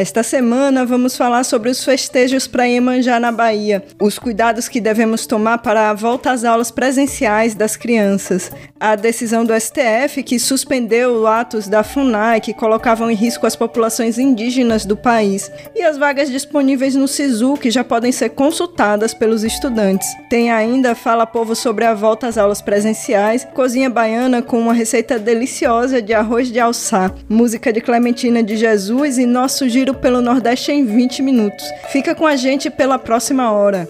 Esta 0.00 0.22
semana 0.22 0.86
vamos 0.86 1.14
falar 1.14 1.44
sobre 1.44 1.68
os 1.68 1.84
festejos 1.84 2.46
para 2.46 2.64
Iemanjá 2.64 3.20
na 3.20 3.30
Bahia, 3.30 3.84
os 4.00 4.18
cuidados 4.18 4.66
que 4.66 4.80
devemos 4.80 5.26
tomar 5.26 5.58
para 5.58 5.90
a 5.90 5.92
volta 5.92 6.30
às 6.30 6.42
aulas 6.42 6.70
presenciais 6.70 7.54
das 7.54 7.76
crianças, 7.76 8.50
a 8.80 8.96
decisão 8.96 9.44
do 9.44 9.52
STF 9.52 10.22
que 10.22 10.38
suspendeu 10.38 11.26
atos 11.26 11.68
da 11.68 11.82
FUNAI 11.82 12.40
que 12.40 12.54
colocavam 12.54 13.10
em 13.10 13.14
risco 13.14 13.46
as 13.46 13.54
populações 13.54 14.18
indígenas 14.18 14.86
do 14.86 14.96
país. 14.96 15.52
E 15.74 15.82
as 15.82 15.98
vagas 15.98 16.30
disponíveis 16.30 16.94
no 16.94 17.06
SISU 17.06 17.58
que 17.58 17.70
já 17.70 17.84
podem 17.84 18.10
ser 18.10 18.30
consultadas 18.30 19.12
pelos 19.12 19.44
estudantes. 19.44 20.08
Tem 20.30 20.50
ainda 20.50 20.94
Fala 20.94 21.26
Povo 21.26 21.54
sobre 21.54 21.84
a 21.84 21.92
volta 21.92 22.26
às 22.26 22.38
aulas 22.38 22.62
presenciais, 22.62 23.46
cozinha 23.52 23.90
baiana 23.90 24.40
com 24.40 24.58
uma 24.58 24.72
receita 24.72 25.18
deliciosa 25.18 26.00
de 26.00 26.14
arroz 26.14 26.50
de 26.50 26.58
alçá, 26.58 27.12
música 27.28 27.70
de 27.70 27.82
Clementina 27.82 28.42
de 28.42 28.56
Jesus 28.56 29.18
e 29.18 29.26
nosso 29.26 29.68
giro 29.68 29.89
pelo 29.94 30.20
Nordeste 30.20 30.72
em 30.72 30.84
20 30.84 31.22
minutos. 31.22 31.64
Fica 31.88 32.14
com 32.14 32.26
a 32.26 32.36
gente 32.36 32.70
pela 32.70 32.98
próxima 32.98 33.50
hora. 33.52 33.88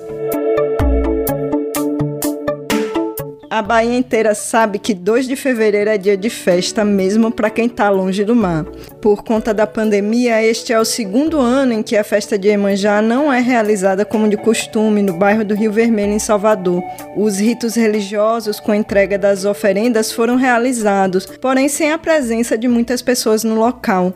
A 3.50 3.62
Bahia 3.62 3.98
inteira 3.98 4.32
sabe 4.32 4.78
que 4.78 4.94
2 4.94 5.26
de 5.26 5.34
fevereiro 5.34 5.90
é 5.90 5.98
dia 5.98 6.16
de 6.16 6.30
festa, 6.30 6.84
mesmo 6.84 7.32
para 7.32 7.50
quem 7.50 7.66
está 7.66 7.90
longe 7.90 8.24
do 8.24 8.32
mar. 8.32 8.64
Por 9.02 9.24
conta 9.24 9.52
da 9.52 9.66
pandemia, 9.66 10.40
este 10.40 10.72
é 10.72 10.78
o 10.78 10.84
segundo 10.84 11.40
ano 11.40 11.72
em 11.72 11.82
que 11.82 11.96
a 11.96 12.04
festa 12.04 12.38
de 12.38 12.46
Emanjá 12.46 13.02
não 13.02 13.32
é 13.32 13.40
realizada 13.40 14.04
como 14.04 14.28
de 14.28 14.36
costume 14.36 15.02
no 15.02 15.14
bairro 15.14 15.44
do 15.44 15.56
Rio 15.56 15.72
Vermelho, 15.72 16.12
em 16.12 16.18
Salvador. 16.20 16.80
Os 17.16 17.40
ritos 17.40 17.74
religiosos 17.74 18.60
com 18.60 18.72
entrega 18.72 19.18
das 19.18 19.44
oferendas 19.44 20.12
foram 20.12 20.36
realizados, 20.36 21.26
porém 21.26 21.68
sem 21.68 21.90
a 21.90 21.98
presença 21.98 22.56
de 22.56 22.68
muitas 22.68 23.02
pessoas 23.02 23.42
no 23.42 23.56
local. 23.56 24.14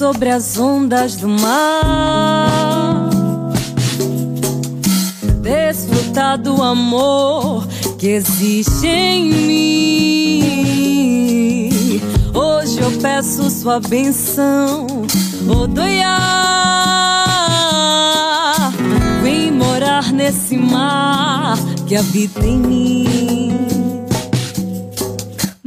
Sobre 0.00 0.30
as 0.30 0.56
ondas 0.58 1.16
do 1.16 1.28
mar. 1.28 3.10
Desfrutar 5.42 6.38
do 6.38 6.62
amor 6.62 7.66
que 7.98 8.06
existe 8.08 8.86
em 8.86 9.30
mim. 9.46 10.90
Hoje 12.32 12.80
eu 12.80 12.90
peço 13.02 13.50
sua 13.50 13.78
benção, 13.78 14.86
Odoiá. 15.46 16.16
Vem 19.22 19.50
morar 19.52 20.10
nesse 20.14 20.56
mar 20.56 21.58
que 21.86 21.94
habita 21.94 22.40
em 22.46 22.56
mim. 22.56 23.69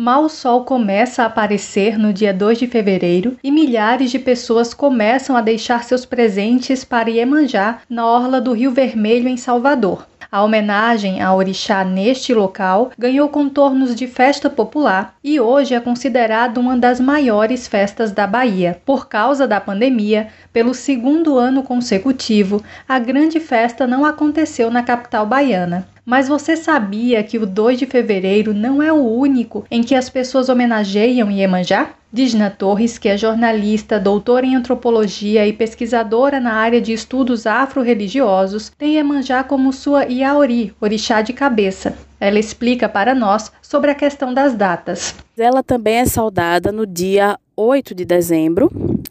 Mal 0.04 0.26
o 0.26 0.30
sol 0.30 0.66
começa 0.66 1.24
a 1.24 1.28
aparecer 1.28 1.98
no 1.98 2.12
dia 2.12 2.34
2 2.34 2.58
de 2.58 2.68
fevereiro 2.68 3.38
e 3.42 3.50
milhares 3.50 4.12
de 4.12 4.20
pessoas 4.20 4.74
começam 4.74 5.34
a 5.34 5.40
deixar 5.40 5.82
seus 5.86 6.06
presentes 6.06 6.84
para 6.84 7.10
Iemanjá 7.10 7.80
na 7.90 8.06
orla 8.06 8.42
do 8.42 8.52
Rio 8.52 8.74
Vermelho 8.74 9.30
em 9.30 9.38
Salvador. 9.38 10.06
A 10.34 10.42
homenagem 10.42 11.22
a 11.22 11.32
orixá 11.32 11.84
neste 11.84 12.34
local 12.34 12.90
ganhou 12.98 13.30
contornos 13.30 13.94
de 13.94 14.08
festa 14.08 14.50
popular 14.50 15.16
e 15.24 15.40
hoje 15.40 15.76
é 15.76 15.80
considerada 15.80 16.60
uma 16.60 16.76
das 16.76 17.00
maiores 17.00 17.68
festas 17.68 18.12
da 18.12 18.26
Bahia. 18.26 18.82
Por 18.84 19.08
causa 19.08 19.48
da 19.48 19.62
pandemia, 19.62 20.30
pelo 20.52 20.74
segundo 20.74 21.38
ano 21.38 21.62
consecutivo, 21.62 22.64
a 22.90 22.98
grande 22.98 23.40
festa 23.40 23.86
não 23.86 24.04
aconteceu 24.04 24.72
na 24.72 24.82
capital 24.82 25.28
baiana. 25.28 25.88
Mas 26.04 26.28
você 26.28 26.58
sabia 26.58 27.24
que 27.24 27.38
o 27.38 27.46
2 27.46 27.78
de 27.78 27.86
fevereiro 27.86 28.56
não 28.56 28.82
é 28.82 28.92
o 28.92 29.06
único 29.06 29.64
em 29.70 29.84
que 29.84 29.94
as 29.94 30.10
pessoas 30.10 30.50
homenageiam 30.50 31.30
Iemanjá? 31.30 31.92
Digna 32.14 32.52
Torres, 32.52 33.00
que 33.00 33.10
é 33.10 33.18
jornalista, 33.18 34.00
doutora 34.00 34.46
em 34.46 34.56
antropologia 34.56 35.48
e 35.48 35.52
pesquisadora 35.52 36.40
na 36.40 36.54
área 36.54 36.80
de 36.80 36.94
estudos 36.94 37.48
afro-religiosos, 37.48 38.72
tem 38.78 38.98
Iemanjá 38.98 39.44
como 39.44 39.74
sua 39.74 40.06
Iaori, 40.06 40.76
orixá 40.80 41.24
de 41.24 41.34
cabeça. 41.34 41.98
Ela 42.20 42.38
explica 42.38 42.88
para 42.88 43.16
nós 43.16 43.52
sobre 43.64 43.90
a 43.90 43.96
questão 43.96 44.32
das 44.32 44.54
datas. 44.54 45.16
Ela 45.36 45.64
também 45.64 45.96
é 45.96 46.06
saudada 46.06 46.72
no 46.72 46.86
dia 46.86 47.36
8 47.58 47.96
de 47.96 48.06
dezembro? 48.06 48.70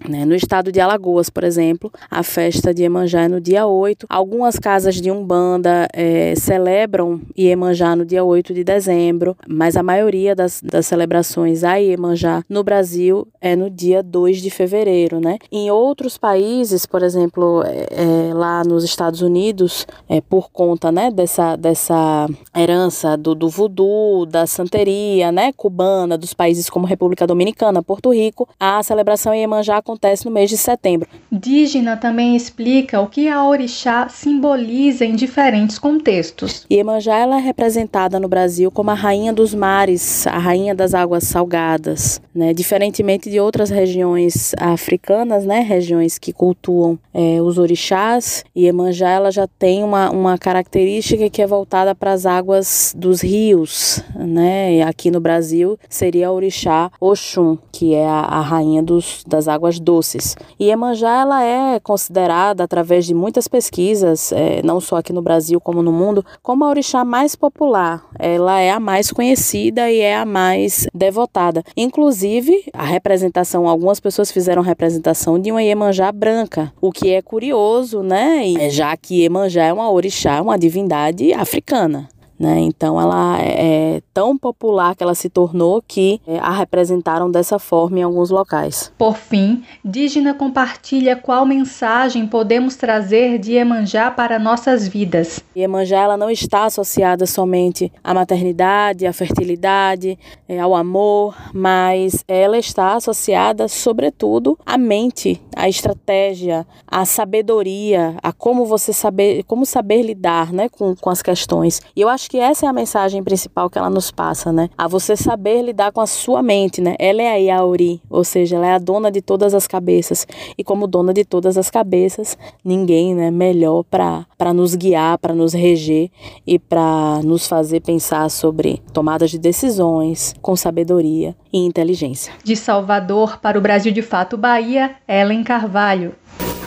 No 0.08 0.34
estado 0.34 0.72
de 0.72 0.80
Alagoas, 0.80 1.30
por 1.30 1.44
exemplo, 1.44 1.90
a 2.10 2.22
festa 2.22 2.72
de 2.74 2.82
Iemanjá 2.82 3.22
é 3.22 3.28
no 3.28 3.40
dia 3.40 3.66
8. 3.66 4.06
Algumas 4.08 4.58
casas 4.58 4.96
de 4.96 5.10
Umbanda 5.10 5.88
é, 5.92 6.34
celebram 6.36 7.20
Iemanjá 7.36 7.96
no 7.96 8.04
dia 8.04 8.24
8 8.24 8.52
de 8.52 8.64
dezembro, 8.64 9.36
mas 9.46 9.76
a 9.76 9.82
maioria 9.82 10.34
das, 10.34 10.60
das 10.62 10.86
celebrações 10.86 11.64
a 11.64 11.76
Iemanjá 11.76 12.42
no 12.48 12.62
Brasil 12.62 13.26
é 13.40 13.56
no 13.56 13.70
dia 13.70 14.02
2 14.02 14.42
de 14.42 14.50
fevereiro. 14.50 15.20
Né? 15.20 15.38
Em 15.50 15.70
outros 15.70 16.18
países, 16.18 16.84
por 16.84 17.02
exemplo, 17.02 17.62
é, 17.64 17.86
é, 17.90 18.34
lá 18.34 18.62
nos 18.64 18.84
Estados 18.84 19.22
Unidos, 19.22 19.86
é, 20.08 20.20
por 20.20 20.50
conta 20.50 20.92
né, 20.92 21.10
dessa, 21.10 21.56
dessa 21.56 22.28
herança 22.56 23.16
do, 23.16 23.34
do 23.34 23.48
voodoo, 23.48 24.26
da 24.26 24.46
santeria 24.46 25.32
né, 25.32 25.52
cubana, 25.52 26.18
dos 26.18 26.34
países 26.34 26.68
como 26.68 26.86
República 26.86 27.26
Dominicana, 27.26 27.82
Porto 27.82 28.12
Rico, 28.12 28.48
a 28.58 28.82
celebração 28.82 29.34
Iemanjá 29.34 29.76
acontece 29.76 30.01
no 30.24 30.30
mês 30.30 30.50
de 30.50 30.56
setembro. 30.56 31.08
Dígena 31.30 31.96
também 31.96 32.34
explica 32.34 33.00
o 33.00 33.06
que 33.06 33.28
a 33.28 33.46
orixá 33.46 34.08
simboliza 34.08 35.04
em 35.04 35.14
diferentes 35.14 35.78
contextos. 35.78 36.66
Iemanjá 36.70 37.16
ela 37.16 37.38
é 37.38 37.40
representada 37.40 38.18
no 38.18 38.28
Brasil 38.28 38.70
como 38.70 38.90
a 38.90 38.94
rainha 38.94 39.32
dos 39.32 39.54
mares, 39.54 40.26
a 40.26 40.38
rainha 40.38 40.74
das 40.74 40.92
águas 40.92 41.24
salgadas, 41.24 42.20
né? 42.34 42.52
Diferentemente 42.52 43.30
de 43.30 43.38
outras 43.38 43.70
regiões 43.70 44.54
africanas, 44.58 45.46
né? 45.46 45.60
Regiões 45.60 46.18
que 46.18 46.32
cultuam 46.32 46.98
é, 47.14 47.40
os 47.40 47.56
orixás, 47.56 48.44
Iemanjá 48.56 49.08
ela 49.08 49.30
já 49.30 49.46
tem 49.46 49.84
uma, 49.84 50.10
uma 50.10 50.36
característica 50.36 51.30
que 51.30 51.40
é 51.40 51.46
voltada 51.46 51.94
para 51.94 52.12
as 52.12 52.26
águas 52.26 52.92
dos 52.96 53.20
rios, 53.20 54.02
né? 54.16 54.82
Aqui 54.82 55.10
no 55.10 55.20
Brasil 55.20 55.78
seria 55.88 56.28
a 56.28 56.32
orixá 56.32 56.90
Oxum, 57.00 57.56
que 57.70 57.94
é 57.94 58.06
a, 58.06 58.20
a 58.20 58.40
rainha 58.40 58.82
dos, 58.82 59.22
das 59.26 59.48
águas 59.48 59.78
doces. 59.82 60.36
E 60.58 60.66
Iemanjá 60.66 61.20
ela 61.20 61.42
é 61.42 61.80
considerada, 61.80 62.64
através 62.64 63.04
de 63.04 63.12
muitas 63.12 63.48
pesquisas, 63.48 64.32
é, 64.32 64.62
não 64.62 64.80
só 64.80 64.96
aqui 64.96 65.12
no 65.12 65.20
Brasil 65.20 65.60
como 65.60 65.82
no 65.82 65.92
mundo, 65.92 66.24
como 66.42 66.64
a 66.64 66.68
orixá 66.68 67.04
mais 67.04 67.36
popular. 67.36 68.04
Ela 68.18 68.60
é 68.60 68.70
a 68.70 68.80
mais 68.80 69.10
conhecida 69.10 69.90
e 69.90 70.00
é 70.00 70.16
a 70.16 70.24
mais 70.24 70.86
devotada. 70.94 71.62
Inclusive, 71.76 72.64
a 72.72 72.84
representação, 72.84 73.68
algumas 73.68 74.00
pessoas 74.00 74.30
fizeram 74.30 74.62
representação 74.62 75.38
de 75.38 75.50
uma 75.50 75.62
Iemanjá 75.62 76.10
branca, 76.12 76.72
o 76.80 76.92
que 76.92 77.10
é 77.10 77.20
curioso, 77.20 78.02
né? 78.02 78.70
Já 78.70 78.96
que 78.96 79.22
Iemanjá 79.22 79.64
é 79.64 79.72
uma 79.72 79.90
orixá, 79.90 80.40
uma 80.40 80.58
divindade 80.58 81.32
africana. 81.32 82.08
Né? 82.42 82.58
Então 82.58 83.00
ela 83.00 83.40
é, 83.40 83.96
é 83.96 84.02
tão 84.12 84.36
popular 84.36 84.96
que 84.96 85.02
ela 85.02 85.14
se 85.14 85.30
tornou 85.30 85.80
que 85.86 86.20
é, 86.26 86.38
a 86.40 86.50
representaram 86.50 87.30
dessa 87.30 87.56
forma 87.56 88.00
em 88.00 88.02
alguns 88.02 88.30
locais. 88.30 88.92
Por 88.98 89.16
fim, 89.16 89.62
Dígina 89.84 90.34
compartilha 90.34 91.14
qual 91.14 91.46
mensagem 91.46 92.26
podemos 92.26 92.74
trazer 92.74 93.38
de 93.38 93.52
Iemanjá 93.52 94.10
para 94.10 94.40
nossas 94.40 94.88
vidas. 94.88 95.40
Iemanjá 95.56 96.00
ela 96.00 96.16
não 96.16 96.28
está 96.28 96.64
associada 96.64 97.26
somente 97.26 97.92
à 98.02 98.12
maternidade, 98.12 99.06
à 99.06 99.12
fertilidade, 99.12 100.18
é, 100.48 100.58
ao 100.58 100.74
amor, 100.74 101.36
mas 101.54 102.24
ela 102.26 102.58
está 102.58 102.94
associada 102.94 103.68
sobretudo 103.68 104.58
à 104.66 104.76
mente, 104.76 105.40
à 105.54 105.68
estratégia, 105.68 106.66
à 106.88 107.04
sabedoria, 107.04 108.16
a 108.20 108.32
como 108.32 108.66
você 108.66 108.92
saber, 108.92 109.44
como 109.44 109.64
saber 109.64 110.02
lidar, 110.02 110.52
né, 110.52 110.68
com, 110.68 110.96
com 110.96 111.10
as 111.10 111.22
questões. 111.22 111.80
E 111.94 112.00
eu 112.00 112.08
acho 112.08 112.31
que 112.32 112.38
essa 112.38 112.64
é 112.64 112.68
a 112.70 112.72
mensagem 112.72 113.22
principal 113.22 113.68
que 113.68 113.76
ela 113.76 113.90
nos 113.90 114.10
passa, 114.10 114.50
né? 114.50 114.70
A 114.78 114.88
você 114.88 115.14
saber 115.14 115.60
lidar 115.60 115.92
com 115.92 116.00
a 116.00 116.06
sua 116.06 116.42
mente, 116.42 116.80
né? 116.80 116.96
Ela 116.98 117.20
é 117.20 117.30
a 117.30 117.34
Yauri, 117.34 118.00
ou 118.08 118.24
seja, 118.24 118.56
ela 118.56 118.66
é 118.66 118.72
a 118.72 118.78
dona 118.78 119.10
de 119.10 119.20
todas 119.20 119.52
as 119.52 119.66
cabeças. 119.66 120.26
E 120.56 120.64
como 120.64 120.86
dona 120.86 121.12
de 121.12 121.26
todas 121.26 121.58
as 121.58 121.68
cabeças, 121.68 122.38
ninguém, 122.64 123.14
né, 123.14 123.30
melhor 123.30 123.82
para 123.82 124.24
para 124.38 124.54
nos 124.54 124.74
guiar, 124.74 125.18
para 125.18 125.34
nos 125.34 125.52
reger 125.52 126.08
e 126.46 126.58
para 126.58 127.20
nos 127.22 127.46
fazer 127.46 127.80
pensar 127.80 128.30
sobre 128.30 128.82
tomadas 128.94 129.30
de 129.30 129.38
decisões 129.38 130.34
com 130.40 130.56
sabedoria 130.56 131.36
e 131.52 131.58
inteligência. 131.58 132.32
De 132.42 132.56
Salvador 132.56 133.40
para 133.42 133.58
o 133.58 133.60
Brasil 133.60 133.92
de 133.92 134.00
Fato 134.00 134.38
Bahia, 134.38 134.96
Ellen 135.06 135.44
Carvalho. 135.44 136.14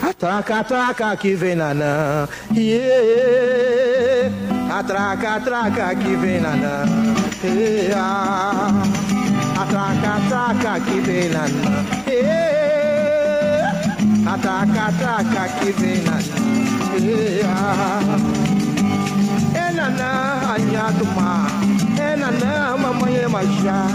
Atraca, 0.00 0.60
atraca 0.60 1.16
que 1.16 1.34
vem 1.34 1.56
nanã, 1.56 2.28
yeah. 2.54 3.95
Atraca, 4.78 5.36
atraca 5.36 5.94
que 5.94 6.16
vem 6.16 6.38
nanã, 6.38 6.84
yeah. 7.42 8.74
Atraca, 9.58 10.16
atraca 10.16 10.80
que 10.80 11.00
vem 11.00 11.30
nanã, 11.30 11.82
yeah. 12.06 13.72
Atraca, 14.26 14.88
atraca 14.88 15.48
que 15.58 15.72
vem 15.72 16.02
nanã, 16.02 16.20
yeah. 17.00 18.18
É 19.54 19.72
nanã, 19.72 20.14
anha 20.54 20.90
do 20.92 21.06
mar, 21.14 21.50
é 21.98 22.14
nanã, 22.14 22.76
mamãe 22.76 23.16
é 23.16 23.28
majá, 23.28 23.86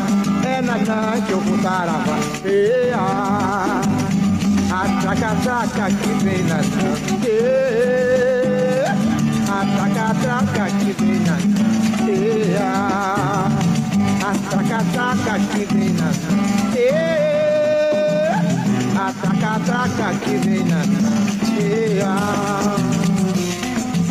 é 0.43 0.61
nanã 0.63 1.21
que 1.27 1.31
eu 1.31 1.41
vou 1.41 1.57
dar 1.59 1.87
a 1.89 2.01
yeah. 2.43 3.81
Atraca-traca 4.71 5.91
que 5.91 6.09
vem 6.23 6.41
na 6.45 6.57
yeah. 7.23 8.40
Atraca-traca 9.51 10.65
que 10.79 10.91
vem 10.93 11.19
na 11.19 11.35
yeah. 12.07 13.49
Atraca-traca 14.23 15.33
que 15.51 15.65
vem 15.65 15.91
na 15.91 16.09
yeah. 16.73 18.39
Atraca-traca 18.95 20.07
que 20.23 20.35
vem 20.37 20.63
na 20.63 20.81
yeah. 21.59 22.77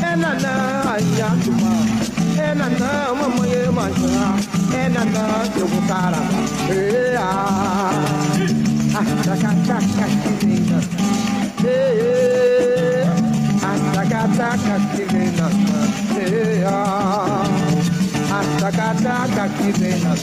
É 0.02 0.16
nanã, 0.16 0.56
anhatuma 0.92 1.72
É 2.38 2.54
nanã, 2.54 3.14
mamãe 3.14 3.52
é 3.52 3.70
manjá 3.70 4.28
É 4.74 4.88
nanã, 4.90 5.26
que 5.54 5.60
eu 5.60 5.66
vou 5.68 5.82
tarar 5.88 6.28
yeah. 6.68 7.90
Atacataca 8.94 10.06
que 10.22 10.32
vem 10.44 10.60
na 10.66 10.80
Atacataca 14.10 14.74
que 14.90 15.04
vem 15.04 15.30
na 15.30 15.46
Atacataca 18.40 19.44
que 19.50 19.70
vem 19.78 19.96
na 20.00 20.14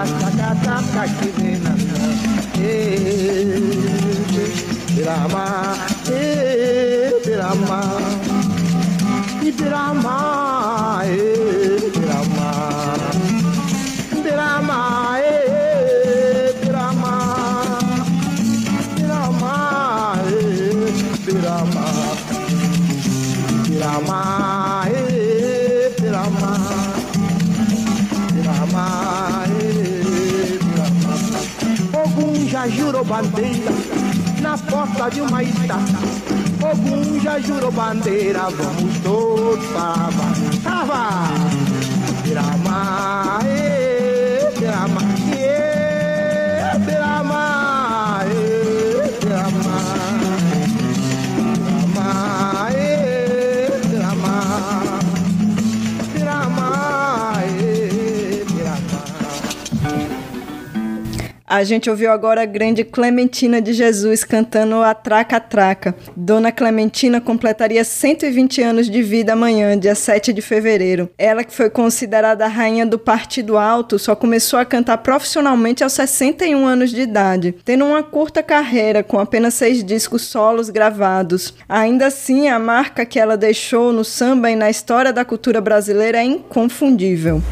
Atacataca 0.00 1.04
que 1.08 1.28
vem 1.38 1.56
na 1.58 1.74
Pirama, 4.94 5.44
Pirama, 7.22 7.80
Pirama, 9.42 9.52
Pirama, 9.58 11.04
já 32.54 32.68
jurou 32.68 33.04
bandeira 33.04 33.72
na 34.40 34.56
porta 34.56 35.10
de 35.10 35.20
uma 35.22 35.42
estátua. 35.42 36.70
Ogum 36.70 37.20
já 37.20 37.40
jurou 37.40 37.72
bandeira, 37.72 38.48
vamos 38.48 38.96
todos 38.98 39.66
para 39.72 40.08
a 40.64 41.28
Pirama, 42.22 43.40
A 61.46 61.62
gente 61.62 61.90
ouviu 61.90 62.10
agora 62.10 62.40
a 62.40 62.46
grande 62.46 62.82
Clementina 62.82 63.60
de 63.60 63.74
Jesus 63.74 64.24
cantando 64.24 64.76
a 64.76 64.94
Traca 64.94 65.38
Traca. 65.38 65.94
Dona 66.16 66.50
Clementina 66.50 67.20
completaria 67.20 67.84
120 67.84 68.62
anos 68.62 68.88
de 68.88 69.02
vida 69.02 69.34
amanhã, 69.34 69.78
dia 69.78 69.94
7 69.94 70.32
de 70.32 70.40
fevereiro. 70.40 71.10
Ela, 71.18 71.44
que 71.44 71.52
foi 71.52 71.68
considerada 71.68 72.46
a 72.46 72.48
rainha 72.48 72.86
do 72.86 72.98
Partido 72.98 73.58
Alto, 73.58 73.98
só 73.98 74.16
começou 74.16 74.58
a 74.58 74.64
cantar 74.64 74.96
profissionalmente 74.98 75.84
aos 75.84 75.92
61 75.92 76.64
anos 76.64 76.90
de 76.90 77.02
idade, 77.02 77.54
tendo 77.62 77.84
uma 77.84 78.02
curta 78.02 78.42
carreira 78.42 79.02
com 79.02 79.18
apenas 79.18 79.52
seis 79.52 79.84
discos 79.84 80.22
solos 80.22 80.70
gravados. 80.70 81.52
Ainda 81.68 82.06
assim, 82.06 82.48
a 82.48 82.58
marca 82.58 83.04
que 83.04 83.20
ela 83.20 83.36
deixou 83.36 83.92
no 83.92 84.02
samba 84.02 84.50
e 84.50 84.56
na 84.56 84.70
história 84.70 85.12
da 85.12 85.26
cultura 85.26 85.60
brasileira 85.60 86.16
é 86.16 86.24
inconfundível. 86.24 87.42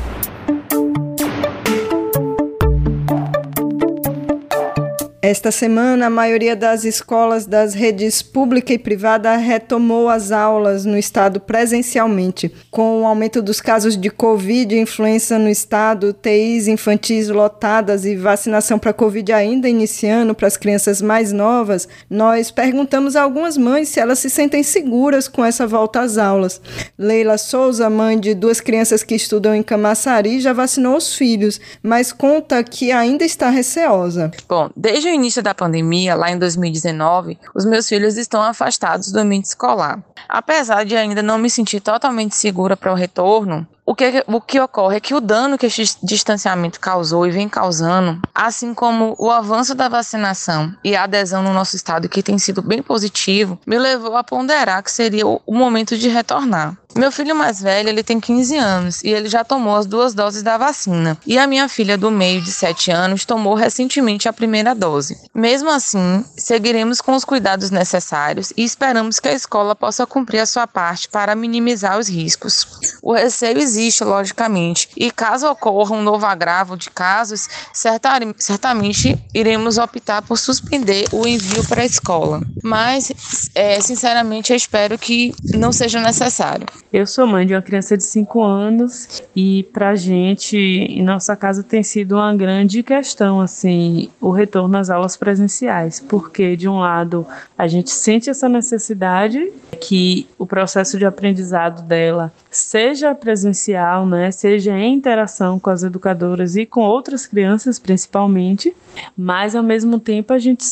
Esta 5.33 5.51
semana, 5.51 6.09
a 6.09 6.11
maioria 6.11 6.55
das 6.55 6.85
escolas 6.85 7.47
das 7.47 7.73
redes 7.73 8.21
pública 8.21 8.75
e 8.75 8.79
privada 8.79 9.35
retomou 9.35 10.11
as 10.11 10.31
aulas 10.31 10.85
no 10.85 10.99
estado 10.99 11.41
presencialmente. 11.41 12.53
Com 12.71 13.01
o 13.01 13.07
aumento 13.07 13.41
dos 13.41 13.59
casos 13.59 13.97
de 13.97 14.11
Covid 14.11 14.75
e 14.75 14.81
influenza 14.81 15.39
no 15.39 15.49
estado, 15.49 16.13
TIs 16.13 16.69
infantis 16.69 17.31
lotadas 17.31 18.05
e 18.05 18.15
vacinação 18.15 18.79
para 18.79 18.93
Covid 18.93 19.33
ainda 19.33 19.71
iniciando 19.71 20.35
para 20.35 20.47
as 20.47 20.59
crianças 20.59 21.01
mais 21.01 21.33
novas, 21.33 21.89
nós 22.11 22.51
perguntamos 22.51 23.17
a 23.17 23.23
algumas 23.23 23.57
mães 23.57 23.89
se 23.89 24.01
elas 24.01 24.19
se 24.19 24.29
sentem 24.29 24.63
seguras 24.63 25.29
com 25.29 25.43
essa 25.43 25.67
volta 25.67 26.03
às 26.03 26.19
aulas. 26.19 26.61
Leila 26.99 27.39
Souza, 27.39 27.89
mãe 27.89 28.21
de 28.21 28.35
duas 28.35 28.61
crianças 28.61 29.03
que 29.03 29.15
estudam 29.15 29.55
em 29.55 29.63
Camaçari, 29.63 30.41
já 30.41 30.53
vacinou 30.53 30.95
os 30.95 31.15
filhos, 31.15 31.59
mas 31.83 32.13
conta 32.13 32.63
que 32.63 32.93
ainda 32.93 33.25
está 33.25 33.49
receosa. 33.49 34.31
Bom, 34.47 34.69
desde 34.77 35.09
o 35.09 35.22
início 35.23 35.43
da 35.43 35.55
pandemia, 35.55 36.17
lá 36.17 36.31
em 36.31 36.39
2019, 36.39 37.39
os 37.55 37.65
meus 37.65 37.89
filhos 37.89 38.17
estão 38.17 38.43
afastados 38.43 39.13
do 39.13 39.21
ambiente 39.21 39.45
escolar. 39.45 40.03
Apesar 40.29 40.85
de 40.85 40.97
ainda 40.97 41.23
não 41.23 41.39
me 41.39 41.51
sentir 41.51 41.81
totalmente 41.81 42.35
segura 42.35 42.77
para 42.77 42.93
o 42.93 42.97
retorno, 42.97 43.67
o 43.85 43.97
que, 43.97 44.25
o 44.29 44.41
que 44.41 44.61
ocorre 44.61 44.97
é 44.97 45.01
que 45.01 45.15
o 45.15 45.21
dano 45.21 45.59
que 45.59 45.67
este 45.67 45.99
distanciamento 46.03 46.79
causou 46.79 47.27
e 47.27 47.33
vem 47.33 47.49
causando, 47.49 48.21
assim 48.33 48.73
como 48.73 49.17
o 49.19 49.29
avanço 49.29 49.75
da 49.75 49.89
vacinação 49.89 50.73
e 50.85 50.95
a 50.95 51.03
adesão 51.03 51.43
no 51.43 51.53
nosso 51.53 51.75
estado, 51.75 52.09
que 52.09 52.23
tem 52.23 52.39
sido 52.39 52.63
bem 52.63 52.81
positivo, 52.81 53.59
me 53.67 53.77
levou 53.79 54.17
a 54.17 54.23
ponderar 54.23 54.83
que 54.85 54.91
seria 54.91 55.27
o, 55.27 55.41
momento 55.49 55.99
de 55.99 56.09
retornar. 56.09 56.77
Meu 56.95 57.11
filho 57.11 57.35
mais 57.35 57.61
velho, 57.61 57.89
ele 57.89 58.03
tem 58.03 58.21
15 58.21 58.57
anos 58.57 59.03
e 59.03 59.09
ele 59.09 59.29
já 59.29 59.43
tomou 59.43 59.75
as 59.75 59.87
duas 59.87 60.13
doses 60.13 60.43
da 60.43 60.59
vacina. 60.59 61.17
E 61.27 61.39
a 61.39 61.47
minha 61.47 61.67
filha 61.67 61.97
do 61.97 62.11
meio, 62.11 62.43
de 62.43 62.53
7 62.53 62.91
anos, 62.91 63.25
tomou 63.25 63.55
recentemente 63.55 64.29
a 64.29 64.33
primeira 64.33 64.75
dose. 64.75 65.17
Mesmo 65.35 65.71
assim, 65.71 66.23
seguiremos 66.37 67.01
com 67.01 67.15
os 67.15 67.25
cuidados 67.25 67.71
necessários 67.71 68.53
e 68.57 68.63
esperamos 68.63 69.19
que 69.19 69.29
a 69.29 69.33
escola 69.33 69.75
possa 69.75 70.07
cumprir 70.13 70.41
a 70.41 70.47
sua 70.47 70.67
parte 70.67 71.09
para 71.09 71.35
minimizar 71.35 71.99
os 71.99 72.07
riscos. 72.07 72.99
O 73.03 73.15
receio 73.15 73.59
existe, 73.59 74.05
logicamente. 74.05 74.91
E 74.95 75.11
caso 75.11 75.49
ocorra 75.49 75.97
um 75.97 76.03
novo 76.03 76.27
agravo 76.27 76.77
de 76.77 76.91
casos, 76.91 77.49
certamente 77.73 79.19
iremos 79.33 79.79
optar 79.79 80.21
por 80.21 80.37
suspender 80.37 81.07
o 81.13 81.27
envio 81.27 81.67
para 81.67 81.81
a 81.81 81.87
escola. 81.87 82.43
Mas, 82.63 83.51
é, 83.55 83.81
sinceramente, 83.81 84.53
eu 84.53 84.57
espero 84.57 84.99
que 84.99 85.35
não 85.55 85.73
seja 85.73 85.99
necessário. 85.99 86.67
Eu 86.93 87.07
sou 87.07 87.27
mãe 87.27 87.47
de 87.47 87.55
uma 87.55 87.63
criança 87.63 87.97
de 87.97 88.05
5 88.05 88.43
anos 88.43 89.23
e 89.35 89.63
para 89.73 89.95
gente, 89.95 90.59
em 90.59 91.03
nossa 91.03 91.35
casa, 91.35 91.63
tem 91.63 91.83
sido 91.83 92.17
uma 92.17 92.37
grande 92.37 92.83
questão, 92.83 93.41
assim, 93.41 94.11
o 94.21 94.31
retorno 94.31 94.77
às 94.77 94.91
aulas 94.91 95.17
presenciais, 95.17 96.01
porque, 96.01 96.55
de 96.55 96.69
um 96.69 96.81
lado, 96.81 97.27
a 97.57 97.67
gente 97.67 97.91
sente 97.91 98.29
essa 98.29 98.47
necessidade 98.47 99.51
que 99.81 100.02
o 100.39 100.47
processo 100.47 100.99
de 100.99 101.05
aprendizado 101.05 101.83
dela 101.83 102.33
seja 102.51 103.15
presencial, 103.15 104.07
né, 104.07 104.31
seja 104.31 104.77
em 104.77 104.95
interação 104.95 105.59
com 105.59 105.71
as 105.71 105.83
educadoras 105.83 106.57
e 106.57 106.65
com 106.65 106.81
outras 106.81 107.27
crianças, 107.27 107.79
principalmente, 107.79 108.75
mas 109.17 109.55
ao 109.55 109.63
mesmo 109.63 109.99
tempo 109.99 110.33
a 110.33 110.39
gente 110.39 110.65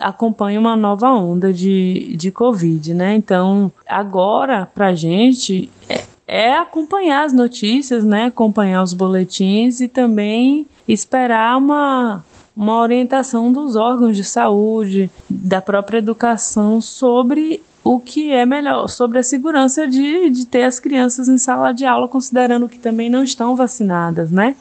acompanha 0.00 0.58
uma 0.58 0.76
nova 0.76 1.10
onda 1.10 1.52
de, 1.52 2.16
de 2.16 2.30
Covid, 2.30 2.94
né? 2.94 3.14
Então, 3.14 3.70
agora, 3.86 4.66
para 4.66 4.88
a 4.88 4.94
gente, 4.94 5.70
é, 5.88 6.02
é 6.26 6.56
acompanhar 6.56 7.24
as 7.24 7.32
notícias, 7.32 8.04
né? 8.04 8.24
Acompanhar 8.26 8.82
os 8.82 8.92
boletins 8.92 9.80
e 9.80 9.86
também 9.86 10.66
esperar 10.88 11.56
uma 11.56 12.24
uma 12.56 12.80
orientação 12.80 13.52
dos 13.52 13.74
órgãos 13.74 14.16
de 14.16 14.22
saúde, 14.22 15.10
da 15.28 15.60
própria 15.60 15.98
educação 15.98 16.80
sobre 16.80 17.60
o 17.84 18.00
que 18.00 18.32
é 18.32 18.46
melhor, 18.46 18.88
sobre 18.88 19.18
a 19.18 19.22
segurança 19.22 19.86
de, 19.86 20.30
de 20.30 20.46
ter 20.46 20.62
as 20.62 20.80
crianças 20.80 21.28
em 21.28 21.36
sala 21.36 21.72
de 21.72 21.84
aula, 21.84 22.08
considerando 22.08 22.68
que 22.68 22.78
também 22.78 23.10
não 23.10 23.22
estão 23.22 23.54
vacinadas, 23.54 24.30
né? 24.32 24.56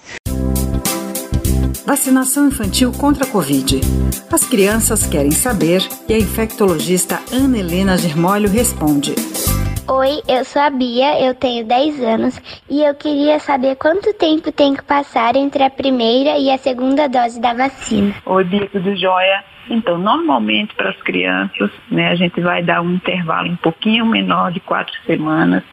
Vacinação 1.85 2.47
infantil 2.47 2.91
contra 2.91 3.25
a 3.25 3.27
Covid. 3.29 3.79
As 4.31 4.43
crianças 4.45 5.05
querem 5.05 5.31
saber 5.31 5.81
e 6.07 6.13
a 6.13 6.17
infectologista 6.17 7.21
Ana 7.31 7.57
Helena 7.57 7.97
Germólio 7.97 8.49
responde. 8.49 9.15
Oi, 9.87 10.21
eu 10.27 10.45
sou 10.45 10.61
a 10.61 10.69
Bia, 10.69 11.21
eu 11.21 11.35
tenho 11.35 11.65
10 11.65 12.01
anos 12.01 12.41
e 12.69 12.83
eu 12.83 12.95
queria 12.95 13.37
saber 13.39 13.75
quanto 13.75 14.13
tempo 14.13 14.49
tem 14.51 14.73
que 14.73 14.83
passar 14.83 15.35
entre 15.35 15.61
a 15.61 15.69
primeira 15.69 16.37
e 16.37 16.49
a 16.49 16.57
segunda 16.57 17.07
dose 17.07 17.39
da 17.39 17.53
vacina. 17.53 18.15
Oi, 18.25 18.43
Bia, 18.45 18.67
tudo 18.69 18.95
jóia? 18.95 19.43
Então, 19.69 19.97
normalmente 19.97 20.75
para 20.75 20.89
as 20.89 21.01
crianças, 21.01 21.71
né, 21.89 22.09
a 22.09 22.15
gente 22.15 22.39
vai 22.41 22.63
dar 22.63 22.81
um 22.81 22.93
intervalo 22.93 23.49
um 23.49 23.55
pouquinho 23.55 24.05
menor 24.05 24.51
de 24.51 24.59
quatro 24.59 24.93
semanas. 25.05 25.63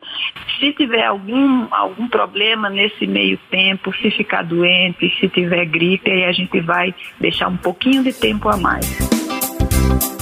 Se 0.58 0.72
tiver 0.72 1.04
algum, 1.04 1.66
algum 1.70 2.08
problema 2.08 2.68
nesse 2.68 3.06
meio 3.06 3.38
tempo, 3.50 3.92
se 3.96 4.10
ficar 4.10 4.42
doente, 4.42 5.10
se 5.18 5.28
tiver 5.28 5.64
gripe, 5.66 6.10
aí 6.10 6.24
a 6.24 6.32
gente 6.32 6.60
vai 6.60 6.94
deixar 7.18 7.48
um 7.48 7.56
pouquinho 7.56 8.02
de 8.02 8.12
tempo 8.12 8.48
a 8.48 8.56
mais. 8.56 8.86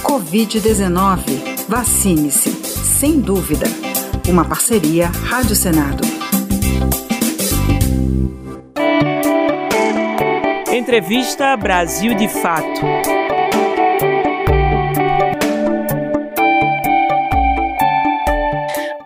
Covid-19. 0.02 1.68
Vacine-se 1.68 2.50
sem 2.50 3.20
dúvida. 3.20 3.66
Uma 4.28 4.44
parceria 4.44 5.08
Rádio 5.28 5.54
Senado. 5.54 6.02
Entrevista 10.72 11.56
Brasil 11.56 12.14
de 12.14 12.28
Fato. 12.28 13.17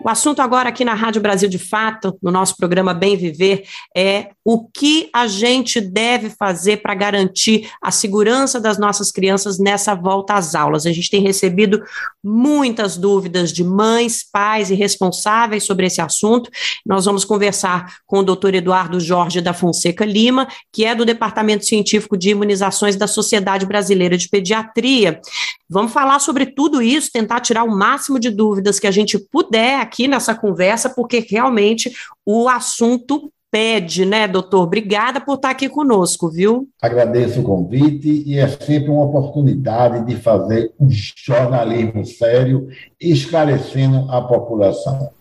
O 0.03 0.09
assunto 0.09 0.41
agora 0.41 0.67
aqui 0.67 0.83
na 0.83 0.93
Rádio 0.93 1.21
Brasil 1.21 1.47
de 1.47 1.57
Fato, 1.57 2.17
no 2.21 2.29
nosso 2.29 2.57
programa 2.57 2.93
Bem 2.93 3.15
Viver, 3.15 3.63
é 3.95 4.31
o 4.43 4.67
que 4.67 5.09
a 5.13 5.27
gente 5.27 5.79
deve 5.79 6.29
fazer 6.29 6.81
para 6.81 6.93
garantir 6.93 7.69
a 7.81 7.89
segurança 7.89 8.59
das 8.59 8.77
nossas 8.77 9.13
crianças 9.13 9.57
nessa 9.57 9.95
volta 9.95 10.33
às 10.33 10.55
aulas. 10.55 10.85
A 10.85 10.91
gente 10.91 11.09
tem 11.09 11.21
recebido 11.21 11.81
muitas 12.21 12.97
dúvidas 12.97 13.53
de 13.53 13.63
mães, 13.63 14.25
pais 14.29 14.69
e 14.69 14.75
responsáveis 14.75 15.63
sobre 15.63 15.85
esse 15.85 16.01
assunto. 16.01 16.49
Nós 16.85 17.05
vamos 17.05 17.23
conversar 17.23 17.99
com 18.05 18.19
o 18.19 18.23
doutor 18.23 18.53
Eduardo 18.53 18.99
Jorge 18.99 19.39
da 19.39 19.53
Fonseca 19.53 20.03
Lima, 20.03 20.49
que 20.69 20.83
é 20.83 20.93
do 20.93 21.05
Departamento 21.05 21.65
Científico 21.65 22.17
de 22.17 22.31
Imunizações 22.31 22.97
da 22.97 23.07
Sociedade 23.07 23.65
Brasileira 23.65 24.17
de 24.17 24.27
Pediatria. 24.27 25.21
Vamos 25.69 25.93
falar 25.93 26.19
sobre 26.19 26.47
tudo 26.47 26.81
isso, 26.81 27.09
tentar 27.11 27.39
tirar 27.39 27.63
o 27.63 27.75
máximo 27.75 28.19
de 28.19 28.29
dúvidas 28.29 28.79
que 28.79 28.85
a 28.85 28.91
gente 28.91 29.17
puder 29.17 29.79
aqui 29.93 30.07
nessa 30.07 30.33
conversa, 30.33 30.89
porque 30.89 31.25
realmente 31.29 31.93
o 32.25 32.49
assunto 32.49 33.31
pede, 33.51 34.03
né, 34.03 34.27
doutor? 34.27 34.63
Obrigada 34.63 35.21
por 35.21 35.35
estar 35.35 35.51
aqui 35.51 35.69
conosco, 35.69 36.31
viu? 36.31 36.67
Agradeço 36.81 37.41
o 37.41 37.43
convite 37.43 38.23
e 38.25 38.39
é 38.39 38.47
sempre 38.47 38.89
uma 38.89 39.03
oportunidade 39.03 40.03
de 40.07 40.15
fazer 40.15 40.73
um 40.79 40.89
jornalismo 40.89 42.03
sério, 42.03 42.67
esclarecendo 42.99 44.11
a 44.11 44.19
população. 44.21 45.11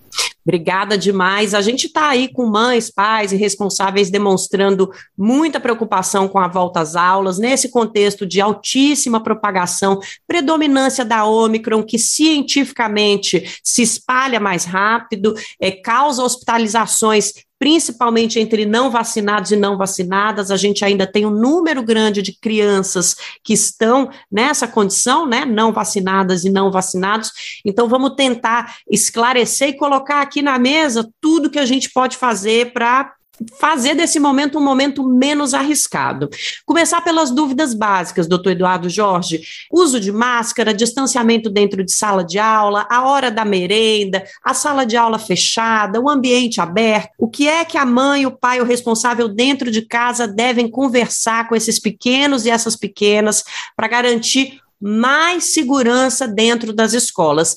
Obrigada 0.44 0.98
demais. 0.98 1.54
A 1.54 1.60
gente 1.60 1.86
está 1.86 2.08
aí 2.08 2.28
com 2.28 2.46
mães, 2.46 2.90
pais 2.90 3.32
e 3.32 3.36
responsáveis 3.36 4.10
demonstrando 4.10 4.90
muita 5.16 5.60
preocupação 5.60 6.26
com 6.26 6.38
a 6.38 6.48
volta 6.48 6.80
às 6.80 6.96
aulas, 6.96 7.38
nesse 7.38 7.70
contexto 7.70 8.26
de 8.26 8.40
altíssima 8.40 9.22
propagação, 9.22 10.00
predominância 10.26 11.04
da 11.04 11.24
Omicron, 11.24 11.82
que 11.82 11.98
cientificamente 11.98 13.60
se 13.62 13.82
espalha 13.82 14.40
mais 14.40 14.64
rápido, 14.64 15.34
é, 15.60 15.70
causa 15.70 16.22
hospitalizações 16.22 17.32
principalmente 17.62 18.40
entre 18.40 18.66
não 18.66 18.90
vacinados 18.90 19.52
e 19.52 19.56
não 19.56 19.78
vacinadas, 19.78 20.50
a 20.50 20.56
gente 20.56 20.84
ainda 20.84 21.06
tem 21.06 21.24
um 21.24 21.30
número 21.30 21.80
grande 21.80 22.20
de 22.20 22.32
crianças 22.32 23.14
que 23.40 23.52
estão 23.52 24.10
nessa 24.28 24.66
condição, 24.66 25.28
né, 25.28 25.44
não 25.44 25.72
vacinadas 25.72 26.42
e 26.44 26.50
não 26.50 26.72
vacinados. 26.72 27.30
Então 27.64 27.88
vamos 27.88 28.16
tentar 28.16 28.78
esclarecer 28.90 29.68
e 29.68 29.76
colocar 29.76 30.22
aqui 30.22 30.42
na 30.42 30.58
mesa 30.58 31.08
tudo 31.20 31.48
que 31.48 31.58
a 31.60 31.64
gente 31.64 31.88
pode 31.92 32.16
fazer 32.16 32.72
para 32.72 33.14
fazer 33.58 33.94
desse 33.94 34.18
momento 34.18 34.58
um 34.58 34.62
momento 34.62 35.06
menos 35.06 35.54
arriscado. 35.54 36.28
Começar 36.64 37.00
pelas 37.00 37.30
dúvidas 37.30 37.74
básicas, 37.74 38.26
doutor 38.26 38.50
Eduardo 38.50 38.88
Jorge. 38.88 39.42
Uso 39.70 40.00
de 40.00 40.12
máscara, 40.12 40.74
distanciamento 40.74 41.50
dentro 41.50 41.84
de 41.84 41.92
sala 41.92 42.24
de 42.24 42.38
aula, 42.38 42.86
a 42.90 43.04
hora 43.04 43.30
da 43.30 43.44
merenda, 43.44 44.24
a 44.44 44.54
sala 44.54 44.84
de 44.84 44.96
aula 44.96 45.18
fechada, 45.18 46.00
o 46.00 46.08
ambiente 46.08 46.60
aberto. 46.60 47.10
O 47.18 47.28
que 47.28 47.48
é 47.48 47.64
que 47.64 47.78
a 47.78 47.84
mãe, 47.84 48.26
o 48.26 48.30
pai, 48.30 48.60
o 48.60 48.64
responsável 48.64 49.28
dentro 49.28 49.70
de 49.70 49.82
casa 49.82 50.26
devem 50.26 50.68
conversar 50.68 51.48
com 51.48 51.54
esses 51.54 51.78
pequenos 51.78 52.44
e 52.44 52.50
essas 52.50 52.76
pequenas 52.76 53.44
para 53.76 53.88
garantir 53.88 54.60
mais 54.80 55.52
segurança 55.54 56.26
dentro 56.26 56.72
das 56.72 56.92
escolas? 56.92 57.56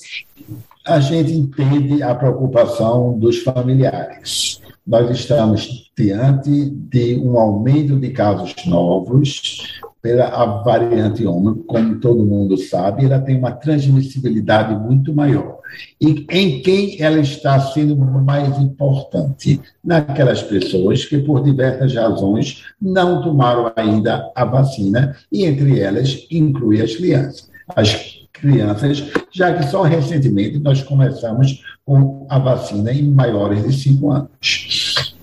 A 0.86 1.00
gente 1.00 1.32
entende 1.32 2.00
a 2.02 2.14
preocupação 2.14 3.18
dos 3.18 3.42
familiares 3.42 4.60
nós 4.86 5.10
estamos 5.10 5.90
diante 5.96 6.70
de 6.70 7.18
um 7.18 7.38
aumento 7.38 7.98
de 7.98 8.10
casos 8.10 8.54
novos 8.66 9.80
pela 10.06 10.62
variante 10.62 11.26
Ômicron, 11.26 11.64
como 11.64 11.98
todo 11.98 12.24
mundo 12.24 12.56
sabe, 12.56 13.06
ela 13.06 13.18
tem 13.18 13.36
uma 13.36 13.50
transmissibilidade 13.50 14.78
muito 14.78 15.12
maior. 15.12 15.58
E 16.00 16.24
em 16.30 16.62
quem 16.62 17.02
ela 17.02 17.18
está 17.18 17.58
sendo 17.58 17.96
mais 17.96 18.56
importante? 18.58 19.60
Naquelas 19.82 20.44
pessoas 20.44 21.04
que, 21.04 21.18
por 21.18 21.42
diversas 21.42 21.92
razões, 21.94 22.66
não 22.80 23.20
tomaram 23.20 23.72
ainda 23.74 24.30
a 24.36 24.44
vacina, 24.44 25.16
e 25.32 25.44
entre 25.44 25.80
elas 25.80 26.24
inclui 26.30 26.80
as 26.80 26.94
crianças. 26.94 27.50
As 27.74 28.15
crianças, 28.36 29.04
já 29.32 29.52
que 29.54 29.64
só 29.64 29.82
recentemente 29.82 30.58
nós 30.58 30.82
começamos 30.82 31.62
com 31.84 32.26
a 32.28 32.38
vacina 32.38 32.92
em 32.92 33.10
maiores 33.10 33.62
de 33.64 33.72
5 33.72 34.10
anos. 34.10 35.16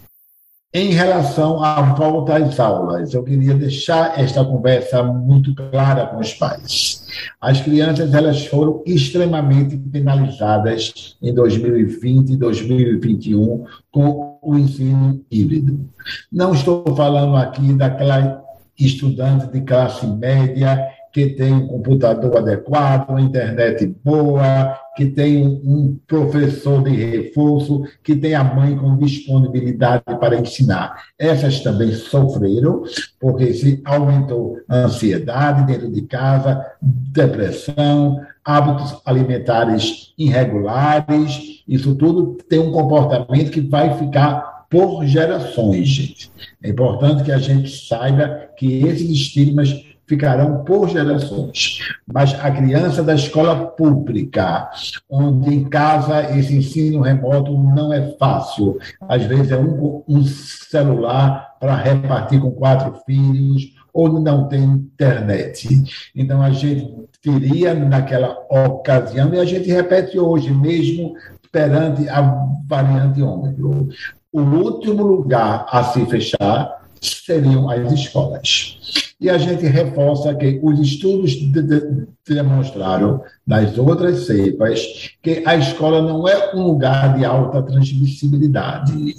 Em 0.75 0.89
relação 0.89 1.63
à 1.63 1.93
volta 1.93 2.35
às 2.35 2.59
aulas, 2.59 3.13
eu 3.13 3.23
queria 3.23 3.53
deixar 3.53 4.19
esta 4.19 4.43
conversa 4.43 5.03
muito 5.03 5.53
clara 5.53 6.07
com 6.07 6.17
os 6.17 6.33
pais. 6.33 7.05
As 7.39 7.61
crianças 7.61 8.11
elas 8.11 8.47
foram 8.47 8.81
extremamente 8.83 9.77
penalizadas 9.77 11.15
em 11.21 11.31
2020 11.31 12.31
e 12.31 12.37
2021 12.37 13.65
com 13.91 14.39
o 14.41 14.57
ensino 14.57 15.23
híbrido. 15.29 15.87
Não 16.31 16.55
estou 16.55 16.83
falando 16.95 17.35
aqui 17.35 17.71
daquela 17.73 18.43
estudante 18.75 19.51
de 19.51 19.61
classe 19.61 20.07
média 20.07 20.87
que 21.13 21.27
tem 21.27 21.53
um 21.53 21.67
computador 21.67 22.35
adequado, 22.37 23.11
uma 23.11 23.21
internet 23.21 23.85
boa, 24.03 24.75
que 24.95 25.05
tem 25.05 25.45
um 25.45 25.97
professor 26.07 26.83
de 26.83 26.89
reforço, 26.89 27.83
que 28.03 28.15
tem 28.15 28.33
a 28.33 28.43
mãe 28.43 28.75
com 28.75 28.97
disponibilidade 28.97 30.03
para 30.19 30.39
ensinar. 30.39 31.03
Essas 31.17 31.59
também 31.59 31.91
sofreram, 31.91 32.83
porque 33.19 33.53
se 33.53 33.79
aumentou 33.85 34.57
a 34.67 34.85
ansiedade 34.85 35.67
dentro 35.67 35.91
de 35.91 36.01
casa, 36.01 36.65
depressão, 36.81 38.19
hábitos 38.43 38.99
alimentares 39.05 40.13
irregulares, 40.17 41.63
isso 41.67 41.93
tudo 41.95 42.37
tem 42.49 42.57
um 42.57 42.71
comportamento 42.71 43.51
que 43.51 43.61
vai 43.61 43.97
ficar 43.97 44.65
por 44.67 45.05
gerações, 45.05 45.87
gente. 45.87 46.31
É 46.61 46.69
importante 46.69 47.23
que 47.23 47.31
a 47.31 47.37
gente 47.37 47.69
saiba 47.69 48.49
que 48.57 48.83
esses 48.83 49.07
estigmas 49.07 49.92
ficarão 50.07 50.63
por 50.63 50.89
gerações. 50.89 51.79
Mas 52.11 52.33
a 52.39 52.51
criança 52.51 53.03
da 53.03 53.15
escola 53.15 53.67
pública, 53.67 54.69
onde 55.09 55.53
em 55.53 55.63
casa 55.65 56.37
esse 56.37 56.55
ensino 56.55 57.01
remoto 57.01 57.57
não 57.57 57.91
é 57.93 58.15
fácil, 58.19 58.77
às 59.01 59.23
vezes 59.23 59.51
é 59.51 59.57
um, 59.57 60.03
um 60.07 60.23
celular 60.23 61.55
para 61.59 61.75
repartir 61.75 62.41
com 62.41 62.51
quatro 62.51 62.99
filhos, 63.05 63.73
ou 63.93 64.19
não 64.19 64.47
tem 64.47 64.63
internet. 64.63 65.69
Então 66.15 66.41
a 66.41 66.49
gente 66.49 66.91
teria 67.21 67.73
naquela 67.73 68.37
ocasião, 68.49 69.33
e 69.33 69.39
a 69.39 69.45
gente 69.45 69.71
repete 69.71 70.19
hoje, 70.19 70.51
mesmo 70.51 71.13
perante 71.51 72.09
a 72.09 72.21
variante 72.67 73.21
ômicron. 73.21 73.87
O 74.31 74.41
último 74.41 75.03
lugar 75.03 75.67
a 75.69 75.83
se 75.83 76.03
fechar 76.07 76.82
seriam 77.03 77.69
as 77.69 77.91
escolas. 77.91 78.77
E 79.19 79.29
a 79.29 79.37
gente 79.37 79.65
reforça 79.65 80.35
que 80.35 80.59
os 80.61 80.79
estudos 80.79 81.31
de, 81.31 81.61
de, 81.61 82.07
demonstraram 82.27 83.21
nas 83.47 83.77
outras 83.77 84.25
cepas 84.25 85.15
que 85.21 85.43
a 85.45 85.55
escola 85.55 86.01
não 86.01 86.27
é 86.27 86.53
um 86.53 86.63
lugar 86.63 87.17
de 87.17 87.23
alta 87.23 87.61
transmissibilidade. 87.61 89.15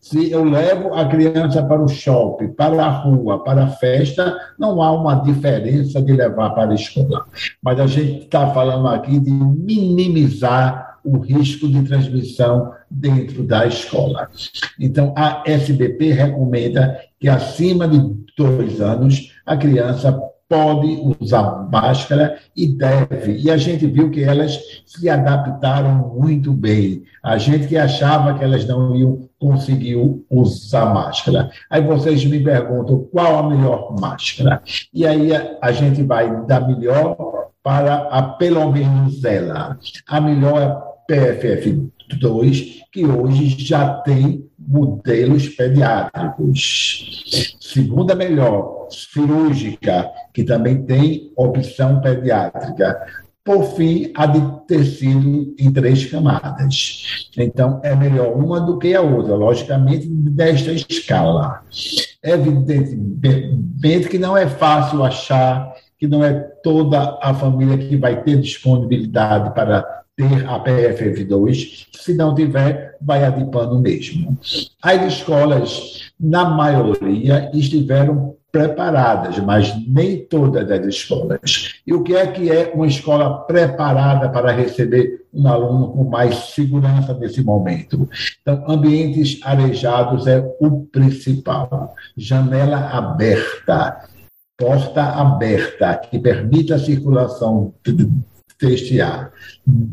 Se 0.00 0.30
eu 0.30 0.44
levo 0.44 0.94
a 0.94 1.06
criança 1.06 1.62
para 1.62 1.82
o 1.82 1.88
shopping, 1.88 2.48
para 2.48 2.84
a 2.84 2.88
rua, 2.88 3.42
para 3.42 3.64
a 3.64 3.68
festa, 3.68 4.36
não 4.58 4.82
há 4.82 4.92
uma 4.92 5.16
diferença 5.16 6.00
de 6.00 6.12
levar 6.12 6.50
para 6.50 6.72
a 6.72 6.74
escola. 6.74 7.26
Mas 7.62 7.80
a 7.80 7.86
gente 7.86 8.24
está 8.24 8.48
falando 8.52 8.88
aqui 8.88 9.18
de 9.18 9.30
minimizar 9.30 10.98
o 11.04 11.18
risco 11.18 11.68
de 11.68 11.82
transmissão 11.82 12.72
dentro 12.90 13.42
da 13.42 13.66
escola. 13.66 14.30
Então, 14.78 15.14
a 15.16 15.42
SBP 15.46 16.12
recomenda 16.12 16.98
que 17.18 17.28
acima 17.28 17.88
de 17.88 17.98
dois 18.36 18.80
anos 18.80 19.32
a 19.44 19.56
criança 19.56 20.12
pode 20.48 20.98
usar 21.20 21.68
máscara 21.70 22.38
e 22.56 22.66
deve. 22.66 23.36
E 23.38 23.50
a 23.50 23.56
gente 23.56 23.86
viu 23.86 24.10
que 24.10 24.24
elas 24.24 24.58
se 24.86 25.08
adaptaram 25.08 26.14
muito 26.16 26.52
bem. 26.52 27.02
A 27.22 27.36
gente 27.36 27.66
que 27.66 27.76
achava 27.76 28.36
que 28.38 28.42
elas 28.42 28.66
não 28.66 28.96
iam 28.96 29.28
conseguir 29.38 29.96
usar 30.30 30.86
máscara. 30.86 31.50
Aí 31.68 31.82
vocês 31.82 32.24
me 32.24 32.42
perguntam 32.42 33.06
qual 33.12 33.38
a 33.38 33.50
melhor 33.50 33.94
máscara. 34.00 34.62
E 34.92 35.06
aí 35.06 35.30
a, 35.60 35.70
gente 35.70 36.02
vai 36.02 36.46
da 36.46 36.60
melhor 36.60 37.16
para 37.62 38.08
a 38.10 38.22
pelo 38.22 38.72
menos 38.72 39.22
ela. 39.24 39.78
A 40.06 40.20
melhor 40.20 40.62
é 41.10 41.34
PFF 41.34 41.90
2, 42.18 42.82
que 42.90 43.04
hoje 43.04 43.48
já 43.58 43.94
tem 44.00 44.47
modelos 44.58 45.48
pediátricos. 45.48 47.56
Segunda 47.60 48.14
melhor, 48.14 48.88
cirúrgica, 48.90 50.10
que 50.32 50.42
também 50.42 50.82
tem 50.82 51.32
opção 51.36 52.00
pediátrica. 52.00 52.98
Por 53.44 53.64
fim, 53.76 54.12
a 54.14 54.26
de 54.26 54.66
tecido 54.66 55.54
em 55.58 55.72
três 55.72 56.04
camadas. 56.04 57.30
Então, 57.36 57.80
é 57.82 57.94
melhor 57.94 58.36
uma 58.36 58.60
do 58.60 58.78
que 58.78 58.94
a 58.94 59.00
outra, 59.00 59.34
logicamente, 59.34 60.06
desta 60.06 60.72
escala. 60.72 61.62
Evidentemente 62.22 64.08
que 64.08 64.18
não 64.18 64.36
é 64.36 64.46
fácil 64.46 65.02
achar, 65.02 65.72
que 65.98 66.06
não 66.06 66.22
é 66.22 66.34
toda 66.62 67.18
a 67.22 67.32
família 67.32 67.78
que 67.78 67.96
vai 67.96 68.22
ter 68.22 68.38
disponibilidade 68.40 69.54
para 69.54 69.98
ter 70.18 70.44
a 70.48 70.58
PFF2, 70.58 71.86
se 71.92 72.12
não 72.12 72.34
tiver, 72.34 72.96
vai 73.00 73.24
adipando 73.24 73.78
mesmo. 73.78 74.36
As 74.82 75.14
escolas, 75.14 76.10
na 76.18 76.44
maioria, 76.44 77.48
estiveram 77.54 78.36
preparadas, 78.50 79.38
mas 79.38 79.72
nem 79.86 80.24
todas 80.24 80.68
as 80.68 80.84
escolas. 80.86 81.80
E 81.86 81.94
o 81.94 82.02
que 82.02 82.16
é 82.16 82.26
que 82.26 82.50
é 82.50 82.72
uma 82.74 82.88
escola 82.88 83.42
preparada 83.42 84.28
para 84.28 84.50
receber 84.50 85.24
um 85.32 85.46
aluno 85.46 85.92
com 85.92 86.04
mais 86.04 86.34
segurança 86.54 87.14
nesse 87.14 87.40
momento? 87.44 88.08
Então, 88.42 88.64
ambientes 88.66 89.38
arejados 89.44 90.26
é 90.26 90.44
o 90.60 90.86
principal. 90.86 91.94
Janela 92.16 92.88
aberta, 92.88 94.08
porta 94.56 95.02
aberta, 95.02 95.94
que 95.96 96.18
permita 96.18 96.74
a 96.74 96.80
circulação 96.80 97.72
festear. 98.58 99.32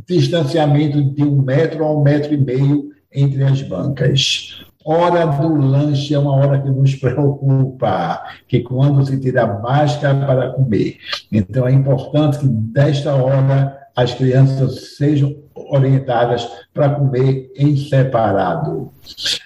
Distanciamento 0.07 1.03
de 1.03 1.23
um 1.23 1.41
metro 1.41 1.83
a 1.83 1.91
um 1.91 2.03
metro 2.03 2.33
e 2.33 2.37
meio 2.37 2.89
entre 3.13 3.43
as 3.43 3.61
bancas. 3.61 4.63
Hora 4.83 5.25
do 5.25 5.55
lanche 5.55 6.13
é 6.13 6.19
uma 6.19 6.35
hora 6.35 6.61
que 6.61 6.69
nos 6.69 6.93
preocupa, 6.95 8.23
que 8.47 8.59
quando 8.61 9.05
se 9.05 9.19
tira 9.19 9.43
a 9.43 9.59
máscara 9.59 10.25
para 10.25 10.49
comer. 10.51 10.97
Então 11.31 11.67
é 11.67 11.71
importante 11.71 12.39
que 12.39 12.47
desta 12.47 13.15
hora 13.15 13.79
as 13.95 14.13
crianças 14.13 14.95
sejam 14.97 15.35
orientadas 15.55 16.47
para 16.73 16.89
comer 16.89 17.51
em 17.55 17.77
separado. 17.77 18.91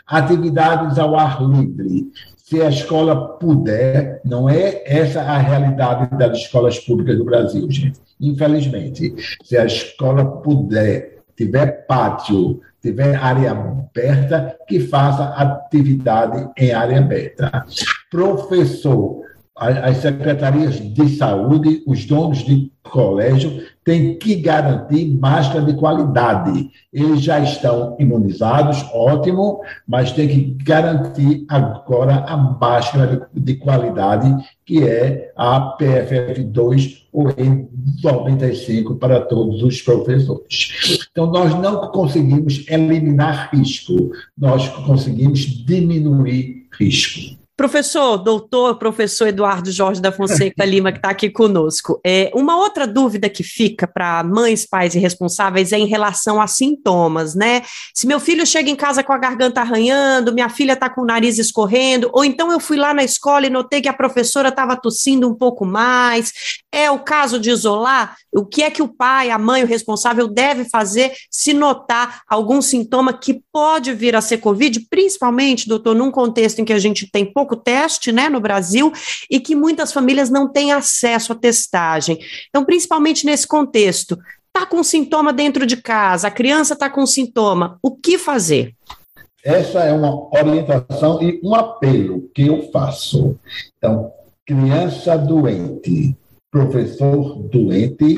Atividades 0.08 0.98
ao 0.98 1.16
ar 1.16 1.42
livre 1.42 2.12
se 2.50 2.60
a 2.64 2.68
escola 2.68 3.38
puder, 3.38 4.22
não 4.26 4.50
é 4.50 4.82
essa 4.84 5.22
a 5.22 5.38
realidade 5.38 6.18
das 6.18 6.40
escolas 6.40 6.80
públicas 6.80 7.16
do 7.16 7.24
Brasil, 7.24 7.70
gente. 7.70 8.09
Infelizmente, 8.20 9.16
se 9.44 9.58
a 9.58 9.66
escola 9.66 10.42
puder, 10.42 11.24
tiver 11.36 11.86
pátio, 11.88 12.60
tiver 12.82 13.16
área 13.16 13.52
aberta, 13.52 14.58
que 14.68 14.80
faça 14.80 15.30
atividade 15.36 16.50
em 16.58 16.72
área 16.72 17.00
aberta. 17.00 17.66
Professor, 18.10 19.22
as 19.60 19.98
secretarias 19.98 20.80
de 20.80 21.10
saúde, 21.18 21.84
os 21.86 22.06
donos 22.06 22.40
de 22.40 22.72
colégio, 22.84 23.62
têm 23.84 24.18
que 24.18 24.36
garantir 24.36 25.14
máscara 25.20 25.66
de 25.66 25.74
qualidade. 25.74 26.70
Eles 26.94 27.22
já 27.22 27.40
estão 27.40 27.96
imunizados, 28.00 28.84
ótimo, 28.94 29.62
mas 29.88 30.12
tem 30.12 30.28
que 30.28 30.64
garantir 30.64 31.46
agora 31.50 32.24
a 32.26 32.38
máscara 32.38 33.28
de, 33.34 33.42
de 33.42 33.56
qualidade, 33.56 34.34
que 34.66 34.88
é 34.88 35.32
a 35.36 35.78
PFF2 35.78 37.04
ou 37.12 37.26
N95 37.26 38.98
para 38.98 39.22
todos 39.22 39.62
os 39.62 39.82
professores. 39.82 41.08
Então, 41.12 41.28
nós 41.28 41.54
não 41.60 41.92
conseguimos 41.92 42.66
eliminar 42.70 43.50
risco, 43.54 44.12
nós 44.38 44.70
conseguimos 44.70 45.42
diminuir 45.42 46.68
risco. 46.72 47.40
Professor, 47.60 48.18
doutor, 48.18 48.80
professor 48.80 49.28
Eduardo 49.28 49.70
Jorge 49.70 50.00
da 50.00 50.14
Fonseca 50.14 50.64
Lima, 50.64 50.94
que 50.94 50.98
está 50.98 51.10
aqui 51.10 51.30
conosco. 51.30 52.00
É, 52.06 52.32
uma 52.34 52.56
outra 52.56 52.88
dúvida 52.88 53.30
que 53.30 53.44
fica 53.44 53.86
para 53.86 54.24
mães, 54.24 54.66
pais 54.66 54.96
e 54.96 55.00
responsáveis 55.00 55.74
é 55.74 55.78
em 55.78 55.86
relação 55.86 56.40
a 56.40 56.48
sintomas, 56.48 57.36
né? 57.36 57.62
Se 57.94 58.08
meu 58.08 58.18
filho 58.18 58.48
chega 58.48 58.70
em 58.70 58.78
casa 58.78 59.04
com 59.04 59.12
a 59.12 59.18
garganta 59.18 59.60
arranhando, 59.60 60.34
minha 60.34 60.48
filha 60.48 60.72
está 60.72 60.90
com 60.90 61.02
o 61.02 61.06
nariz 61.06 61.38
escorrendo, 61.38 62.10
ou 62.14 62.24
então 62.24 62.50
eu 62.50 62.62
fui 62.62 62.78
lá 62.78 62.94
na 62.94 63.04
escola 63.04 63.46
e 63.46 63.50
notei 63.50 63.82
que 63.82 63.90
a 63.90 63.94
professora 63.94 64.48
estava 64.48 64.78
tossindo 64.78 65.28
um 65.28 65.36
pouco 65.36 65.66
mais. 65.66 66.32
É 66.72 66.90
o 66.90 67.00
caso 67.00 67.38
de 67.38 67.50
isolar? 67.50 68.16
O 68.34 68.46
que 68.46 68.64
é 68.64 68.72
que 68.72 68.82
o 68.82 68.88
pai, 68.88 69.32
a 69.32 69.38
mãe, 69.38 69.66
o 69.66 69.68
responsável 69.68 70.30
deve 70.30 70.64
fazer 70.64 71.12
se 71.30 71.52
notar 71.52 72.22
algum 72.26 72.62
sintoma 72.62 73.12
que 73.12 73.42
pode 73.52 73.92
vir 73.92 74.16
a 74.16 74.22
ser 74.22 74.38
Covid, 74.38 74.88
principalmente, 74.90 75.68
doutor, 75.68 75.94
num 75.94 76.10
contexto 76.10 76.60
em 76.60 76.66
que 76.66 76.72
a 76.72 76.80
gente 76.80 77.10
tem 77.12 77.26
pouco 77.26 77.49
pouco 77.50 77.56
teste 77.56 78.12
né, 78.12 78.30
no 78.30 78.40
Brasil 78.40 78.92
e 79.30 79.40
que 79.40 79.56
muitas 79.56 79.92
famílias 79.92 80.30
não 80.30 80.48
têm 80.48 80.72
acesso 80.72 81.34
à 81.34 81.36
testagem. 81.36 82.20
Então, 82.50 82.64
principalmente 82.64 83.26
nesse 83.26 83.48
contexto, 83.48 84.18
está 84.48 84.66
com 84.66 84.84
sintoma 84.84 85.34
dentro 85.34 85.66
de 85.66 85.78
casa, 85.78 86.28
a 86.28 86.32
criança 86.32 86.74
está 86.74 86.90
com 86.90 87.06
sintoma, 87.06 87.80
o 87.82 87.96
que 87.96 88.18
fazer? 88.18 88.76
Essa 89.44 89.86
é 89.86 89.94
uma 89.94 90.30
orientação 90.38 91.22
e 91.24 91.40
um 91.44 91.56
apelo 91.56 92.30
que 92.36 92.48
eu 92.48 92.70
faço. 92.72 93.40
Então, 93.78 94.12
criança 94.46 95.18
doente, 95.18 96.16
professor 96.52 97.44
doente, 97.44 98.18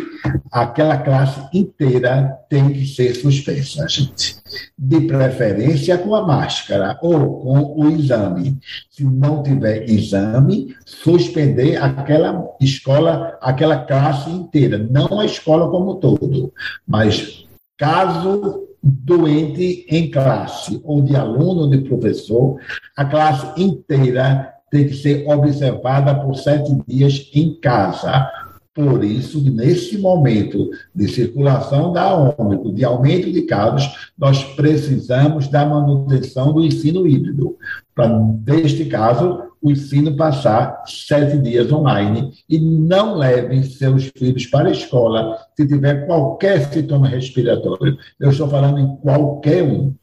aquela 0.52 0.98
classe 0.98 1.42
inteira 1.54 2.38
tem 2.50 2.70
que 2.70 2.86
ser 2.86 3.14
suspensa, 3.16 3.88
gente. 3.90 4.38
De 4.78 5.02
preferência 5.02 5.98
com 5.98 6.16
a 6.16 6.26
máscara 6.26 6.98
ou 7.02 7.42
com 7.42 7.82
o 7.82 7.90
exame. 7.90 8.58
Se 8.90 9.04
não 9.04 9.44
tiver 9.44 9.90
exame, 9.90 10.76
suspender 10.86 11.76
aquela 11.78 12.48
escola, 12.60 13.38
aquela 13.42 13.78
classe 13.86 14.30
inteira, 14.30 14.78
não 14.78 15.20
a 15.20 15.26
escola 15.26 15.70
como 15.70 15.96
todo, 15.96 16.54
mas 16.88 17.46
caso 17.78 18.68
doente 18.84 19.86
em 19.90 20.10
classe, 20.10 20.82
ou 20.84 21.02
de 21.02 21.16
aluno 21.16 21.62
ou 21.62 21.70
de 21.70 21.80
professor, 21.80 22.60
a 22.96 23.06
classe 23.06 23.62
inteira 23.62 24.54
tem 24.72 24.88
que 24.88 24.96
ser 24.96 25.28
observada 25.28 26.16
por 26.16 26.34
sete 26.36 26.72
dias 26.88 27.30
em 27.34 27.54
casa. 27.60 28.32
Por 28.74 29.04
isso, 29.04 29.44
nesse 29.52 29.98
momento 29.98 30.70
de 30.96 31.10
circulação 31.10 31.92
da 31.92 32.16
Ômicron, 32.16 32.74
de 32.74 32.86
aumento 32.86 33.30
de 33.30 33.42
casos, 33.42 34.12
nós 34.18 34.44
precisamos 34.56 35.50
da 35.50 35.66
manutenção 35.66 36.54
do 36.54 36.64
ensino 36.64 37.06
híbrido, 37.06 37.58
para, 37.94 38.08
neste 38.48 38.86
caso, 38.86 39.44
o 39.62 39.70
ensino 39.70 40.16
passar 40.16 40.84
sete 40.88 41.38
dias 41.38 41.70
online 41.72 42.32
e 42.50 42.58
não 42.58 43.16
levem 43.16 43.62
seus 43.62 44.10
filhos 44.18 44.46
para 44.46 44.70
a 44.70 44.72
escola 44.72 45.38
se 45.56 45.68
tiver 45.68 46.08
qualquer 46.08 46.72
sintoma 46.72 47.10
respiratório. 47.10 47.98
Eu 48.20 48.32
estou 48.32 48.48
falando 48.48 48.80
em 48.80 48.96
qualquer 48.98 49.64
um. 49.64 49.94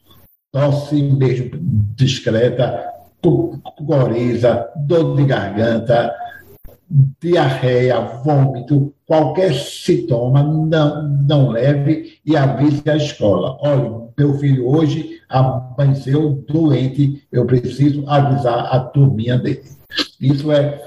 Tosse 0.52 1.02
mesmo 1.02 1.50
discreta, 1.96 2.97
coriza, 3.20 4.68
dor 4.76 5.16
de 5.16 5.24
garganta, 5.24 6.14
diarreia, 7.20 8.00
vômito, 8.00 8.94
qualquer 9.06 9.54
sintoma, 9.54 10.42
não, 10.42 11.08
não 11.08 11.48
leve 11.50 12.18
e 12.24 12.36
avise 12.36 12.82
a 12.88 12.96
escola. 12.96 13.58
Olha, 13.60 14.08
meu 14.16 14.38
filho 14.38 14.66
hoje 14.66 15.20
amanheceu 15.28 16.44
doente, 16.48 17.26
eu 17.30 17.44
preciso 17.44 18.08
avisar 18.08 18.66
a 18.74 18.80
turminha 18.80 19.38
dele. 19.38 19.62
Isso 20.20 20.50
é 20.50 20.82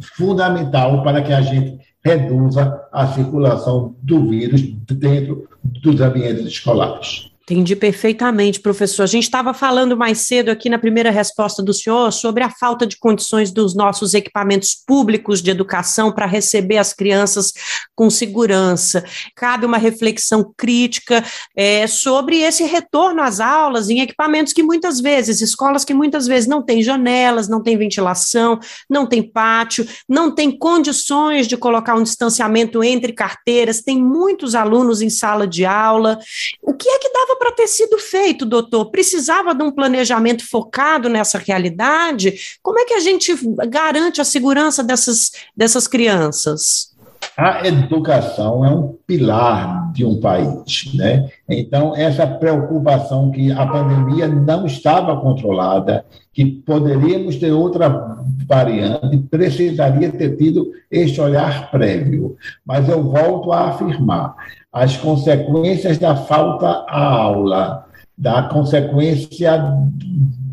fundamental 0.00 1.02
para 1.02 1.22
que 1.22 1.32
a 1.32 1.40
gente 1.40 1.78
reduza 2.04 2.82
a 2.92 3.06
circulação 3.08 3.96
do 4.02 4.28
vírus 4.28 4.62
dentro 4.62 5.48
dos 5.64 6.00
ambientes 6.00 6.46
escolares. 6.46 7.30
Entendi 7.48 7.76
perfeitamente, 7.76 8.58
professor. 8.58 9.04
A 9.04 9.06
gente 9.06 9.22
estava 9.22 9.54
falando 9.54 9.96
mais 9.96 10.18
cedo 10.18 10.48
aqui 10.48 10.68
na 10.68 10.80
primeira 10.80 11.12
resposta 11.12 11.62
do 11.62 11.72
senhor 11.72 12.10
sobre 12.10 12.42
a 12.42 12.50
falta 12.50 12.84
de 12.84 12.96
condições 12.98 13.52
dos 13.52 13.72
nossos 13.72 14.14
equipamentos 14.14 14.74
públicos 14.74 15.40
de 15.40 15.52
educação 15.52 16.10
para 16.10 16.26
receber 16.26 16.78
as 16.78 16.92
crianças 16.92 17.52
com 17.94 18.10
segurança. 18.10 19.04
Cabe 19.36 19.64
uma 19.64 19.78
reflexão 19.78 20.52
crítica 20.56 21.24
é, 21.54 21.86
sobre 21.86 22.40
esse 22.40 22.64
retorno 22.64 23.22
às 23.22 23.38
aulas 23.38 23.88
em 23.88 24.00
equipamentos 24.00 24.52
que 24.52 24.64
muitas 24.64 25.00
vezes, 25.00 25.40
escolas 25.40 25.84
que 25.84 25.94
muitas 25.94 26.26
vezes 26.26 26.48
não 26.48 26.60
têm 26.60 26.82
janelas, 26.82 27.48
não 27.48 27.62
têm 27.62 27.78
ventilação, 27.78 28.58
não 28.90 29.06
tem 29.06 29.22
pátio, 29.22 29.86
não 30.08 30.34
tem 30.34 30.50
condições 30.50 31.46
de 31.46 31.56
colocar 31.56 31.94
um 31.94 32.02
distanciamento 32.02 32.82
entre 32.82 33.12
carteiras, 33.12 33.82
tem 33.82 34.02
muitos 34.02 34.56
alunos 34.56 35.00
em 35.00 35.08
sala 35.08 35.46
de 35.46 35.64
aula. 35.64 36.18
O 36.60 36.74
que 36.74 36.88
é 36.88 36.98
que 36.98 37.12
dava 37.12 37.35
para 37.38 37.52
ter 37.52 37.66
sido 37.66 37.98
feito, 37.98 38.44
doutor? 38.44 38.86
Precisava 38.86 39.54
de 39.54 39.62
um 39.62 39.70
planejamento 39.70 40.48
focado 40.48 41.08
nessa 41.08 41.38
realidade? 41.38 42.58
Como 42.62 42.78
é 42.78 42.84
que 42.84 42.94
a 42.94 43.00
gente 43.00 43.34
garante 43.68 44.20
a 44.20 44.24
segurança 44.24 44.82
dessas, 44.82 45.32
dessas 45.56 45.86
crianças? 45.86 46.96
A 47.36 47.66
educação 47.66 48.64
é 48.64 48.70
um 48.70 48.96
pilar 49.06 49.92
de 49.92 50.06
um 50.06 50.18
país, 50.20 50.94
né? 50.94 51.28
Então, 51.46 51.94
essa 51.94 52.26
preocupação 52.26 53.30
que 53.30 53.52
a 53.52 53.66
pandemia 53.66 54.26
não 54.26 54.64
estava 54.64 55.20
controlada, 55.20 56.04
que 56.32 56.46
poderíamos 56.46 57.36
ter 57.36 57.52
outra 57.52 58.16
variante, 58.48 59.18
precisaria 59.30 60.10
ter 60.10 60.36
tido 60.36 60.70
este 60.90 61.20
olhar 61.20 61.70
prévio. 61.70 62.36
Mas 62.64 62.88
eu 62.88 63.02
volto 63.02 63.52
a 63.52 63.68
afirmar, 63.68 64.34
as 64.76 64.94
consequências 64.94 65.96
da 65.96 66.14
falta 66.14 66.84
à 66.86 67.02
aula, 67.02 67.86
da 68.16 68.42
consequência 68.42 69.58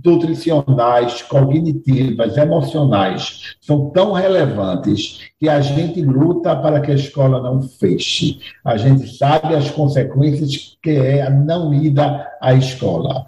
nutricionais, 0.01 1.21
cognitivas, 1.23 2.37
emocionais, 2.37 3.57
são 3.59 3.89
tão 3.89 4.13
relevantes 4.13 5.19
que 5.37 5.49
a 5.49 5.59
gente 5.59 6.01
luta 6.01 6.55
para 6.55 6.79
que 6.79 6.91
a 6.91 6.95
escola 6.95 7.41
não 7.41 7.61
feche. 7.63 8.39
A 8.63 8.77
gente 8.77 9.13
sabe 9.13 9.55
as 9.55 9.69
consequências 9.69 10.77
que 10.81 10.91
é 10.91 11.23
a 11.23 11.29
não 11.29 11.73
ida 11.73 12.25
à 12.39 12.53
escola. 12.53 13.25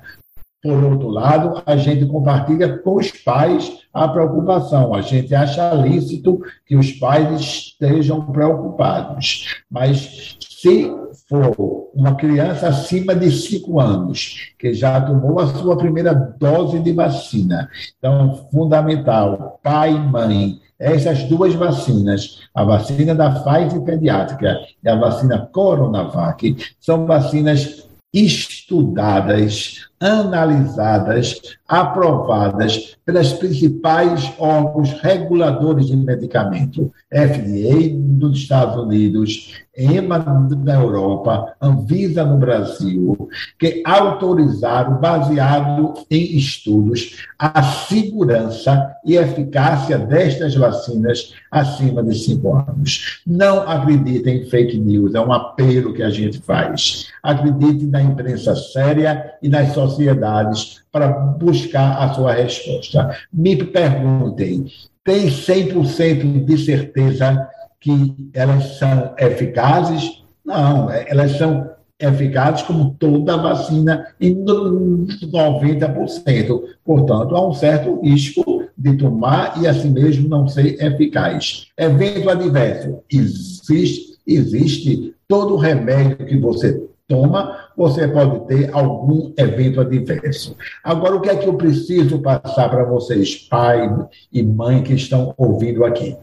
Por 0.64 0.84
outro 0.84 1.10
lado, 1.10 1.62
a 1.66 1.76
gente 1.76 2.06
compartilha 2.06 2.78
com 2.80 2.96
os 2.96 3.12
pais 3.12 3.82
a 3.94 4.08
preocupação. 4.08 4.96
A 4.96 5.02
gente 5.02 5.36
acha 5.36 5.74
lícito 5.74 6.42
que 6.66 6.76
os 6.76 6.92
pais 6.94 7.40
estejam 7.40 8.26
preocupados. 8.32 9.62
Mas 9.70 10.35
se 10.66 10.92
for 11.30 11.92
uma 11.94 12.16
criança 12.16 12.70
acima 12.70 13.14
de 13.14 13.30
5 13.30 13.80
anos, 13.80 14.54
que 14.58 14.74
já 14.74 15.00
tomou 15.00 15.40
a 15.40 15.46
sua 15.46 15.78
primeira 15.78 16.12
dose 16.12 16.80
de 16.80 16.92
vacina, 16.92 17.70
então, 18.00 18.48
fundamental, 18.52 19.60
pai 19.62 19.92
e 19.92 20.00
mãe, 20.00 20.60
essas 20.80 21.24
duas 21.26 21.54
vacinas, 21.54 22.42
a 22.54 22.64
vacina 22.64 23.14
da 23.14 23.30
Pfizer 23.30 23.82
pediátrica 23.82 24.58
e 24.84 24.90
a 24.90 24.96
vacina 24.96 25.48
Coronavac, 25.52 26.58
são 26.80 27.06
vacinas 27.06 27.88
estudadas, 28.12 29.88
analisadas, 30.00 31.42
aprovadas 31.68 32.96
pelas 33.06 33.34
principais 33.34 34.32
órgãos 34.38 34.92
reguladores 35.02 35.88
de 35.88 35.96
medicamento, 35.96 36.92
FDA 37.12 37.90
dos 37.94 38.40
Estados 38.40 38.84
Unidos, 38.84 39.54
EMA 39.78 40.20
da 40.64 40.76
Europa, 40.76 41.54
Anvisa 41.62 42.24
no 42.24 42.38
Brasil, 42.38 43.30
que 43.60 43.84
autorizaram, 43.86 45.00
baseado 45.00 45.94
em 46.10 46.38
estudos, 46.38 47.26
a 47.38 47.62
segurança 47.62 48.96
e 49.04 49.16
eficácia 49.16 49.98
destas 49.98 50.56
vacinas 50.56 51.34
acima 51.52 52.02
de 52.04 52.18
cinco 52.18 52.56
anos. 52.56 53.22
Não 53.28 53.62
acreditem 53.70 54.44
em 54.44 54.46
fake 54.46 54.78
news, 54.78 55.14
é 55.14 55.20
um 55.20 55.34
apelo 55.34 55.94
que 55.94 56.04
a 56.04 56.10
gente 56.10 56.40
faz. 56.40 57.08
Acredite 57.22 57.86
na 57.86 58.02
imprensa 58.02 58.56
séria 58.56 59.34
e 59.42 59.50
nas 59.50 59.74
sociedades 59.92 60.82
para 60.92 61.08
buscar 61.08 61.98
a 61.98 62.14
sua 62.14 62.34
resposta. 62.34 63.16
Me 63.32 63.56
perguntem, 63.56 64.66
tem 65.04 65.28
100% 65.28 66.46
de 66.46 66.58
certeza 66.58 67.48
que 67.80 68.16
elas 68.34 68.78
são 68.78 69.14
eficazes? 69.18 70.24
Não, 70.44 70.90
elas 70.90 71.34
são 71.34 71.70
eficazes 72.00 72.64
como 72.64 72.96
toda 73.00 73.38
vacina 73.38 74.08
em 74.20 74.36
90%. 74.44 76.62
Portanto, 76.84 77.36
há 77.36 77.48
um 77.48 77.54
certo 77.54 78.02
risco 78.02 78.66
de 78.78 78.98
tomar 78.98 79.62
e 79.62 79.68
assim 79.68 79.92
mesmo 79.92 80.28
não 80.28 80.48
ser 80.48 80.84
eficaz. 80.84 81.68
Evento 81.78 82.30
adverso. 82.30 83.00
Existe, 83.12 84.18
existe 84.28 85.14
todo 85.28 85.56
remédio 85.56 86.26
que 86.26 86.38
você 86.38 86.84
toma, 87.08 87.70
você 87.78 88.08
pode 88.08 88.48
ter 88.48 88.74
algum 88.74 89.32
evento 89.38 89.82
adverso. 89.82 90.56
Agora, 90.84 91.16
o 91.16 91.22
que 91.22 91.30
é 91.30 91.36
que 91.36 91.48
eu 91.48 91.56
preciso 91.56 92.20
passar 92.20 92.70
para 92.70 92.84
vocês, 92.84 93.36
pai 93.48 93.90
e 94.32 94.42
mãe 94.42 94.82
que 94.82 94.94
estão 94.94 95.34
ouvindo 95.38 95.86
aqui? 95.86 96.16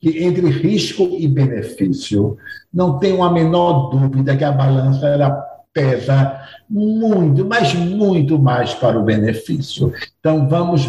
Que 0.00 0.22
entre 0.24 0.48
risco 0.48 1.08
e 1.18 1.26
benefício, 1.26 2.36
não 2.72 2.98
tem 2.98 3.20
a 3.20 3.30
menor 3.30 3.90
dúvida 3.90 4.36
que 4.36 4.44
a 4.44 4.52
balança 4.52 5.06
ela 5.06 5.30
pesa 5.72 6.40
muito, 6.68 7.44
mas 7.44 7.74
muito 7.74 8.38
mais 8.38 8.74
para 8.74 8.98
o 8.98 9.04
benefício. 9.04 9.92
Então, 10.18 10.48
vamos 10.48 10.88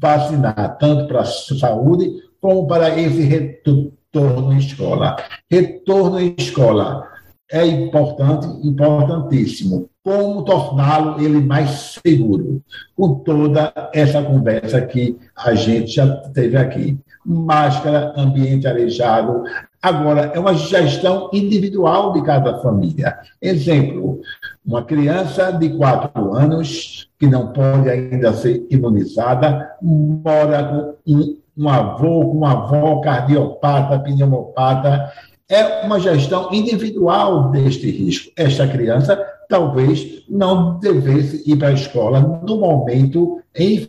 vacinar 0.00 0.76
tanto 0.78 1.06
para 1.06 1.20
a 1.20 1.24
saúde 1.24 2.10
como 2.40 2.66
para 2.66 2.98
esse 2.98 3.22
retorno 3.22 4.52
em 4.52 4.58
escola. 4.58 5.16
Retorno 5.50 6.20
em 6.20 6.34
escola 6.36 7.10
é 7.50 7.66
importante, 7.66 8.46
importantíssimo. 8.66 9.88
Como 10.02 10.44
torná-lo 10.44 11.20
ele 11.20 11.40
mais 11.40 11.98
seguro? 12.02 12.62
Com 12.96 13.16
toda 13.16 13.72
essa 13.92 14.22
conversa 14.22 14.80
que 14.82 15.18
a 15.36 15.54
gente 15.54 15.88
já 15.88 16.06
teve 16.32 16.56
aqui. 16.56 16.98
Máscara, 17.26 18.14
ambiente 18.16 18.66
arejado. 18.66 19.42
Agora, 19.82 20.32
é 20.34 20.38
uma 20.38 20.54
gestão 20.54 21.28
individual 21.32 22.12
de 22.12 22.22
cada 22.22 22.58
família. 22.60 23.18
Exemplo, 23.42 24.20
uma 24.64 24.84
criança 24.84 25.50
de 25.50 25.70
quatro 25.70 26.34
anos, 26.34 27.08
que 27.18 27.26
não 27.26 27.52
pode 27.52 27.88
ainda 27.88 28.32
ser 28.32 28.66
imunizada, 28.70 29.70
mora 29.82 30.96
com 31.04 31.12
um, 31.12 31.36
um 31.58 31.68
avô, 31.68 32.26
com 32.26 32.38
uma 32.38 32.52
avó 32.52 33.00
cardiopata, 33.00 33.98
pneumopata, 33.98 35.10
é 35.50 35.84
uma 35.84 35.98
gestão 35.98 36.48
individual 36.52 37.50
deste 37.50 37.90
risco. 37.90 38.30
Esta 38.36 38.68
criança 38.68 39.20
talvez 39.48 40.22
não 40.28 40.78
devesse 40.78 41.42
ir 41.44 41.56
para 41.56 41.68
a 41.68 41.72
escola 41.72 42.20
no 42.46 42.58
momento, 42.58 43.42
em 43.54 43.86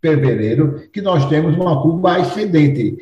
fevereiro, 0.00 0.88
que 0.92 1.02
nós 1.02 1.26
temos 1.26 1.56
uma 1.56 1.82
curva 1.82 2.18
ascendente. 2.18 2.96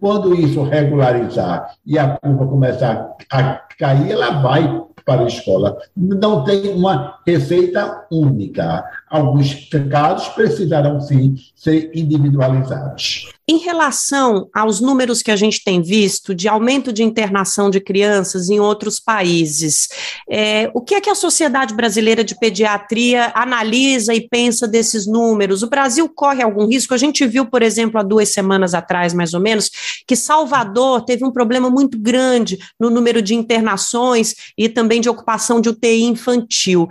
Quando 0.00 0.34
isso 0.34 0.64
regularizar 0.64 1.76
e 1.86 1.96
a 1.96 2.18
curva 2.18 2.46
começar 2.48 3.16
a 3.30 3.54
cair, 3.78 4.10
ela 4.10 4.42
vai 4.42 4.82
para 5.04 5.22
a 5.22 5.26
escola. 5.26 5.78
Não 5.96 6.42
tem 6.42 6.70
uma 6.70 7.18
receita 7.24 8.04
única. 8.10 8.84
Alguns 9.08 9.68
casos 9.90 10.28
precisarão 10.30 11.00
sim 11.00 11.36
ser 11.54 11.90
individualizados. 11.94 13.32
Em 13.52 13.58
relação 13.58 14.48
aos 14.54 14.80
números 14.80 15.22
que 15.22 15.30
a 15.30 15.36
gente 15.36 15.62
tem 15.62 15.82
visto 15.82 16.34
de 16.34 16.48
aumento 16.48 16.90
de 16.90 17.02
internação 17.02 17.68
de 17.68 17.80
crianças 17.80 18.48
em 18.48 18.58
outros 18.58 18.98
países, 18.98 19.88
é, 20.28 20.70
o 20.72 20.80
que 20.80 20.94
é 20.94 21.00
que 21.02 21.10
a 21.10 21.14
Sociedade 21.14 21.74
Brasileira 21.74 22.24
de 22.24 22.38
Pediatria 22.38 23.30
analisa 23.34 24.14
e 24.14 24.26
pensa 24.26 24.66
desses 24.66 25.06
números? 25.06 25.62
O 25.62 25.68
Brasil 25.68 26.08
corre 26.08 26.42
algum 26.42 26.66
risco? 26.66 26.94
A 26.94 26.96
gente 26.96 27.26
viu, 27.26 27.44
por 27.44 27.62
exemplo, 27.62 28.00
há 28.00 28.02
duas 28.02 28.30
semanas 28.30 28.72
atrás, 28.72 29.12
mais 29.12 29.34
ou 29.34 29.40
menos, 29.40 29.70
que 30.06 30.16
Salvador 30.16 31.04
teve 31.04 31.22
um 31.22 31.30
problema 31.30 31.68
muito 31.68 31.98
grande 31.98 32.58
no 32.80 32.88
número 32.88 33.20
de 33.20 33.34
internações 33.34 34.34
e 34.56 34.66
também 34.66 34.98
de 34.98 35.10
ocupação 35.10 35.60
de 35.60 35.68
UTI 35.68 36.04
infantil. 36.04 36.88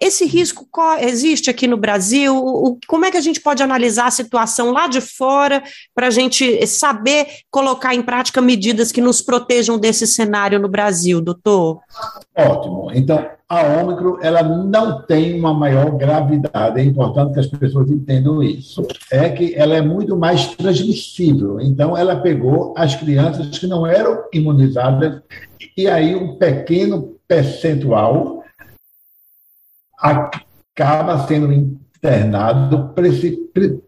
Esse 0.00 0.24
risco 0.24 0.66
existe 1.00 1.50
aqui 1.50 1.66
no 1.66 1.76
Brasil? 1.76 2.78
Como 2.86 3.04
é 3.04 3.10
que 3.10 3.18
a 3.18 3.20
gente 3.22 3.40
pode 3.40 3.62
analisar 3.62 4.06
a 4.06 4.10
situação 4.10 4.72
lá 4.72 4.86
de 4.86 5.02
fora 5.02 5.62
para 5.98 6.06
a 6.06 6.10
gente 6.10 6.64
saber 6.64 7.26
colocar 7.50 7.92
em 7.92 8.02
prática 8.02 8.40
medidas 8.40 8.92
que 8.92 9.00
nos 9.00 9.20
protejam 9.20 9.76
desse 9.76 10.06
cenário 10.06 10.60
no 10.60 10.68
Brasil, 10.68 11.20
doutor? 11.20 11.80
Ótimo. 12.36 12.92
Então, 12.94 13.28
a 13.48 13.62
Ômicron, 13.62 14.16
ela 14.22 14.40
não 14.44 15.02
tem 15.02 15.36
uma 15.36 15.52
maior 15.52 15.90
gravidade. 15.90 16.78
É 16.78 16.84
importante 16.84 17.32
que 17.32 17.40
as 17.40 17.48
pessoas 17.48 17.90
entendam 17.90 18.40
isso. 18.40 18.86
É 19.10 19.28
que 19.28 19.56
ela 19.56 19.74
é 19.74 19.82
muito 19.82 20.16
mais 20.16 20.54
transmissível. 20.54 21.60
Então, 21.60 21.96
ela 21.96 22.14
pegou 22.14 22.74
as 22.76 22.94
crianças 22.94 23.58
que 23.58 23.66
não 23.66 23.84
eram 23.84 24.22
imunizadas 24.32 25.20
e 25.76 25.88
aí 25.88 26.14
um 26.14 26.36
pequeno 26.36 27.16
percentual 27.26 28.44
acaba 29.98 31.26
sendo 31.26 31.50
internado, 31.98 32.94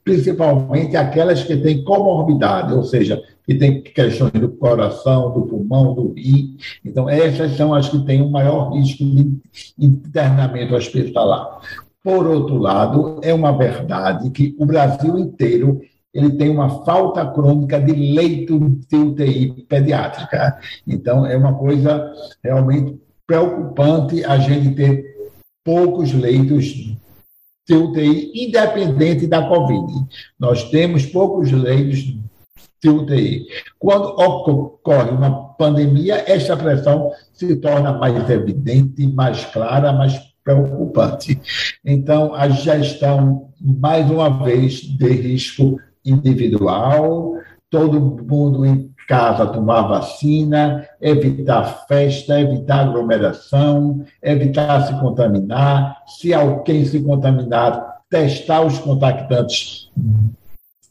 principalmente 0.04 0.96
aquelas 0.96 1.44
que 1.44 1.56
têm 1.56 1.84
comorbidade, 1.84 2.74
ou 2.74 2.82
seja, 2.82 3.22
que 3.46 3.54
têm 3.54 3.82
questões 3.82 4.32
do 4.32 4.48
coração, 4.48 5.32
do 5.32 5.42
pulmão, 5.42 5.94
do 5.94 6.12
rim. 6.12 6.56
Então, 6.84 7.08
essas 7.08 7.56
são 7.56 7.72
as 7.72 7.88
que 7.88 8.04
têm 8.04 8.20
o 8.20 8.30
maior 8.30 8.72
risco 8.72 9.04
de 9.04 9.40
internamento 9.78 10.74
hospitalar. 10.74 11.60
Por 12.02 12.26
outro 12.26 12.58
lado, 12.58 13.20
é 13.22 13.32
uma 13.32 13.56
verdade 13.56 14.30
que 14.30 14.56
o 14.58 14.66
Brasil 14.66 15.18
inteiro 15.18 15.80
ele 16.12 16.30
tem 16.30 16.48
uma 16.48 16.84
falta 16.84 17.24
crônica 17.24 17.80
de 17.80 17.92
leito 17.92 18.58
de 18.88 18.96
UTI 18.96 19.64
pediátrica. 19.68 20.58
Então, 20.84 21.24
é 21.24 21.36
uma 21.36 21.54
coisa 21.54 22.12
realmente 22.42 23.00
preocupante 23.24 24.24
a 24.24 24.36
gente 24.38 24.74
ter 24.74 25.04
poucos 25.64 26.12
leitos 26.12 26.96
de 27.70 27.76
UTI, 27.76 28.32
independente 28.34 29.28
da 29.28 29.46
Covid. 29.46 30.04
Nós 30.36 30.64
temos 30.70 31.06
poucos 31.06 31.52
leitos 31.52 32.16
de 32.82 32.88
UTI. 32.88 33.46
Quando 33.78 34.06
ocorre 34.06 35.10
uma 35.10 35.54
pandemia, 35.54 36.24
esta 36.26 36.56
pressão 36.56 37.12
se 37.32 37.54
torna 37.56 37.92
mais 37.92 38.28
evidente, 38.28 39.06
mais 39.06 39.44
clara, 39.44 39.92
mais 39.92 40.18
preocupante. 40.42 41.40
Então, 41.84 42.34
a 42.34 42.48
gestão, 42.48 43.50
mais 43.60 44.10
uma 44.10 44.42
vez, 44.42 44.80
de 44.80 45.08
risco 45.08 45.78
individual, 46.04 47.34
todo 47.68 48.00
mundo 48.00 48.66
em 48.66 48.90
casa 49.10 49.44
tomar 49.44 49.88
vacina, 49.88 50.86
evitar 51.00 51.84
festa, 51.88 52.40
evitar 52.40 52.82
aglomeração, 52.86 54.04
evitar 54.22 54.86
se 54.86 54.94
contaminar. 55.00 56.04
Se 56.06 56.32
alguém 56.32 56.84
se 56.84 57.00
contaminar, 57.00 58.02
testar 58.08 58.64
os 58.64 58.78
contactantes 58.78 59.90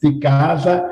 de 0.04 0.20
casa 0.20 0.90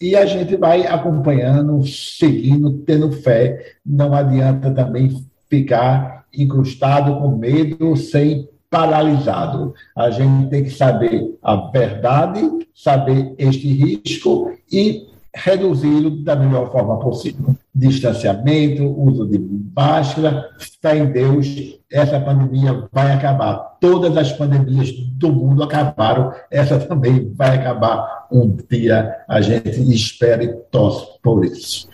e 0.00 0.14
a 0.14 0.24
gente 0.24 0.56
vai 0.56 0.86
acompanhando, 0.86 1.84
seguindo, 1.84 2.78
tendo 2.86 3.10
fé. 3.10 3.74
Não 3.84 4.14
adianta 4.14 4.70
também 4.70 5.26
ficar 5.50 6.26
incrustado 6.32 7.16
com 7.16 7.36
medo, 7.36 7.96
sem 7.96 8.48
paralisado. 8.70 9.74
A 9.96 10.10
gente 10.10 10.48
tem 10.48 10.62
que 10.62 10.70
saber 10.70 11.36
a 11.42 11.56
verdade, 11.56 12.40
saber 12.72 13.34
este 13.36 13.66
risco 13.66 14.52
e 14.70 15.07
reduzi-lo 15.34 16.10
da 16.22 16.36
melhor 16.36 16.70
forma 16.70 16.98
possível. 16.98 17.54
Distanciamento, 17.78 18.84
uso 18.84 19.24
de 19.24 19.38
máscara, 19.76 20.50
fé 20.82 20.98
em 20.98 21.12
Deus, 21.12 21.46
essa 21.90 22.18
pandemia 22.18 22.88
vai 22.92 23.12
acabar. 23.12 23.76
Todas 23.80 24.16
as 24.16 24.32
pandemias 24.32 24.90
do 25.16 25.32
mundo 25.32 25.62
acabaram, 25.62 26.32
essa 26.50 26.76
também 26.80 27.32
vai 27.34 27.56
acabar 27.56 28.26
um 28.32 28.56
dia. 28.68 29.16
A 29.28 29.40
gente 29.40 29.80
espera 29.94 30.42
e 30.42 30.52
torce 30.72 31.06
por 31.22 31.44
isso 31.44 31.88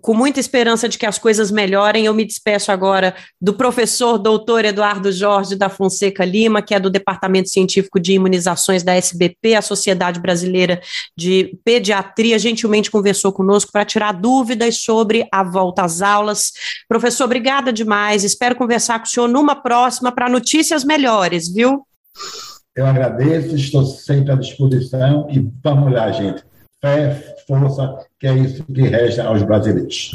com 0.00 0.14
muita 0.14 0.40
esperança 0.40 0.88
de 0.88 0.96
que 0.96 1.04
as 1.04 1.18
coisas 1.18 1.50
melhorem, 1.50 2.06
eu 2.06 2.14
me 2.14 2.24
despeço 2.24 2.72
agora 2.72 3.14
do 3.40 3.52
professor 3.52 4.16
doutor 4.18 4.64
Eduardo 4.64 5.12
Jorge 5.12 5.54
da 5.54 5.68
Fonseca 5.68 6.24
Lima, 6.24 6.62
que 6.62 6.74
é 6.74 6.80
do 6.80 6.88
Departamento 6.88 7.50
Científico 7.50 8.00
de 8.00 8.12
Imunizações 8.12 8.82
da 8.82 8.94
SBP, 8.94 9.54
a 9.54 9.62
Sociedade 9.62 10.20
Brasileira 10.20 10.80
de 11.16 11.58
Pediatria, 11.64 12.38
gentilmente 12.38 12.90
conversou 12.90 13.32
conosco 13.32 13.70
para 13.70 13.84
tirar 13.84 14.12
dúvidas 14.12 14.78
sobre 14.78 15.21
a 15.30 15.42
volta 15.42 15.82
às 15.84 16.02
aulas. 16.02 16.52
Professor, 16.88 17.24
obrigada 17.24 17.72
demais. 17.72 18.24
Espero 18.24 18.56
conversar 18.56 18.98
com 18.98 19.06
o 19.06 19.08
senhor 19.08 19.28
numa 19.28 19.54
próxima 19.54 20.10
para 20.10 20.28
notícias 20.28 20.84
melhores, 20.84 21.52
viu? 21.52 21.86
Eu 22.74 22.86
agradeço, 22.86 23.54
estou 23.54 23.84
sempre 23.84 24.32
à 24.32 24.36
disposição 24.36 25.28
e 25.30 25.46
vamos 25.62 25.92
lá, 25.92 26.10
gente 26.10 26.42
fé, 26.82 27.36
força, 27.46 27.96
que 28.18 28.26
é 28.26 28.34
isso 28.34 28.64
que 28.64 28.82
resta 28.82 29.24
aos 29.24 29.42
brasileiros. 29.44 30.10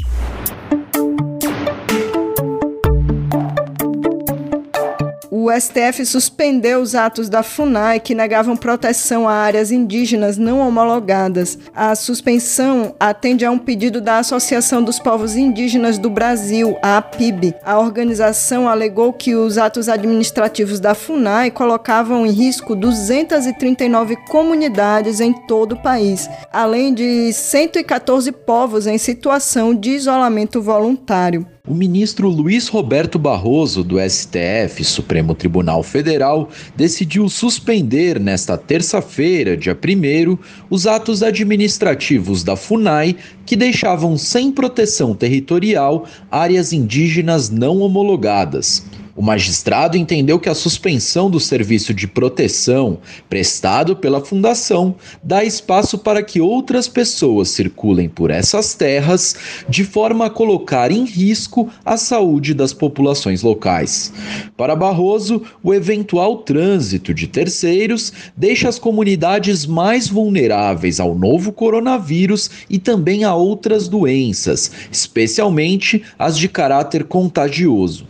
O 5.40 5.52
STF 5.52 6.04
suspendeu 6.04 6.80
os 6.80 6.96
atos 6.96 7.28
da 7.28 7.44
FUNAI 7.44 8.00
que 8.00 8.12
negavam 8.12 8.56
proteção 8.56 9.28
a 9.28 9.32
áreas 9.32 9.70
indígenas 9.70 10.36
não 10.36 10.58
homologadas. 10.58 11.56
A 11.72 11.94
suspensão 11.94 12.96
atende 12.98 13.44
a 13.44 13.50
um 13.50 13.58
pedido 13.58 14.00
da 14.00 14.18
Associação 14.18 14.82
dos 14.82 14.98
Povos 14.98 15.36
Indígenas 15.36 15.96
do 15.96 16.10
Brasil, 16.10 16.76
a 16.82 16.96
APIB. 16.96 17.54
A 17.64 17.78
organização 17.78 18.68
alegou 18.68 19.12
que 19.12 19.36
os 19.36 19.58
atos 19.58 19.88
administrativos 19.88 20.80
da 20.80 20.92
FUNAI 20.92 21.52
colocavam 21.52 22.26
em 22.26 22.30
risco 22.30 22.74
239 22.74 24.16
comunidades 24.28 25.20
em 25.20 25.32
todo 25.32 25.72
o 25.72 25.82
país, 25.82 26.28
além 26.52 26.92
de 26.92 27.32
114 27.32 28.32
povos 28.32 28.88
em 28.88 28.98
situação 28.98 29.72
de 29.72 29.90
isolamento 29.90 30.60
voluntário 30.60 31.46
o 31.68 31.74
ministro 31.74 32.30
Luiz 32.30 32.66
Roberto 32.66 33.18
Barroso, 33.18 33.84
do 33.84 33.96
STF, 34.00 34.82
Supremo 34.82 35.34
Tribunal 35.34 35.82
Federal, 35.82 36.48
decidiu 36.74 37.28
suspender 37.28 38.18
nesta 38.18 38.56
terça-feira, 38.56 39.54
dia 39.54 39.76
1, 39.76 40.38
os 40.70 40.86
atos 40.86 41.22
administrativos 41.22 42.42
da 42.42 42.56
FUNAI 42.56 43.16
que 43.44 43.54
deixavam 43.54 44.16
sem 44.16 44.50
proteção 44.50 45.14
territorial 45.14 46.06
áreas 46.30 46.72
indígenas 46.72 47.50
não 47.50 47.80
homologadas. 47.80 48.86
O 49.18 49.20
magistrado 49.20 49.96
entendeu 49.96 50.38
que 50.38 50.48
a 50.48 50.54
suspensão 50.54 51.28
do 51.28 51.40
serviço 51.40 51.92
de 51.92 52.06
proteção 52.06 52.98
prestado 53.28 53.96
pela 53.96 54.24
Fundação 54.24 54.94
dá 55.20 55.42
espaço 55.42 55.98
para 55.98 56.22
que 56.22 56.40
outras 56.40 56.86
pessoas 56.86 57.48
circulem 57.48 58.08
por 58.08 58.30
essas 58.30 58.74
terras 58.74 59.34
de 59.68 59.82
forma 59.82 60.26
a 60.26 60.30
colocar 60.30 60.92
em 60.92 61.04
risco 61.04 61.68
a 61.84 61.96
saúde 61.96 62.54
das 62.54 62.72
populações 62.72 63.42
locais. 63.42 64.12
Para 64.56 64.76
Barroso, 64.76 65.42
o 65.64 65.74
eventual 65.74 66.36
trânsito 66.36 67.12
de 67.12 67.26
terceiros 67.26 68.12
deixa 68.36 68.68
as 68.68 68.78
comunidades 68.78 69.66
mais 69.66 70.06
vulneráveis 70.06 71.00
ao 71.00 71.12
novo 71.12 71.50
coronavírus 71.50 72.48
e 72.70 72.78
também 72.78 73.24
a 73.24 73.34
outras 73.34 73.88
doenças, 73.88 74.70
especialmente 74.92 76.04
as 76.16 76.38
de 76.38 76.48
caráter 76.48 77.02
contagioso. 77.02 78.06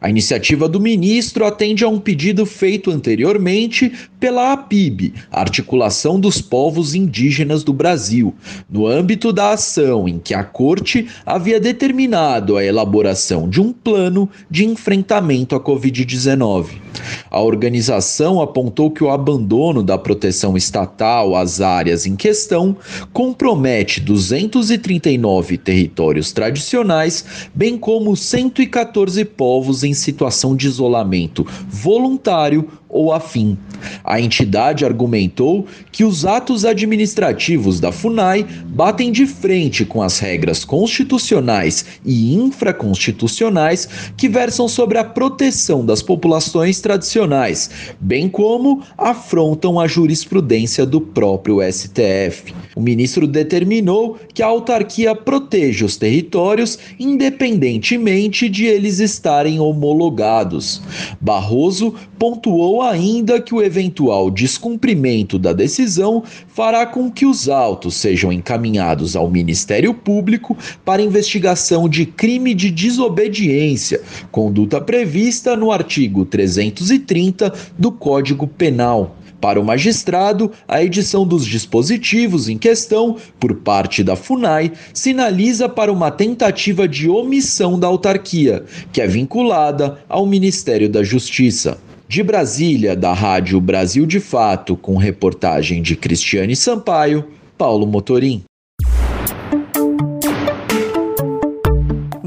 A 0.00 0.08
iniciativa 0.08 0.68
do 0.68 0.80
ministro 0.80 1.44
atende 1.44 1.84
a 1.84 1.88
um 1.88 1.98
pedido 1.98 2.46
feito 2.46 2.90
anteriormente 2.90 3.92
pela 4.18 4.52
APIB, 4.52 5.14
Articulação 5.30 6.18
dos 6.18 6.40
Povos 6.40 6.94
Indígenas 6.94 7.64
do 7.64 7.72
Brasil, 7.72 8.34
no 8.68 8.86
âmbito 8.86 9.32
da 9.32 9.52
ação 9.52 10.08
em 10.08 10.18
que 10.18 10.34
a 10.34 10.44
Corte 10.44 11.06
havia 11.24 11.60
determinado 11.60 12.56
a 12.56 12.64
elaboração 12.64 13.48
de 13.48 13.60
um 13.60 13.72
plano 13.72 14.28
de 14.50 14.64
enfrentamento 14.64 15.54
à 15.54 15.60
Covid-19. 15.60 16.66
A 17.30 17.40
organização 17.40 18.40
apontou 18.40 18.90
que 18.90 19.04
o 19.04 19.10
abandono 19.10 19.82
da 19.82 19.96
proteção 19.96 20.56
estatal 20.56 21.36
às 21.36 21.60
áreas 21.60 22.04
em 22.04 22.16
questão 22.16 22.76
compromete 23.12 24.00
239 24.00 25.56
territórios 25.56 26.32
tradicionais, 26.32 27.24
bem 27.54 27.78
como 27.78 28.16
114 28.16 29.24
povos 29.24 29.59
povos 29.60 29.84
em 29.84 29.92
situação 29.92 30.56
de 30.56 30.66
isolamento 30.66 31.46
voluntário 31.68 32.66
ou 32.88 33.12
afim. 33.12 33.56
A 34.02 34.20
entidade 34.20 34.84
argumentou 34.84 35.66
que 35.92 36.04
os 36.04 36.24
atos 36.26 36.64
administrativos 36.64 37.78
da 37.78 37.92
FUNAI 37.92 38.44
batem 38.66 39.12
de 39.12 39.26
frente 39.26 39.84
com 39.84 40.02
as 40.02 40.18
regras 40.18 40.64
constitucionais 40.64 41.84
e 42.04 42.34
infraconstitucionais 42.34 43.88
que 44.16 44.28
versam 44.28 44.66
sobre 44.68 44.98
a 44.98 45.04
proteção 45.04 45.84
das 45.84 46.02
populações 46.02 46.80
tradicionais, 46.80 47.70
bem 48.00 48.28
como 48.28 48.82
afrontam 48.98 49.78
a 49.78 49.86
jurisprudência 49.86 50.84
do 50.84 51.00
próprio 51.00 51.60
STF. 51.62 52.54
O 52.74 52.80
ministro 52.80 53.26
determinou 53.26 54.18
que 54.34 54.42
a 54.42 54.46
autarquia 54.46 55.14
proteja 55.14 55.84
os 55.84 55.96
territórios 55.96 56.78
independentemente 56.98 58.48
de 58.48 58.66
eles 58.66 58.98
estarem 58.98 59.49
homologados. 59.58 60.82
Barroso 61.20 61.94
pontuou 62.18 62.82
ainda 62.82 63.40
que 63.40 63.54
o 63.54 63.62
eventual 63.62 64.30
descumprimento 64.30 65.38
da 65.38 65.52
decisão 65.52 66.22
fará 66.46 66.86
com 66.86 67.10
que 67.10 67.24
os 67.24 67.48
autos 67.48 67.94
sejam 67.94 68.32
encaminhados 68.32 69.16
ao 69.16 69.30
Ministério 69.30 69.94
Público 69.94 70.56
para 70.84 71.02
investigação 71.02 71.88
de 71.88 72.04
crime 72.04 72.54
de 72.54 72.70
desobediência, 72.70 74.02
conduta 74.30 74.80
prevista 74.80 75.56
no 75.56 75.72
artigo 75.72 76.24
330 76.24 77.52
do 77.78 77.90
Código 77.90 78.46
Penal. 78.46 79.16
Para 79.40 79.58
o 79.58 79.64
magistrado, 79.64 80.52
a 80.68 80.82
edição 80.84 81.26
dos 81.26 81.46
dispositivos 81.46 82.48
em 82.48 82.58
questão, 82.58 83.16
por 83.38 83.54
parte 83.56 84.04
da 84.04 84.14
FUNAI, 84.14 84.72
sinaliza 84.92 85.68
para 85.68 85.90
uma 85.90 86.10
tentativa 86.10 86.86
de 86.86 87.08
omissão 87.08 87.78
da 87.78 87.86
autarquia, 87.86 88.64
que 88.92 89.00
é 89.00 89.06
vinculada 89.06 89.98
ao 90.08 90.26
Ministério 90.26 90.90
da 90.90 91.02
Justiça. 91.02 91.78
De 92.06 92.22
Brasília, 92.22 92.96
da 92.96 93.12
Rádio 93.14 93.60
Brasil 93.60 94.04
de 94.04 94.20
Fato, 94.20 94.76
com 94.76 94.96
reportagem 94.96 95.80
de 95.80 95.96
Cristiane 95.96 96.56
Sampaio, 96.56 97.24
Paulo 97.56 97.86
Motorim. 97.86 98.42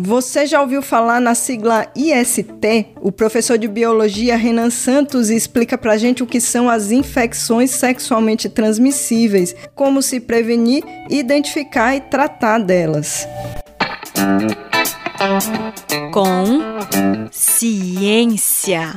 Você 0.05 0.45
já 0.45 0.59
ouviu 0.59 0.81
falar 0.81 1.21
na 1.21 1.33
sigla 1.33 1.87
IST? 1.95 2.87
O 2.99 3.09
professor 3.09 3.57
de 3.57 3.69
biologia 3.69 4.35
Renan 4.35 4.69
Santos 4.69 5.29
explica 5.29 5.77
pra 5.77 5.95
gente 5.95 6.21
o 6.21 6.27
que 6.27 6.41
são 6.41 6.69
as 6.69 6.91
infecções 6.91 7.71
sexualmente 7.71 8.49
transmissíveis, 8.49 9.55
como 9.73 10.01
se 10.01 10.19
prevenir, 10.19 10.83
identificar 11.09 11.95
e 11.95 12.01
tratar 12.01 12.59
delas. 12.59 13.25
Com 16.11 16.59
ciência, 17.31 18.93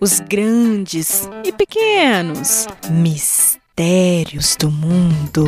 os 0.00 0.18
grandes 0.18 1.30
e 1.44 1.52
pequenos 1.52 2.66
mistérios 2.90 4.56
do 4.56 4.72
mundo. 4.72 5.44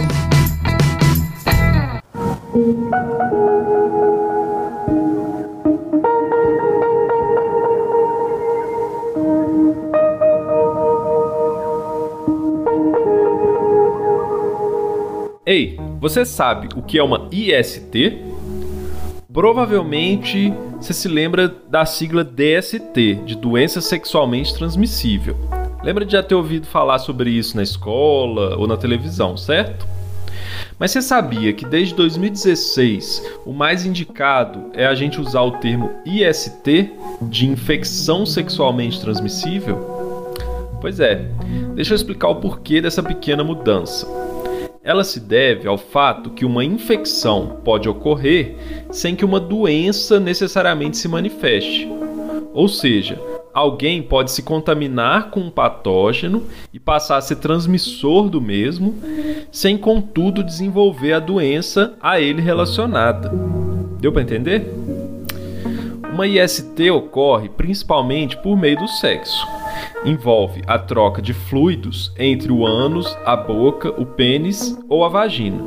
Você 16.04 16.22
sabe 16.22 16.68
o 16.76 16.82
que 16.82 16.98
é 16.98 17.02
uma 17.02 17.30
IST? 17.32 18.18
Provavelmente 19.32 20.52
você 20.78 20.92
se 20.92 21.08
lembra 21.08 21.48
da 21.48 21.86
sigla 21.86 22.22
DST, 22.22 23.22
de 23.24 23.34
doença 23.34 23.80
sexualmente 23.80 24.52
transmissível. 24.52 25.34
Lembra 25.82 26.04
de 26.04 26.12
já 26.12 26.22
ter 26.22 26.34
ouvido 26.34 26.66
falar 26.66 26.98
sobre 26.98 27.30
isso 27.30 27.56
na 27.56 27.62
escola 27.62 28.54
ou 28.58 28.66
na 28.66 28.76
televisão, 28.76 29.34
certo? 29.34 29.86
Mas 30.78 30.90
você 30.90 31.00
sabia 31.00 31.54
que 31.54 31.64
desde 31.64 31.94
2016 31.94 33.38
o 33.46 33.54
mais 33.54 33.86
indicado 33.86 34.72
é 34.74 34.84
a 34.84 34.94
gente 34.94 35.18
usar 35.18 35.40
o 35.40 35.52
termo 35.52 35.90
IST, 36.04 36.92
de 37.22 37.46
infecção 37.46 38.26
sexualmente 38.26 39.00
transmissível? 39.00 40.34
Pois 40.82 41.00
é, 41.00 41.30
deixa 41.74 41.94
eu 41.94 41.96
explicar 41.96 42.28
o 42.28 42.36
porquê 42.36 42.82
dessa 42.82 43.02
pequena 43.02 43.42
mudança. 43.42 44.06
Ela 44.84 45.02
se 45.02 45.18
deve 45.18 45.66
ao 45.66 45.78
fato 45.78 46.28
que 46.28 46.44
uma 46.44 46.62
infecção 46.62 47.58
pode 47.64 47.88
ocorrer 47.88 48.54
sem 48.90 49.16
que 49.16 49.24
uma 49.24 49.40
doença 49.40 50.20
necessariamente 50.20 50.98
se 50.98 51.08
manifeste. 51.08 51.88
Ou 52.52 52.68
seja, 52.68 53.18
alguém 53.54 54.02
pode 54.02 54.30
se 54.30 54.42
contaminar 54.42 55.30
com 55.30 55.40
um 55.40 55.50
patógeno 55.50 56.44
e 56.70 56.78
passar 56.78 57.16
a 57.16 57.22
ser 57.22 57.36
transmissor 57.36 58.28
do 58.28 58.42
mesmo, 58.42 58.94
sem 59.50 59.78
contudo 59.78 60.44
desenvolver 60.44 61.14
a 61.14 61.18
doença 61.18 61.94
a 61.98 62.20
ele 62.20 62.42
relacionada. 62.42 63.32
Deu 63.98 64.12
para 64.12 64.20
entender? 64.20 64.70
Uma 66.12 66.26
IST 66.26 66.90
ocorre 66.90 67.48
principalmente 67.48 68.36
por 68.36 68.54
meio 68.54 68.76
do 68.76 68.86
sexo 68.86 69.63
envolve 70.04 70.62
a 70.66 70.78
troca 70.78 71.22
de 71.22 71.32
fluidos 71.32 72.12
entre 72.18 72.52
o 72.52 72.66
ânus, 72.66 73.16
a 73.24 73.36
boca, 73.36 73.90
o 74.00 74.04
pênis 74.04 74.78
ou 74.88 75.04
a 75.04 75.08
vagina. 75.08 75.62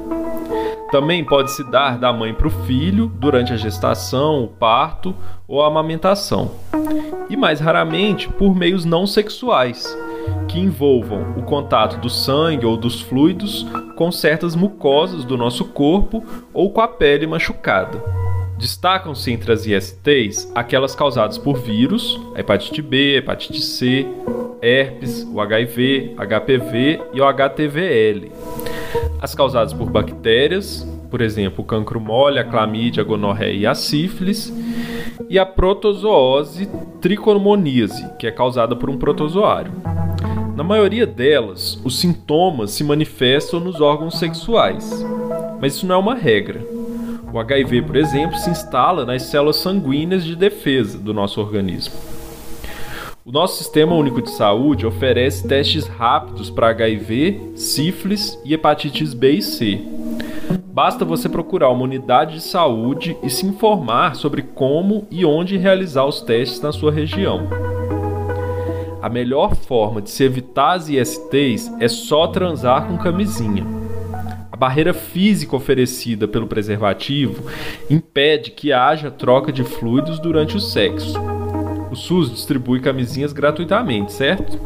Também 0.91 1.23
pode 1.23 1.51
se 1.51 1.63
dar 1.69 1.97
da 1.97 2.13
mãe 2.13 2.33
para 2.33 2.47
o 2.47 2.51
filho 2.65 3.07
durante 3.07 3.51
a 3.51 3.57
gestação, 3.57 4.43
o 4.43 4.47
parto 4.47 5.13
ou 5.47 5.61
a 5.61 5.67
amamentação. 5.67 6.51
E 7.29 7.35
mais 7.35 7.59
raramente 7.59 8.29
por 8.29 8.55
meios 8.55 8.85
não 8.85 9.05
sexuais, 9.05 9.85
que 10.47 10.59
envolvam 10.59 11.33
o 11.37 11.43
contato 11.43 11.97
do 11.99 12.09
sangue 12.09 12.65
ou 12.65 12.77
dos 12.77 13.01
fluidos 13.01 13.67
com 13.97 14.11
certas 14.11 14.55
mucosas 14.55 15.25
do 15.25 15.35
nosso 15.35 15.65
corpo 15.65 16.23
ou 16.53 16.71
com 16.71 16.79
a 16.79 16.87
pele 16.87 17.27
machucada. 17.27 18.01
Destacam-se 18.57 19.31
entre 19.31 19.51
as 19.51 19.65
ISTs 19.65 20.51
aquelas 20.55 20.95
causadas 20.95 21.37
por 21.37 21.57
vírus, 21.57 22.19
a 22.35 22.39
hepatite 22.39 22.81
B, 22.81 23.17
hepatite 23.17 23.61
C, 23.61 24.07
herpes, 24.61 25.23
o 25.31 25.39
HIV, 25.39 26.15
HPV 26.17 27.01
e 27.13 27.21
o 27.21 27.25
HTVL. 27.25 28.31
As 29.21 29.35
causadas 29.35 29.73
por 29.73 29.89
bactérias, 29.89 30.87
por 31.09 31.21
exemplo, 31.21 31.63
o 31.63 31.67
cancro 31.67 31.99
mole, 31.99 32.39
a 32.39 32.43
clamídia, 32.43 33.01
a 33.01 33.05
gonorreia 33.05 33.53
e 33.53 33.65
a 33.65 33.75
sífilis, 33.75 34.51
e 35.29 35.37
a 35.37 35.45
protozoose 35.45 36.67
tricomoníase, 36.99 38.07
que 38.17 38.27
é 38.27 38.31
causada 38.31 38.75
por 38.75 38.89
um 38.89 38.97
protozoário. 38.97 39.71
Na 40.55 40.63
maioria 40.63 41.05
delas, 41.05 41.79
os 41.83 41.99
sintomas 41.99 42.71
se 42.71 42.83
manifestam 42.83 43.59
nos 43.59 43.79
órgãos 43.79 44.17
sexuais, 44.17 45.05
mas 45.61 45.75
isso 45.75 45.85
não 45.85 45.95
é 45.95 45.97
uma 45.99 46.15
regra. 46.15 46.76
O 47.31 47.39
HIV, 47.39 47.81
por 47.81 47.95
exemplo, 47.95 48.37
se 48.37 48.49
instala 48.49 49.05
nas 49.05 49.23
células 49.23 49.57
sanguíneas 49.57 50.23
de 50.23 50.35
defesa 50.35 50.97
do 50.97 51.13
nosso 51.13 51.41
organismo. 51.41 51.93
O 53.25 53.31
nosso 53.31 53.57
Sistema 53.57 53.93
Único 53.93 54.21
de 54.21 54.29
Saúde 54.29 54.85
oferece 54.87 55.45
testes 55.45 55.85
rápidos 55.85 56.49
para 56.49 56.69
HIV, 56.69 57.51
sífilis 57.55 58.39
e 58.45 58.53
hepatites 58.53 59.13
B 59.13 59.31
e 59.31 59.41
C. 59.41 59.81
Basta 60.71 61.03
você 61.03 61.27
procurar 61.27 61.69
uma 61.69 61.83
unidade 61.83 62.35
de 62.35 62.41
saúde 62.41 63.17
e 63.21 63.29
se 63.29 63.45
informar 63.45 64.15
sobre 64.15 64.43
como 64.43 65.05
e 65.11 65.25
onde 65.25 65.57
realizar 65.57 66.05
os 66.05 66.21
testes 66.21 66.61
na 66.61 66.71
sua 66.71 66.91
região. 66.91 67.47
A 69.01 69.09
melhor 69.09 69.55
forma 69.55 70.01
de 70.01 70.09
se 70.09 70.23
evitar 70.23 70.75
as 70.75 70.87
ISTs 70.87 71.69
é 71.79 71.87
só 71.87 72.27
transar 72.27 72.87
com 72.87 72.97
camisinha. 72.97 73.86
A 74.51 74.55
barreira 74.55 74.93
física 74.93 75.55
oferecida 75.55 76.27
pelo 76.27 76.47
preservativo 76.47 77.49
impede 77.89 78.51
que 78.51 78.71
haja 78.71 79.11
troca 79.11 79.51
de 79.51 79.63
fluidos 79.63 80.19
durante 80.19 80.55
o 80.55 80.59
sexo. 80.59 81.13
O 81.91 81.95
SUS 81.95 82.31
distribui 82.31 82.79
camisinhas 82.79 83.33
gratuitamente, 83.33 84.13
certo? 84.13 84.59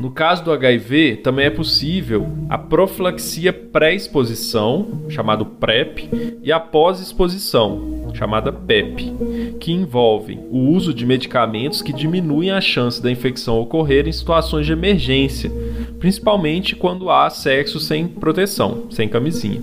No 0.00 0.10
caso 0.10 0.42
do 0.42 0.50
HIV, 0.50 1.16
também 1.16 1.44
é 1.44 1.50
possível 1.50 2.26
a 2.48 2.56
profilaxia 2.56 3.52
pré-exposição, 3.52 5.02
chamado 5.10 5.44
PrEP, 5.44 6.08
e 6.42 6.50
a 6.50 6.58
pós-exposição, 6.58 8.10
chamada 8.14 8.50
PEP, 8.50 9.12
que 9.60 9.72
envolvem 9.72 10.40
o 10.50 10.70
uso 10.70 10.94
de 10.94 11.04
medicamentos 11.04 11.82
que 11.82 11.92
diminuem 11.92 12.50
a 12.50 12.62
chance 12.62 13.02
da 13.02 13.10
infecção 13.10 13.60
ocorrer 13.60 14.08
em 14.08 14.12
situações 14.12 14.64
de 14.64 14.72
emergência, 14.72 15.52
principalmente 15.98 16.74
quando 16.74 17.10
há 17.10 17.28
sexo 17.28 17.78
sem 17.78 18.08
proteção, 18.08 18.86
sem 18.90 19.06
camisinha. 19.06 19.60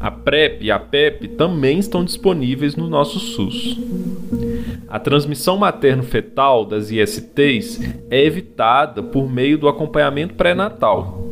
A 0.00 0.10
PrEP 0.10 0.62
e 0.62 0.70
a 0.70 0.78
PEP 0.78 1.28
também 1.28 1.78
estão 1.78 2.02
disponíveis 2.02 2.74
no 2.74 2.88
nosso 2.88 3.20
SUS. 3.20 3.76
A 4.92 4.98
transmissão 4.98 5.56
materno-fetal 5.56 6.66
das 6.66 6.90
ISTs 6.90 7.80
é 8.10 8.22
evitada 8.22 9.02
por 9.02 9.26
meio 9.26 9.56
do 9.56 9.66
acompanhamento 9.66 10.34
pré-natal. 10.34 11.30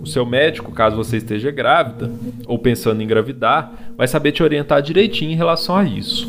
O 0.00 0.06
seu 0.06 0.24
médico, 0.24 0.72
caso 0.72 0.96
você 0.96 1.18
esteja 1.18 1.50
grávida 1.50 2.10
ou 2.46 2.58
pensando 2.58 3.02
em 3.02 3.04
engravidar, 3.04 3.70
vai 3.98 4.08
saber 4.08 4.32
te 4.32 4.42
orientar 4.42 4.80
direitinho 4.80 5.30
em 5.30 5.36
relação 5.36 5.76
a 5.76 5.84
isso. 5.84 6.26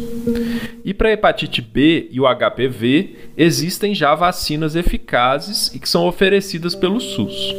E 0.84 0.93
para 0.93 1.08
a 1.08 1.13
hepatite 1.13 1.62
B 1.62 2.10
e 2.12 2.19
o 2.19 2.26
HPV, 2.26 3.15
existem 3.38 3.96
já 3.96 4.13
vacinas 4.13 4.76
eficazes 4.76 5.74
e 5.74 5.80
que 5.80 5.88
são 5.88 6.06
oferecidas 6.06 6.76
pelo 6.76 7.00
SUS. 7.00 7.56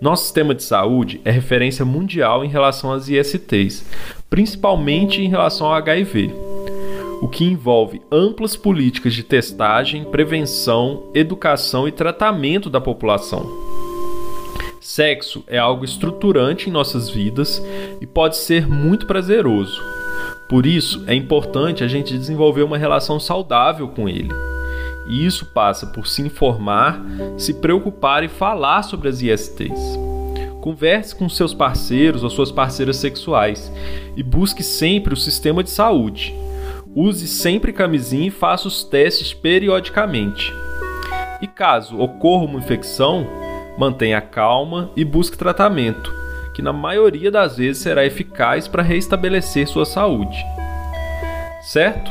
Nosso 0.00 0.22
sistema 0.22 0.54
de 0.54 0.62
saúde 0.62 1.20
é 1.24 1.32
referência 1.32 1.84
mundial 1.84 2.44
em 2.44 2.48
relação 2.48 2.92
às 2.92 3.08
ISTs, 3.08 3.84
principalmente 4.30 5.20
em 5.20 5.28
relação 5.28 5.66
ao 5.66 5.74
HIV, 5.74 6.32
o 7.20 7.28
que 7.28 7.44
envolve 7.44 8.00
amplas 8.10 8.56
políticas 8.56 9.14
de 9.14 9.22
testagem, 9.22 10.04
prevenção, 10.04 11.10
educação 11.14 11.86
e 11.86 11.92
tratamento 11.92 12.70
da 12.70 12.80
população. 12.80 13.46
Sexo 14.80 15.44
é 15.46 15.58
algo 15.58 15.84
estruturante 15.84 16.68
em 16.68 16.72
nossas 16.72 17.10
vidas 17.10 17.62
e 18.00 18.06
pode 18.06 18.36
ser 18.36 18.66
muito 18.66 19.06
prazeroso. 19.06 19.80
Por 20.48 20.66
isso, 20.66 21.04
é 21.06 21.14
importante 21.14 21.84
a 21.84 21.88
gente 21.88 22.16
desenvolver 22.16 22.62
uma 22.62 22.78
relação 22.78 23.20
saudável 23.20 23.88
com 23.88 24.08
ele. 24.08 24.30
E 25.06 25.24
isso 25.24 25.46
passa 25.46 25.86
por 25.86 26.06
se 26.06 26.22
informar, 26.22 27.00
se 27.36 27.54
preocupar 27.54 28.24
e 28.24 28.28
falar 28.28 28.82
sobre 28.82 29.08
as 29.08 29.20
ISTs. 29.20 29.98
Converse 30.60 31.14
com 31.14 31.28
seus 31.28 31.54
parceiros 31.54 32.24
ou 32.24 32.30
suas 32.30 32.50
parceiras 32.50 32.96
sexuais 32.96 33.70
e 34.16 34.22
busque 34.22 34.62
sempre 34.62 35.14
o 35.14 35.16
sistema 35.16 35.62
de 35.62 35.70
saúde. 35.70 36.34
Use 36.94 37.26
sempre 37.28 37.72
camisinha 37.72 38.28
e 38.28 38.30
faça 38.30 38.66
os 38.66 38.82
testes 38.82 39.32
periodicamente. 39.32 40.52
E 41.40 41.46
caso 41.46 41.98
ocorra 41.98 42.44
uma 42.44 42.58
infecção, 42.58 43.26
mantenha 43.78 44.20
calma 44.20 44.90
e 44.96 45.04
busque 45.04 45.38
tratamento, 45.38 46.12
que 46.52 46.60
na 46.60 46.72
maioria 46.72 47.30
das 47.30 47.56
vezes 47.56 47.82
será 47.82 48.04
eficaz 48.04 48.66
para 48.66 48.82
restabelecer 48.82 49.68
sua 49.68 49.86
saúde. 49.86 50.36
Certo? 51.62 52.10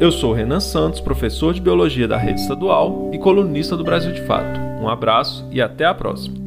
Eu 0.00 0.12
sou 0.12 0.32
Renan 0.32 0.60
Santos, 0.60 1.00
professor 1.00 1.52
de 1.52 1.60
Biologia 1.60 2.08
da 2.08 2.16
Rede 2.16 2.40
Estadual 2.40 3.10
e 3.12 3.18
colunista 3.18 3.76
do 3.76 3.84
Brasil 3.84 4.12
de 4.12 4.22
Fato. 4.22 4.58
Um 4.80 4.88
abraço 4.88 5.46
e 5.50 5.60
até 5.60 5.84
a 5.84 5.92
próxima. 5.92 6.38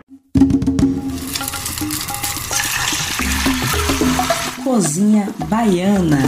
Cozinha 4.64 5.28
Baiana. 5.50 6.22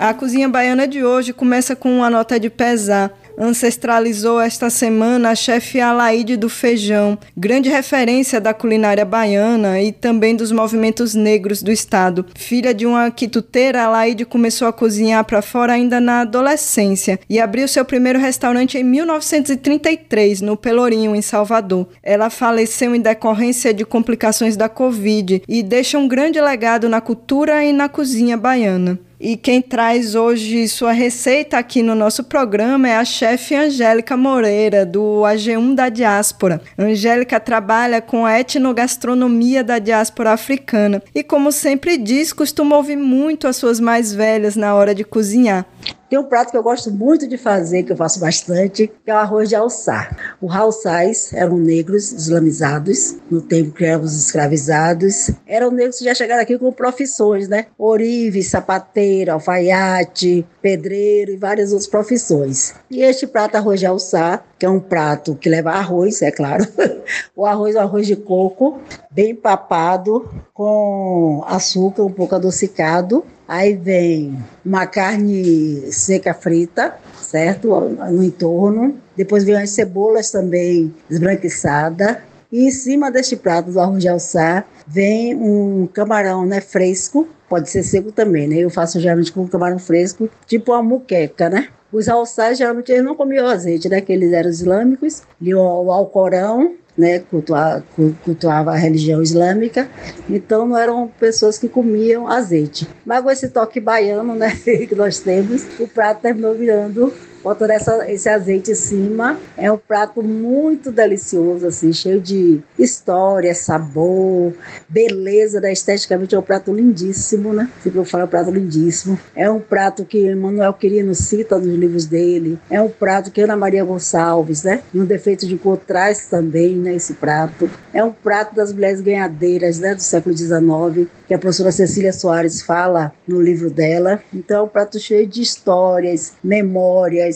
A 0.00 0.14
cozinha 0.14 0.48
baiana 0.48 0.86
de 0.86 1.02
hoje 1.02 1.32
começa 1.32 1.74
com 1.74 1.90
uma 1.90 2.08
nota 2.08 2.38
de 2.38 2.48
pesar 2.48 3.12
ancestralizou 3.36 4.40
esta 4.40 4.70
semana 4.70 5.30
a 5.30 5.34
chefe 5.34 5.80
Alaide 5.80 6.36
do 6.36 6.48
Feijão, 6.48 7.18
grande 7.36 7.68
referência 7.68 8.40
da 8.40 8.54
culinária 8.54 9.04
baiana 9.04 9.80
e 9.80 9.90
também 9.90 10.36
dos 10.36 10.52
movimentos 10.52 11.16
negros 11.16 11.62
do 11.62 11.72
estado. 11.72 12.26
Filha 12.36 12.72
de 12.72 12.86
uma 12.86 13.10
quituteira, 13.10 13.82
Alaide 13.82 14.24
começou 14.24 14.68
a 14.68 14.72
cozinhar 14.72 15.24
para 15.24 15.42
fora 15.42 15.72
ainda 15.72 16.00
na 16.00 16.20
adolescência 16.20 17.18
e 17.28 17.40
abriu 17.40 17.68
seu 17.68 17.84
primeiro 17.84 18.20
restaurante 18.20 18.78
em 18.78 18.84
1933, 18.84 20.40
no 20.40 20.56
Pelourinho, 20.56 21.14
em 21.14 21.22
Salvador. 21.22 21.88
Ela 22.02 22.30
faleceu 22.30 22.94
em 22.94 23.00
decorrência 23.00 23.74
de 23.74 23.84
complicações 23.84 24.56
da 24.56 24.68
Covid 24.68 25.42
e 25.48 25.62
deixa 25.62 25.98
um 25.98 26.06
grande 26.06 26.40
legado 26.40 26.88
na 26.88 27.00
cultura 27.00 27.64
e 27.64 27.72
na 27.72 27.88
cozinha 27.88 28.36
baiana. 28.36 28.98
E 29.20 29.36
quem 29.36 29.60
traz 29.60 30.14
hoje 30.14 30.68
sua 30.68 30.92
receita 30.92 31.58
aqui 31.58 31.82
no 31.82 31.92
nosso 31.92 32.22
programa 32.22 32.88
é 32.88 32.96
a 32.96 33.04
chefe 33.04 33.52
Angélica 33.52 34.16
Moreira, 34.16 34.86
do 34.86 35.22
AG1 35.22 35.74
da 35.74 35.88
Diáspora. 35.88 36.60
Angélica 36.78 37.40
trabalha 37.40 38.00
com 38.00 38.24
a 38.24 38.38
etnogastronomia 38.38 39.64
da 39.64 39.80
diáspora 39.80 40.30
africana 40.30 41.02
e, 41.12 41.24
como 41.24 41.50
sempre 41.50 41.98
diz, 41.98 42.32
costuma 42.32 42.76
ouvir 42.76 42.94
muito 42.94 43.48
as 43.48 43.56
suas 43.56 43.80
mais 43.80 44.14
velhas 44.14 44.54
na 44.54 44.72
hora 44.76 44.94
de 44.94 45.02
cozinhar. 45.02 45.66
Tem 46.08 46.18
um 46.18 46.24
prato 46.24 46.50
que 46.50 46.56
eu 46.56 46.62
gosto 46.62 46.90
muito 46.90 47.28
de 47.28 47.36
fazer, 47.36 47.82
que 47.82 47.92
eu 47.92 47.96
faço 47.96 48.18
bastante, 48.18 48.90
que 49.04 49.10
é 49.10 49.14
o 49.14 49.18
arroz 49.18 49.48
de 49.48 49.54
alçar. 49.54 50.36
Os 50.40 50.54
alçais 50.54 51.32
eram 51.34 51.58
negros 51.58 52.12
islamizados, 52.12 53.16
no 53.30 53.42
tempo 53.42 53.72
que 53.72 53.84
eram 53.84 54.02
os 54.02 54.16
escravizados. 54.16 55.30
Eram 55.46 55.70
negros 55.70 55.98
que 55.98 56.04
já 56.04 56.14
chegaram 56.14 56.42
aqui 56.42 56.58
com 56.58 56.72
profissões, 56.72 57.46
né? 57.46 57.66
Orive, 57.76 58.42
sapateiro, 58.42 59.32
alfaiate, 59.32 60.46
pedreiro 60.62 61.32
e 61.32 61.36
várias 61.36 61.72
outras 61.72 61.88
profissões. 61.88 62.74
E 62.90 63.02
este 63.02 63.26
prato 63.26 63.56
arroz 63.56 63.78
de 63.78 63.84
alçar, 63.84 64.46
que 64.58 64.64
é 64.64 64.70
um 64.70 64.80
prato 64.80 65.34
que 65.34 65.50
leva 65.50 65.72
arroz, 65.72 66.22
é 66.22 66.30
claro. 66.30 66.66
o 67.36 67.44
arroz 67.44 67.76
é 67.76 67.80
arroz 67.80 68.06
de 68.06 68.16
coco, 68.16 68.80
bem 69.10 69.34
papado, 69.34 70.26
com 70.54 71.44
açúcar 71.46 72.02
um 72.02 72.12
pouco 72.12 72.34
adocicado 72.34 73.22
Aí 73.48 73.74
vem 73.74 74.38
uma 74.62 74.86
carne 74.86 75.90
seca 75.90 76.34
frita, 76.34 76.96
certo? 77.18 77.68
No 77.80 78.22
entorno. 78.22 78.98
Depois 79.16 79.42
vem 79.42 79.56
as 79.56 79.70
cebolas 79.70 80.30
também 80.30 80.94
esbranquiçadas. 81.08 82.18
E 82.52 82.66
em 82.66 82.70
cima 82.70 83.10
deste 83.10 83.36
prato 83.36 83.72
do 83.72 83.80
arroz 83.80 84.02
de 84.02 84.08
alçar 84.08 84.68
vem 84.86 85.34
um 85.34 85.86
camarão 85.86 86.44
né, 86.44 86.60
fresco, 86.60 87.26
pode 87.48 87.68
ser 87.70 87.82
seco 87.82 88.12
também, 88.12 88.46
né? 88.46 88.56
Eu 88.56 88.70
faço 88.70 88.98
geralmente 89.00 89.32
com 89.32 89.46
camarão 89.46 89.78
fresco, 89.78 90.30
tipo 90.46 90.72
uma 90.72 90.82
muqueca, 90.82 91.50
né? 91.50 91.68
Os 91.92 92.08
alçais 92.08 92.56
geralmente 92.56 92.92
eles 92.92 93.04
não 93.04 93.14
comiam 93.14 93.46
azeite, 93.46 93.88
né? 93.88 94.00
Que 94.00 94.12
eles 94.12 94.32
eram 94.32 94.48
islâmicos, 94.48 95.22
liam 95.40 95.60
o 95.60 95.90
Alcorão 95.90 96.74
né, 96.98 97.20
cultuava, 97.20 97.84
cultuava 98.24 98.72
a 98.72 98.76
religião 98.76 99.22
islâmica, 99.22 99.88
então 100.28 100.66
não 100.66 100.76
eram 100.76 101.08
pessoas 101.18 101.56
que 101.56 101.68
comiam 101.68 102.26
azeite. 102.26 102.88
Mas 103.06 103.22
com 103.22 103.30
esse 103.30 103.48
toque 103.48 103.78
baiano 103.78 104.34
né, 104.34 104.50
que 104.88 104.94
nós 104.96 105.20
temos, 105.20 105.64
o 105.78 105.86
prato 105.86 106.22
terminou 106.22 106.54
virando 106.54 107.12
botando 107.42 107.70
essa, 107.70 108.10
esse 108.10 108.28
azeite 108.28 108.72
em 108.72 108.74
cima. 108.74 109.38
É 109.56 109.70
um 109.70 109.78
prato 109.78 110.22
muito 110.22 110.90
delicioso, 110.92 111.66
assim, 111.66 111.92
cheio 111.92 112.20
de 112.20 112.60
história, 112.78 113.54
sabor, 113.54 114.52
beleza, 114.88 115.60
né? 115.60 115.72
esteticamente 115.72 116.34
é 116.34 116.38
um 116.38 116.42
prato 116.42 116.72
lindíssimo, 116.72 117.52
né? 117.52 117.70
Sempre 117.82 117.98
eu 117.98 118.04
falo, 118.04 118.22
é 118.22 118.26
um 118.26 118.28
prato 118.28 118.50
lindíssimo. 118.50 119.18
É 119.34 119.50
um 119.50 119.60
prato 119.60 120.04
que 120.04 120.34
Manuel 120.34 120.72
Quirino 120.74 121.14
cita 121.14 121.58
nos 121.58 121.74
livros 121.74 122.06
dele. 122.06 122.58
É 122.70 122.80
um 122.80 122.88
prato 122.88 123.30
que 123.30 123.40
Ana 123.40 123.56
Maria 123.56 123.84
Gonçalves, 123.84 124.64
né? 124.64 124.82
Um 124.94 125.04
defeito 125.04 125.46
de 125.46 125.56
cor 125.56 125.76
traz 125.78 126.26
também, 126.26 126.76
né? 126.76 126.94
Esse 126.94 127.14
prato. 127.14 127.70
É 127.92 128.02
um 128.02 128.12
prato 128.12 128.54
das 128.54 128.72
mulheres 128.72 129.00
ganhadeiras, 129.00 129.78
né? 129.78 129.94
Do 129.94 130.02
século 130.02 130.36
XIX, 130.36 131.08
que 131.26 131.34
a 131.34 131.38
professora 131.38 131.72
Cecília 131.72 132.12
Soares 132.12 132.62
fala 132.62 133.12
no 133.26 133.40
livro 133.40 133.70
dela. 133.70 134.20
Então, 134.32 134.60
é 134.60 134.62
um 134.62 134.68
prato 134.68 134.98
cheio 134.98 135.26
de 135.26 135.42
histórias, 135.42 136.32
memórias, 136.42 137.27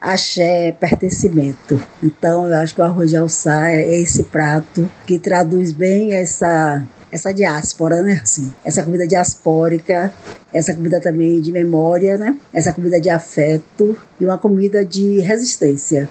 axé, 0.00 0.72
pertencimento. 0.72 1.80
Então, 2.02 2.48
eu 2.48 2.56
acho 2.56 2.74
que 2.74 2.80
o 2.80 2.84
arroz 2.84 3.10
de 3.10 3.16
alçá 3.16 3.70
é 3.70 4.00
esse 4.00 4.24
prato 4.24 4.90
que 5.06 5.18
traduz 5.18 5.72
bem 5.72 6.14
essa 6.14 6.82
essa 7.12 7.34
diáspora, 7.34 8.02
né? 8.02 8.20
Assim, 8.22 8.52
essa 8.64 8.82
comida 8.82 9.06
diaspórica, 9.06 10.12
essa 10.52 10.72
comida 10.74 11.00
também 11.00 11.40
de 11.40 11.50
memória, 11.52 12.16
né? 12.16 12.36
Essa 12.52 12.72
comida 12.72 13.00
de 13.00 13.10
afeto 13.10 13.98
e 14.20 14.24
uma 14.24 14.38
comida 14.38 14.84
de 14.84 15.18
resistência. 15.20 16.08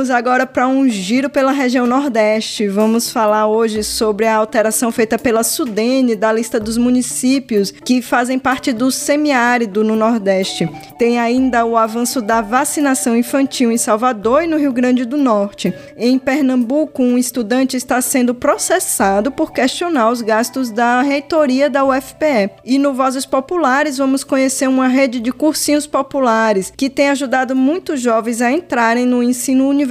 Vamos 0.00 0.10
agora 0.10 0.46
para 0.46 0.66
um 0.66 0.88
giro 0.88 1.28
pela 1.28 1.52
região 1.52 1.86
Nordeste. 1.86 2.66
Vamos 2.66 3.10
falar 3.10 3.46
hoje 3.48 3.82
sobre 3.82 4.26
a 4.26 4.36
alteração 4.36 4.90
feita 4.90 5.18
pela 5.18 5.42
Sudene 5.42 6.16
da 6.16 6.32
lista 6.32 6.58
dos 6.58 6.78
municípios 6.78 7.70
que 7.70 8.00
fazem 8.00 8.38
parte 8.38 8.72
do 8.72 8.90
semiárido 8.90 9.84
no 9.84 9.94
Nordeste. 9.94 10.66
Tem 10.98 11.18
ainda 11.18 11.66
o 11.66 11.76
avanço 11.76 12.22
da 12.22 12.40
vacinação 12.40 13.14
infantil 13.14 13.70
em 13.70 13.76
Salvador 13.76 14.42
e 14.42 14.46
no 14.46 14.56
Rio 14.56 14.72
Grande 14.72 15.04
do 15.04 15.18
Norte. 15.18 15.70
Em 15.98 16.18
Pernambuco, 16.18 17.02
um 17.02 17.18
estudante 17.18 17.76
está 17.76 18.00
sendo 18.00 18.34
processado 18.34 19.30
por 19.30 19.52
questionar 19.52 20.10
os 20.10 20.22
gastos 20.22 20.70
da 20.70 21.02
reitoria 21.02 21.68
da 21.68 21.84
UFPE. 21.84 22.52
E 22.64 22.78
no 22.78 22.94
Vozes 22.94 23.26
Populares, 23.26 23.98
vamos 23.98 24.24
conhecer 24.24 24.66
uma 24.66 24.88
rede 24.88 25.20
de 25.20 25.30
cursinhos 25.30 25.86
populares 25.86 26.72
que 26.74 26.88
tem 26.88 27.10
ajudado 27.10 27.54
muitos 27.54 28.00
jovens 28.00 28.40
a 28.40 28.50
entrarem 28.50 29.04
no 29.04 29.22
ensino 29.22 29.68
universitário. 29.68 29.89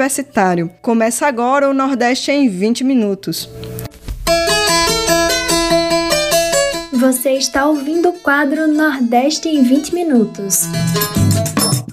Começa 0.82 1.28
agora 1.28 1.70
o 1.70 1.74
Nordeste 1.74 2.32
em 2.32 2.48
20 2.48 2.86
minutos. 2.86 3.50
Você 6.94 7.32
está 7.32 7.66
ouvindo 7.66 8.08
o 8.08 8.14
quadro 8.14 8.66
Nordeste 8.68 9.50
em 9.50 9.62
20 9.62 9.94
minutos. 9.94 10.68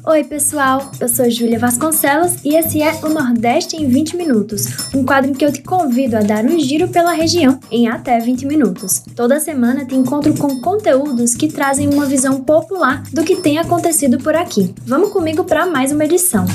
Oi, 0.04 0.22
pessoal! 0.22 0.92
Eu 1.00 1.08
sou 1.08 1.28
Júlia 1.28 1.58
Vasconcelos 1.58 2.34
e 2.44 2.54
esse 2.54 2.80
é 2.80 2.92
o 3.02 3.08
Nordeste 3.08 3.74
em 3.74 3.88
20 3.88 4.16
Minutos, 4.16 4.94
um 4.94 5.04
quadro 5.04 5.32
em 5.32 5.34
que 5.34 5.44
eu 5.44 5.52
te 5.52 5.62
convido 5.62 6.16
a 6.16 6.20
dar 6.20 6.44
um 6.44 6.60
giro 6.60 6.86
pela 6.86 7.12
região 7.12 7.58
em 7.72 7.88
até 7.88 8.20
20 8.20 8.46
minutos. 8.46 9.02
Toda 9.16 9.40
semana 9.40 9.84
te 9.84 9.96
encontro 9.96 10.32
com 10.34 10.60
conteúdos 10.60 11.34
que 11.34 11.48
trazem 11.48 11.92
uma 11.92 12.06
visão 12.06 12.40
popular 12.40 13.02
do 13.12 13.24
que 13.24 13.34
tem 13.34 13.58
acontecido 13.58 14.18
por 14.18 14.36
aqui. 14.36 14.72
Vamos 14.86 15.10
comigo 15.10 15.42
para 15.42 15.66
mais 15.66 15.90
uma 15.90 16.04
edição. 16.04 16.46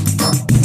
E 0.58 0.61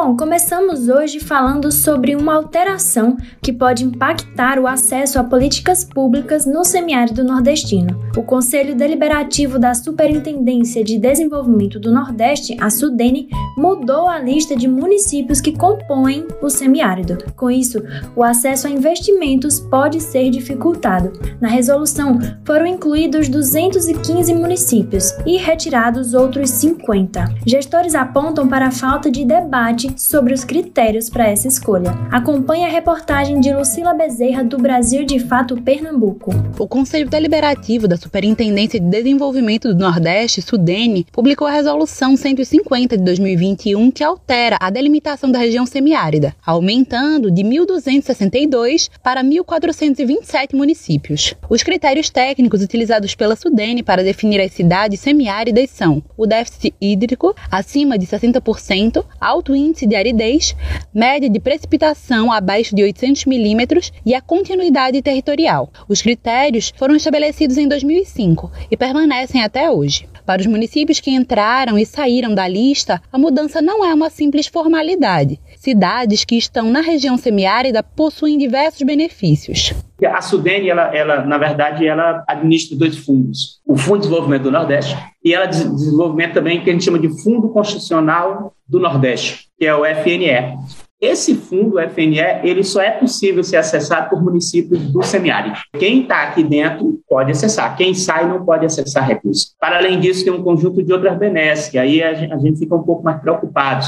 bom, 0.00 0.16
começamos 0.16 0.88
hoje 0.88 1.18
falando 1.18 1.72
sobre 1.72 2.14
uma 2.14 2.36
alteração 2.36 3.16
que 3.42 3.52
pode 3.52 3.84
impactar 3.84 4.56
o 4.56 4.68
acesso 4.68 5.18
a 5.18 5.24
políticas 5.24 5.82
públicas 5.82 6.46
no 6.46 6.64
semiárido 6.64 7.24
nordestino. 7.24 7.98
O 8.16 8.22
Conselho 8.22 8.76
Deliberativo 8.76 9.58
da 9.58 9.74
Superintendência 9.74 10.84
de 10.84 11.00
Desenvolvimento 11.00 11.80
do 11.80 11.90
Nordeste, 11.90 12.56
a 12.60 12.70
SUDENE, 12.70 13.28
mudou 13.56 14.06
a 14.06 14.20
lista 14.20 14.54
de 14.54 14.68
municípios 14.68 15.40
que 15.40 15.58
compõem 15.58 16.28
o 16.40 16.48
semiárido. 16.48 17.18
Com 17.34 17.50
isso, 17.50 17.82
o 18.14 18.22
acesso 18.22 18.68
a 18.68 18.70
investimentos 18.70 19.58
pode 19.58 20.00
ser 20.00 20.30
dificultado. 20.30 21.10
Na 21.40 21.48
resolução, 21.48 22.20
foram 22.44 22.66
incluídos 22.66 23.28
215 23.28 24.32
municípios 24.32 25.12
e 25.26 25.36
retirados 25.38 26.14
outros 26.14 26.50
50. 26.50 27.34
Gestores 27.44 27.96
apontam 27.96 28.46
para 28.46 28.68
a 28.68 28.70
falta 28.70 29.10
de 29.10 29.24
debate 29.24 29.87
sobre 29.96 30.34
os 30.34 30.44
critérios 30.44 31.08
para 31.08 31.28
essa 31.28 31.48
escolha. 31.48 31.90
Acompanhe 32.10 32.64
a 32.64 32.68
reportagem 32.68 33.40
de 33.40 33.52
Lucila 33.52 33.94
Bezerra 33.94 34.44
do 34.44 34.58
Brasil 34.58 35.04
de 35.04 35.18
Fato 35.18 35.60
Pernambuco. 35.60 36.30
O 36.58 36.66
Conselho 36.66 37.08
Deliberativo 37.08 37.88
da 37.88 37.96
Superintendência 37.96 38.80
de 38.80 38.86
Desenvolvimento 38.86 39.72
do 39.72 39.78
Nordeste, 39.78 40.42
SUDENE, 40.42 41.06
publicou 41.12 41.46
a 41.46 41.52
Resolução 41.52 42.16
150 42.16 42.96
de 42.96 43.04
2021 43.04 43.90
que 43.90 44.04
altera 44.04 44.56
a 44.60 44.70
delimitação 44.70 45.30
da 45.30 45.38
região 45.38 45.64
semiárida, 45.66 46.34
aumentando 46.44 47.30
de 47.30 47.42
1.262 47.42 48.90
para 49.02 49.22
1.427 49.22 50.54
municípios. 50.54 51.34
Os 51.48 51.62
critérios 51.62 52.10
técnicos 52.10 52.62
utilizados 52.62 53.14
pela 53.14 53.36
SUDENE 53.36 53.82
para 53.82 54.02
definir 54.02 54.40
as 54.40 54.52
cidades 54.52 55.00
semiáridas 55.00 55.70
são 55.70 56.02
o 56.16 56.26
déficit 56.26 56.74
hídrico 56.80 57.34
acima 57.50 57.98
de 57.98 58.06
60%, 58.06 59.04
alto 59.20 59.54
índice 59.54 59.77
de 59.86 59.96
aridez, 59.96 60.54
média 60.92 61.28
de 61.28 61.40
precipitação 61.40 62.32
abaixo 62.32 62.74
de 62.74 62.82
800 62.82 63.24
milímetros 63.24 63.92
e 64.04 64.14
a 64.14 64.20
continuidade 64.20 65.00
territorial. 65.02 65.70
Os 65.88 66.02
critérios 66.02 66.72
foram 66.76 66.96
estabelecidos 66.96 67.56
em 67.56 67.68
2005 67.68 68.50
e 68.70 68.76
permanecem 68.76 69.42
até 69.42 69.70
hoje. 69.70 70.08
Para 70.24 70.40
os 70.40 70.46
municípios 70.46 71.00
que 71.00 71.10
entraram 71.10 71.78
e 71.78 71.86
saíram 71.86 72.34
da 72.34 72.46
lista, 72.46 73.00
a 73.10 73.16
mudança 73.18 73.62
não 73.62 73.84
é 73.84 73.94
uma 73.94 74.10
simples 74.10 74.46
formalidade. 74.46 75.40
Cidades 75.58 76.24
que 76.24 76.36
estão 76.36 76.70
na 76.70 76.80
região 76.80 77.18
semiárida 77.18 77.82
possuem 77.82 78.38
diversos 78.38 78.82
benefícios. 78.82 79.74
A 80.06 80.22
Sudene, 80.22 80.68
ela, 80.68 80.94
ela, 80.94 81.24
na 81.24 81.36
verdade, 81.36 81.84
ela 81.84 82.22
administra 82.28 82.78
dois 82.78 82.96
fundos. 82.96 83.60
O 83.66 83.76
Fundo 83.76 83.96
de 83.96 84.02
Desenvolvimento 84.02 84.42
do 84.44 84.52
Nordeste 84.52 84.96
e 85.24 85.34
ela 85.34 85.46
de 85.46 85.68
desenvolvimento 85.68 86.34
também 86.34 86.62
que 86.62 86.70
a 86.70 86.72
gente 86.72 86.84
chama 86.84 87.00
de 87.00 87.08
Fundo 87.24 87.48
Constitucional 87.48 88.54
do 88.68 88.78
Nordeste, 88.78 89.48
que 89.58 89.66
é 89.66 89.74
o 89.74 89.84
FNE. 89.84 90.56
Esse 91.00 91.34
fundo, 91.34 91.76
o 91.76 91.90
FNE, 91.90 92.20
ele 92.44 92.62
só 92.62 92.80
é 92.80 92.92
possível 92.92 93.42
ser 93.42 93.56
acessado 93.56 94.10
por 94.10 94.22
municípios 94.22 94.80
do 94.92 95.02
semiárido. 95.02 95.58
Quem 95.76 96.02
está 96.02 96.22
aqui 96.22 96.44
dentro 96.44 97.00
pode 97.08 97.32
acessar, 97.32 97.76
quem 97.76 97.94
sai 97.94 98.28
não 98.28 98.44
pode 98.44 98.64
acessar 98.64 99.06
recursos. 99.06 99.54
Para 99.58 99.78
além 99.78 99.98
disso, 99.98 100.22
tem 100.22 100.32
um 100.32 100.42
conjunto 100.42 100.82
de 100.84 100.92
outras 100.92 101.18
benesses, 101.18 101.68
que 101.68 101.78
aí 101.78 102.00
a 102.00 102.14
gente, 102.14 102.60
fica 102.60 102.76
um 102.76 102.82
pouco 102.82 103.02
mais 103.02 103.20
preocupado 103.20 103.86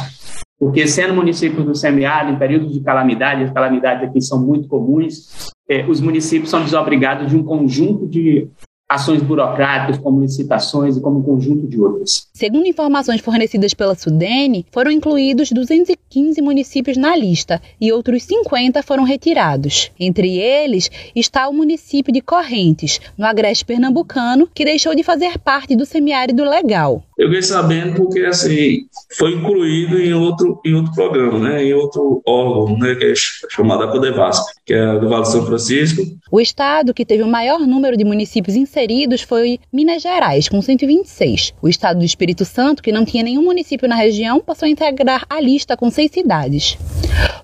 porque 0.60 0.86
sendo 0.86 1.14
municípios 1.14 1.64
do 1.64 1.74
semiárido, 1.74 2.34
em 2.34 2.38
períodos 2.38 2.70
de 2.70 2.80
calamidade, 2.80 3.44
as 3.44 3.50
calamidades 3.50 4.06
aqui 4.06 4.20
são 4.20 4.38
muito 4.38 4.68
comuns, 4.68 5.50
eh, 5.66 5.86
os 5.88 6.02
municípios 6.02 6.50
são 6.50 6.62
desobrigados 6.62 7.30
de 7.30 7.36
um 7.36 7.42
conjunto 7.42 8.06
de 8.06 8.46
ações 8.86 9.22
burocráticas, 9.22 9.96
como 9.96 10.20
licitações 10.20 10.96
e 10.96 11.00
como 11.00 11.20
um 11.20 11.22
conjunto 11.22 11.66
de 11.66 11.80
outras. 11.80 12.28
Segundo 12.34 12.66
informações 12.66 13.20
fornecidas 13.20 13.72
pela 13.72 13.94
Sudene, 13.94 14.66
foram 14.72 14.90
incluídos 14.90 15.50
215 15.52 16.42
municípios 16.42 16.96
na 16.96 17.16
lista 17.16 17.62
e 17.80 17.92
outros 17.92 18.24
50 18.24 18.82
foram 18.82 19.04
retirados. 19.04 19.92
Entre 19.98 20.38
eles 20.38 20.90
está 21.14 21.48
o 21.48 21.54
município 21.54 22.12
de 22.12 22.20
Correntes, 22.20 23.00
no 23.16 23.24
agreste 23.24 23.64
pernambucano, 23.64 24.48
que 24.52 24.64
deixou 24.64 24.94
de 24.94 25.04
fazer 25.04 25.38
parte 25.38 25.76
do 25.76 25.86
semiárido 25.86 26.42
legal. 26.42 27.04
Eu 27.20 27.26
fiquei 27.26 27.42
sabendo 27.42 27.96
porque 27.96 28.20
assim 28.20 28.86
foi 29.18 29.34
incluído 29.34 30.00
em 30.00 30.14
outro 30.14 30.58
em 30.64 30.72
outro 30.72 30.94
programa, 30.94 31.38
né, 31.38 31.62
em 31.62 31.74
outro 31.74 32.22
órgão, 32.26 32.78
né, 32.78 32.94
que 32.94 33.04
é 33.04 33.12
chamado 33.14 33.82
a 33.82 33.92
Codevasc, 33.92 34.42
que 34.64 34.72
é 34.72 34.98
do 34.98 35.06
Vale 35.06 35.24
do 35.24 35.28
São 35.28 35.44
Francisco. 35.44 36.02
O 36.30 36.40
estado 36.40 36.94
que 36.94 37.04
teve 37.04 37.22
o 37.22 37.28
maior 37.28 37.60
número 37.60 37.94
de 37.94 38.04
municípios 38.04 38.56
inseridos 38.56 39.20
foi 39.20 39.58
Minas 39.70 40.00
Gerais, 40.00 40.48
com 40.48 40.62
126. 40.62 41.52
O 41.60 41.68
estado 41.68 41.98
do 41.98 42.06
Espírito 42.06 42.46
Santo, 42.46 42.82
que 42.82 42.90
não 42.90 43.04
tinha 43.04 43.22
nenhum 43.22 43.42
município 43.42 43.86
na 43.86 43.96
região, 43.96 44.40
passou 44.40 44.64
a 44.64 44.70
integrar 44.70 45.26
a 45.28 45.38
lista 45.42 45.76
com 45.76 45.90
seis 45.90 46.10
cidades. 46.10 46.78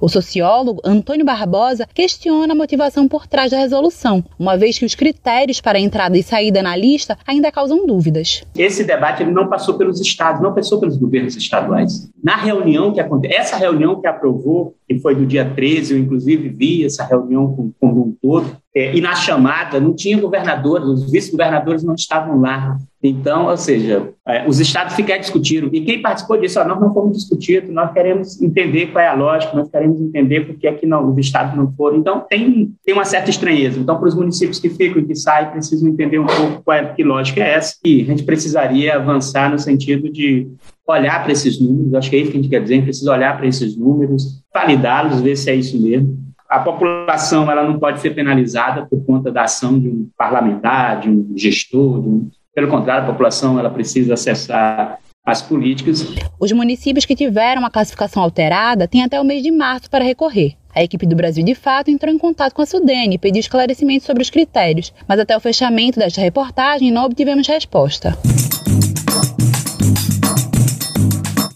O 0.00 0.08
sociólogo 0.08 0.80
Antônio 0.84 1.24
Barbosa 1.24 1.86
questiona 1.92 2.52
a 2.52 2.56
motivação 2.56 3.08
por 3.08 3.26
trás 3.26 3.50
da 3.50 3.58
resolução, 3.58 4.22
uma 4.38 4.56
vez 4.56 4.78
que 4.78 4.84
os 4.84 4.94
critérios 4.94 5.60
para 5.60 5.80
entrada 5.80 6.16
e 6.16 6.22
saída 6.22 6.62
na 6.62 6.76
lista 6.76 7.18
ainda 7.26 7.50
causam 7.50 7.86
dúvidas. 7.86 8.44
Esse 8.56 8.84
debate 8.84 9.24
não 9.24 9.48
passou 9.48 9.78
pelos 9.78 10.00
estados, 10.00 10.42
não 10.42 10.54
passou 10.54 10.78
pelos 10.78 10.96
governos 10.96 11.36
estaduais. 11.36 12.10
Na 12.22 12.36
reunião 12.36 12.92
que 12.92 13.00
aconteceu, 13.00 13.38
essa 13.38 13.56
reunião 13.56 14.00
que 14.00 14.06
aprovou, 14.06 14.74
que 14.88 14.98
foi 14.98 15.14
do 15.14 15.26
dia 15.26 15.44
13, 15.44 15.94
eu 15.94 15.98
inclusive 15.98 16.48
vi 16.48 16.84
essa 16.84 17.04
reunião 17.04 17.54
com, 17.54 17.72
com 17.80 17.88
um 17.88 18.16
todo, 18.20 18.56
é, 18.76 18.94
e 18.94 19.00
na 19.00 19.14
chamada 19.14 19.80
não 19.80 19.94
tinha 19.94 20.20
governadores, 20.20 20.86
os 20.86 21.10
vice-governadores 21.10 21.82
não 21.82 21.94
estavam 21.94 22.38
lá. 22.38 22.76
Então, 23.02 23.46
ou 23.46 23.56
seja, 23.56 24.10
é, 24.28 24.46
os 24.46 24.60
estados 24.60 24.94
ficaram 24.94 25.18
discutindo. 25.18 25.70
E 25.72 25.80
quem 25.80 26.02
participou 26.02 26.38
disso, 26.38 26.60
ó, 26.60 26.64
nós 26.64 26.78
não 26.78 26.92
fomos 26.92 27.16
discutir, 27.16 27.66
nós 27.70 27.90
queremos 27.94 28.42
entender 28.42 28.88
qual 28.88 29.02
é 29.02 29.08
a 29.08 29.14
lógica, 29.14 29.56
nós 29.56 29.70
queremos 29.70 29.98
entender 29.98 30.42
por 30.42 30.56
que 30.56 30.66
é 30.66 30.74
que 30.74 30.84
não, 30.84 31.10
os 31.10 31.16
estados 31.16 31.56
não 31.56 31.72
foram. 31.72 31.96
Então, 31.96 32.22
tem, 32.28 32.70
tem 32.84 32.94
uma 32.94 33.06
certa 33.06 33.30
estranheza. 33.30 33.80
Então, 33.80 33.96
para 33.96 34.08
os 34.08 34.14
municípios 34.14 34.60
que 34.60 34.68
ficam 34.68 35.00
e 35.00 35.06
que 35.06 35.14
saem, 35.14 35.50
precisam 35.52 35.88
entender 35.88 36.18
um 36.18 36.26
pouco 36.26 36.62
qual 36.62 36.76
é, 36.76 36.84
que 36.84 37.02
lógica 37.02 37.42
é 37.42 37.54
essa. 37.54 37.76
E 37.82 38.02
a 38.02 38.04
gente 38.04 38.24
precisaria 38.24 38.96
avançar 38.96 39.50
no 39.50 39.58
sentido 39.58 40.10
de 40.12 40.48
olhar 40.86 41.22
para 41.22 41.32
esses 41.32 41.58
números, 41.58 41.94
acho 41.94 42.10
que 42.10 42.16
é 42.16 42.18
isso 42.18 42.30
que 42.30 42.36
a 42.36 42.40
gente 42.42 42.50
quer 42.50 42.62
dizer, 42.62 42.74
a 42.74 42.76
gente 42.76 42.84
precisa 42.84 43.10
olhar 43.10 43.36
para 43.38 43.46
esses 43.46 43.74
números, 43.74 44.42
validá-los, 44.52 45.20
ver 45.22 45.34
se 45.34 45.50
é 45.50 45.54
isso 45.54 45.80
mesmo 45.80 46.25
a 46.48 46.60
população 46.60 47.50
ela 47.50 47.62
não 47.62 47.78
pode 47.78 48.00
ser 48.00 48.10
penalizada 48.10 48.86
por 48.86 49.04
conta 49.04 49.30
da 49.30 49.42
ação 49.42 49.78
de 49.78 49.88
um 49.88 50.08
parlamentar, 50.16 51.00
de 51.00 51.10
um 51.10 51.32
gestor. 51.36 52.00
De 52.00 52.08
um... 52.08 52.30
Pelo 52.54 52.68
contrário, 52.68 53.04
a 53.04 53.06
população 53.06 53.58
ela 53.58 53.70
precisa 53.70 54.14
acessar 54.14 54.98
as 55.24 55.42
políticas. 55.42 56.06
Os 56.38 56.52
municípios 56.52 57.04
que 57.04 57.16
tiveram 57.16 57.64
a 57.66 57.70
classificação 57.70 58.22
alterada 58.22 58.86
têm 58.86 59.02
até 59.02 59.20
o 59.20 59.24
mês 59.24 59.42
de 59.42 59.50
março 59.50 59.90
para 59.90 60.04
recorrer. 60.04 60.54
A 60.74 60.82
equipe 60.82 61.06
do 61.06 61.16
Brasil 61.16 61.44
de 61.44 61.54
Fato 61.54 61.90
entrou 61.90 62.14
em 62.14 62.18
contato 62.18 62.54
com 62.54 62.62
a 62.62 62.66
Sudene 62.66 63.14
e 63.14 63.18
pediu 63.18 63.40
esclarecimentos 63.40 64.06
sobre 64.06 64.22
os 64.22 64.30
critérios, 64.30 64.92
mas 65.08 65.18
até 65.18 65.36
o 65.36 65.40
fechamento 65.40 65.98
desta 65.98 66.20
reportagem 66.20 66.92
não 66.92 67.06
obtivemos 67.06 67.48
resposta. 67.48 68.16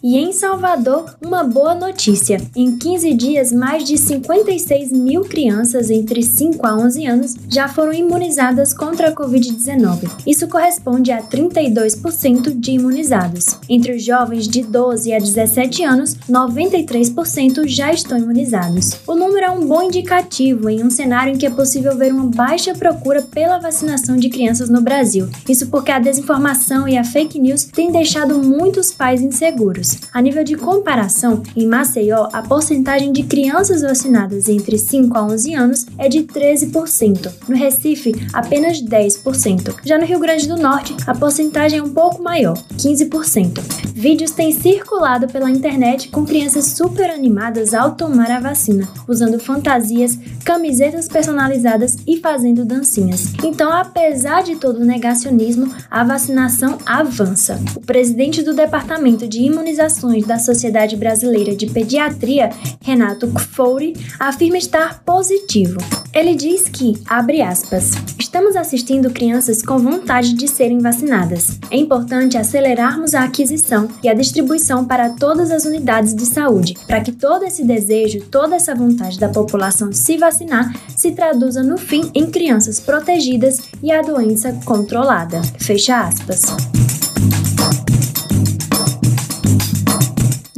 E 0.03 0.17
em 0.17 0.33
Salvador, 0.33 1.15
uma 1.21 1.45
boa 1.45 1.75
notícia. 1.75 2.41
Em 2.57 2.75
15 2.75 3.13
dias, 3.13 3.53
mais 3.53 3.85
de 3.85 3.99
56 3.99 4.93
mil 4.93 5.21
crianças 5.23 5.91
entre 5.91 6.23
5 6.23 6.67
a 6.67 6.75
11 6.75 7.07
anos 7.07 7.37
já 7.47 7.69
foram 7.69 7.93
imunizadas 7.93 8.73
contra 8.73 9.11
a 9.11 9.15
Covid-19. 9.15 10.11
Isso 10.27 10.49
corresponde 10.49 11.13
a 11.13 11.23
32% 11.23 12.59
de 12.59 12.71
imunizados. 12.73 13.59
Entre 13.69 13.95
os 13.95 14.03
jovens 14.03 14.49
de 14.49 14.63
12 14.63 15.13
a 15.13 15.19
17 15.19 15.85
anos, 15.85 16.17
93% 16.31 17.69
já 17.69 17.93
estão 17.93 18.17
imunizados. 18.17 18.93
O 19.07 19.15
número 19.15 19.45
é 19.45 19.51
um 19.51 19.67
bom 19.67 19.83
indicativo 19.83 20.71
em 20.71 20.83
um 20.83 20.89
cenário 20.89 21.35
em 21.35 21.37
que 21.37 21.45
é 21.45 21.51
possível 21.51 21.95
ver 21.95 22.11
uma 22.11 22.25
baixa 22.25 22.73
procura 22.73 23.21
pela 23.21 23.59
vacinação 23.59 24.17
de 24.17 24.31
crianças 24.31 24.71
no 24.71 24.81
Brasil. 24.81 25.29
Isso 25.47 25.67
porque 25.67 25.93
a 25.93 25.99
desinformação 25.99 26.89
e 26.89 26.97
a 26.97 27.05
fake 27.05 27.39
news 27.39 27.65
têm 27.65 27.93
deixado 27.93 28.39
muitos 28.39 28.91
pais 28.93 29.21
inseguros. 29.21 29.90
A 30.13 30.21
nível 30.21 30.45
de 30.45 30.57
comparação, 30.57 31.43
em 31.57 31.67
Maceió, 31.67 32.29
a 32.33 32.43
porcentagem 32.43 33.13
de 33.13 33.23
crianças 33.23 33.83
vacinadas 33.83 34.49
entre 34.49 34.79
5 34.79 35.17
a 35.17 35.25
11 35.25 35.55
anos 35.55 35.87
é 35.99 36.09
de 36.09 36.25
13%. 36.25 37.33
No 37.49 37.57
Recife, 37.57 38.13
apenas 38.33 38.83
10%. 38.83 39.77
Já 39.85 39.99
no 39.99 40.07
Rio 40.07 40.19
Grande 40.21 40.49
do 40.49 40.57
Norte, 40.57 40.97
a 41.07 41.15
porcentagem 41.15 41.79
é 41.79 41.83
um 41.83 41.91
pouco 41.91 42.23
maior, 42.23 42.57
15%. 42.77 43.61
Vídeos 43.95 44.31
têm 44.31 44.53
circulado 44.53 45.27
pela 45.29 45.51
internet 45.51 46.09
com 46.09 46.25
crianças 46.25 46.67
super 46.67 47.11
animadas 47.11 47.75
ao 47.75 47.93
tomar 47.95 48.31
a 48.31 48.41
vacina, 48.41 48.89
usando 49.07 49.39
fantasias, 49.39 50.19
camisetas 50.45 51.09
personalizadas 51.09 51.99
e 52.07 52.17
fazendo 52.19 52.65
dancinhas. 52.65 53.33
Então, 53.45 53.73
apesar 53.73 54.43
de 54.43 54.57
todo 54.57 54.81
o 54.81 54.85
negacionismo, 54.85 55.73
a 55.91 56.03
vacinação 56.05 56.79
avança. 56.87 57.61
O 57.77 57.81
presidente 57.81 58.43
do 58.43 58.55
Departamento 58.55 59.29
de 59.29 59.43
Imunização 59.43 59.80
Organizações 59.81 60.27
da 60.27 60.39
Sociedade 60.39 60.95
Brasileira 60.95 61.57
de 61.57 61.67
Pediatria, 61.67 62.51
Renato 62.83 63.27
Kfouri, 63.29 63.95
afirma 64.19 64.59
estar 64.59 65.03
positivo. 65.05 65.81
Ele 66.13 66.35
diz 66.35 66.69
que, 66.69 67.01
abre 67.07 67.41
aspas, 67.41 67.93
estamos 68.19 68.57
assistindo 68.57 69.11
crianças 69.11 69.63
com 69.63 69.79
vontade 69.79 70.35
de 70.35 70.47
serem 70.47 70.81
vacinadas. 70.81 71.59
É 71.71 71.79
importante 71.79 72.37
acelerarmos 72.37 73.15
a 73.15 73.25
aquisição 73.25 73.89
e 74.03 74.09
a 74.11 74.15
distribuição 74.15 74.85
para 74.85 75.09
todas 75.11 75.51
as 75.51 75.65
unidades 75.65 76.15
de 76.15 76.27
saúde, 76.27 76.75
para 76.87 77.01
que 77.01 77.13
todo 77.13 77.47
esse 77.47 77.65
desejo, 77.65 78.21
toda 78.31 78.57
essa 78.57 78.75
vontade 78.75 79.19
da 79.19 79.31
população 79.31 79.91
se 79.93 80.19
vacinar 80.19 80.75
se 80.95 81.13
traduza 81.13 81.63
no 81.63 81.79
fim 81.79 82.11
em 82.15 82.31
crianças 82.31 82.79
protegidas 82.79 83.61
e 83.83 83.91
a 83.91 84.03
doença 84.03 84.53
controlada. 84.67 85.41
Fecha 85.59 86.03
aspas. 86.03 86.43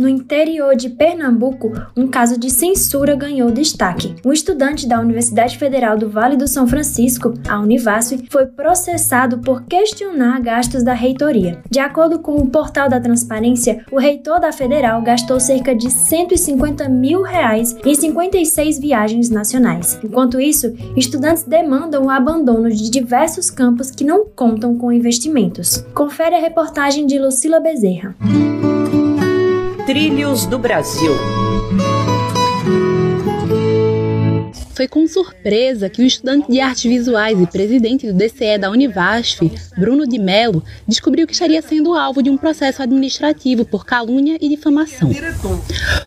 No 0.02 0.08
interior 0.08 0.74
de 0.74 0.90
Pernambuco, 0.90 1.72
um 1.96 2.08
caso 2.08 2.36
de 2.36 2.50
censura 2.50 3.14
ganhou 3.14 3.52
destaque. 3.52 4.16
Um 4.26 4.32
estudante 4.32 4.84
da 4.84 4.98
Universidade 4.98 5.56
Federal 5.56 5.96
do 5.96 6.10
Vale 6.10 6.36
do 6.36 6.48
São 6.48 6.66
Francisco, 6.66 7.34
a 7.48 7.60
Univasf, 7.60 8.18
foi 8.28 8.46
processado 8.46 9.38
por 9.38 9.62
questionar 9.62 10.40
gastos 10.40 10.82
da 10.82 10.92
reitoria. 10.92 11.62
De 11.70 11.78
acordo 11.78 12.18
com 12.18 12.34
o 12.34 12.48
portal 12.48 12.88
da 12.88 12.98
transparência, 12.98 13.84
o 13.92 13.96
reitor 13.96 14.40
da 14.40 14.50
Federal 14.50 15.00
gastou 15.02 15.38
cerca 15.38 15.72
de 15.72 15.88
150 15.88 16.88
mil 16.88 17.22
reais 17.22 17.76
em 17.84 17.94
56 17.94 18.80
viagens 18.80 19.30
nacionais. 19.30 20.00
Enquanto 20.02 20.40
isso, 20.40 20.74
estudantes 20.96 21.44
demandam 21.44 22.06
o 22.06 22.10
abandono 22.10 22.68
de 22.68 22.90
diversos 22.90 23.52
campos 23.52 23.92
que 23.92 24.02
não 24.02 24.26
contam 24.26 24.76
com 24.76 24.90
investimentos. 24.90 25.86
Confere 25.94 26.34
a 26.34 26.40
reportagem 26.40 27.06
de 27.06 27.20
Lucila 27.20 27.60
Bezerra. 27.60 28.16
Trilhos 29.92 30.46
do 30.46 30.58
Brasil. 30.58 31.12
Foi 34.74 34.88
com 34.88 35.06
surpresa 35.06 35.90
que 35.90 36.00
o 36.00 36.06
estudante 36.06 36.50
de 36.50 36.60
artes 36.60 36.84
visuais 36.84 37.38
e 37.38 37.46
presidente 37.46 38.10
do 38.10 38.14
DCE 38.14 38.56
da 38.58 38.70
Univasf, 38.70 39.40
Bruno 39.76 40.08
de 40.08 40.18
Mello, 40.18 40.64
descobriu 40.88 41.26
que 41.26 41.34
estaria 41.34 41.60
sendo 41.60 41.92
alvo 41.92 42.22
de 42.22 42.30
um 42.30 42.38
processo 42.38 42.82
administrativo 42.82 43.66
por 43.66 43.84
calúnia 43.84 44.38
e 44.40 44.48
difamação. 44.48 45.10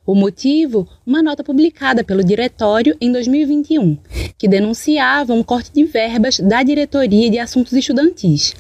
O 0.04 0.16
motivo? 0.16 0.88
Uma 1.06 1.22
nota 1.22 1.44
publicada 1.44 2.04
pelo 2.04 2.24
diretório 2.24 2.98
em 3.00 3.12
2021, 3.12 4.00
que 4.36 4.48
denunciava 4.48 5.32
um 5.32 5.44
corte 5.44 5.72
de 5.72 5.84
verbas 5.84 6.40
da 6.40 6.64
Diretoria 6.64 7.30
de 7.30 7.38
Assuntos 7.38 7.74
Estudantis. 7.74 8.56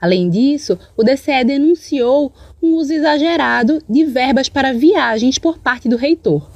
Além 0.00 0.30
disso, 0.30 0.78
o 0.96 1.04
DCE 1.04 1.44
denunciou 1.44 2.32
um 2.62 2.74
uso 2.74 2.92
exagerado 2.92 3.82
de 3.88 4.04
verbas 4.04 4.48
para 4.48 4.72
viagens 4.72 5.38
por 5.38 5.58
parte 5.58 5.88
do 5.88 5.96
reitor, 5.96 6.48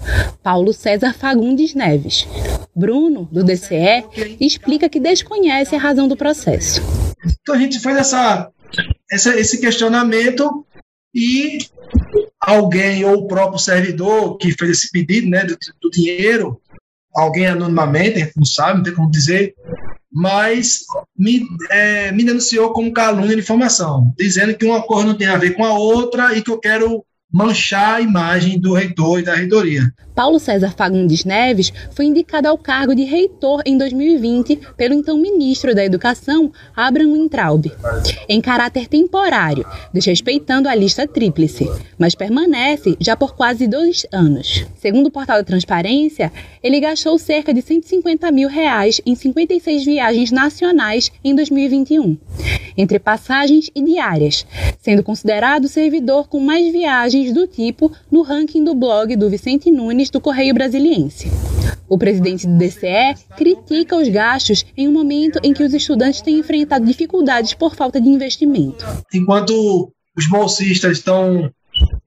Paulo 0.43 0.73
César 0.73 1.15
Fagundes 1.15 1.75
Neves. 1.75 2.27
Bruno, 2.75 3.29
do 3.31 3.45
DCE, 3.45 4.05
explica 4.41 4.89
que 4.89 5.01
desconhece 5.01 5.75
a 5.77 5.79
razão 5.79 6.09
do 6.09 6.17
processo. 6.17 6.81
Então 7.41 7.55
a 7.55 7.59
gente 7.59 7.79
fez 7.79 7.97
essa, 7.97 8.51
essa, 9.11 9.39
esse 9.39 9.61
questionamento 9.61 10.67
e 11.15 11.59
alguém 12.41 13.05
ou 13.05 13.19
o 13.19 13.27
próprio 13.27 13.59
servidor 13.59 14.37
que 14.37 14.53
fez 14.53 14.71
esse 14.73 14.91
pedido 14.91 15.29
né, 15.29 15.45
do, 15.45 15.57
do 15.81 15.91
dinheiro, 15.91 16.61
alguém 17.15 17.47
anonimamente, 17.47 18.33
não 18.37 18.45
sabe, 18.45 18.79
não 18.79 18.83
tem 18.83 18.95
como 18.95 19.11
dizer, 19.11 19.55
mas 20.15 20.85
me, 21.19 21.45
é, 21.71 22.13
me 22.13 22.23
denunciou 22.23 22.73
como 22.73 22.93
calúnia 22.93 23.35
de 23.35 23.43
informação, 23.43 24.15
dizendo 24.17 24.57
que 24.57 24.65
uma 24.65 24.81
coisa 24.81 25.09
não 25.09 25.17
tem 25.17 25.27
a 25.27 25.37
ver 25.37 25.57
com 25.57 25.65
a 25.65 25.77
outra 25.77 26.39
e 26.39 26.43
que 26.43 26.53
eu 26.53 26.59
quero 26.59 27.05
manchar 27.35 27.97
a 27.97 28.01
imagem 28.01 28.61
do 28.61 28.73
reitor 28.73 29.19
e 29.19 29.25
da 29.25 29.35
reitoria. 29.35 29.93
Paulo 30.15 30.39
César 30.39 30.73
Fagundes 30.77 31.25
Neves 31.25 31.73
foi 31.91 32.05
indicado 32.05 32.47
ao 32.47 32.57
cargo 32.57 32.95
de 32.95 33.03
reitor 33.03 33.61
em 33.67 33.77
2020 33.77 34.61
pelo 34.77 34.95
então 34.95 35.19
ministro 35.19 35.75
da 35.75 35.85
Educação, 35.85 36.53
Abraham 36.77 37.15
Wintraub, 37.15 37.67
em 38.29 38.41
caráter 38.41 38.87
temporário, 38.87 39.67
desrespeitando 39.93 40.69
a 40.69 40.75
lista 40.77 41.09
tríplice, 41.09 41.69
mas 41.99 42.15
permanece 42.15 42.97
já 43.01 43.17
por 43.17 43.35
quase 43.35 43.67
dois 43.67 44.07
anos. 44.13 44.65
Segundo 44.77 45.09
o 45.09 45.11
portal 45.11 45.39
da 45.39 45.45
Transparência, 45.45 46.33
ele 46.63 46.79
gastou 46.79 47.19
cerca 47.19 47.53
de 47.53 47.61
150 47.61 48.31
mil 48.31 48.49
reais 48.49 49.01
em 49.05 49.17
56 49.17 49.85
viagens 49.85 50.31
nacionais 50.31 51.11
em 51.25 51.35
2021, 51.35 52.17
entre 52.77 53.01
passagens 53.01 53.69
e 53.75 53.83
diárias, 53.83 54.47
sendo 54.81 55.03
considerado 55.03 55.65
o 55.65 55.69
servidor 55.69 56.29
com 56.29 56.39
mais 56.39 56.71
viagens 56.73 57.24
do 57.33 57.47
tipo 57.47 57.91
no 58.11 58.23
ranking 58.23 58.65
do 58.65 58.75
blog 58.75 59.15
do 59.17 59.31
Vicente 59.31 59.71
Nunes 59.71 60.11
do 60.11 60.21
Correio 60.21 60.55
Brasiliense. 60.55 61.31
O 61.89 61.99
presidente 61.99 62.47
do 62.47 62.57
DCE 62.57 63.15
critica 63.37 63.97
os 63.97 64.09
gastos 64.09 64.65
em 64.77 64.89
um 64.89 64.93
momento 64.93 65.39
em 65.43 65.53
que 65.53 65.63
os 65.63 65.75
estudantes 65.75 66.21
têm 66.21 66.39
enfrentado 66.39 66.85
dificuldades 66.85 67.55
por 67.55 67.75
falta 67.75 68.01
de 68.01 68.09
investimento. 68.09 68.85
Enquanto 69.13 69.93
os 70.17 70.27
bolsistas 70.29 70.99
estão 70.99 71.51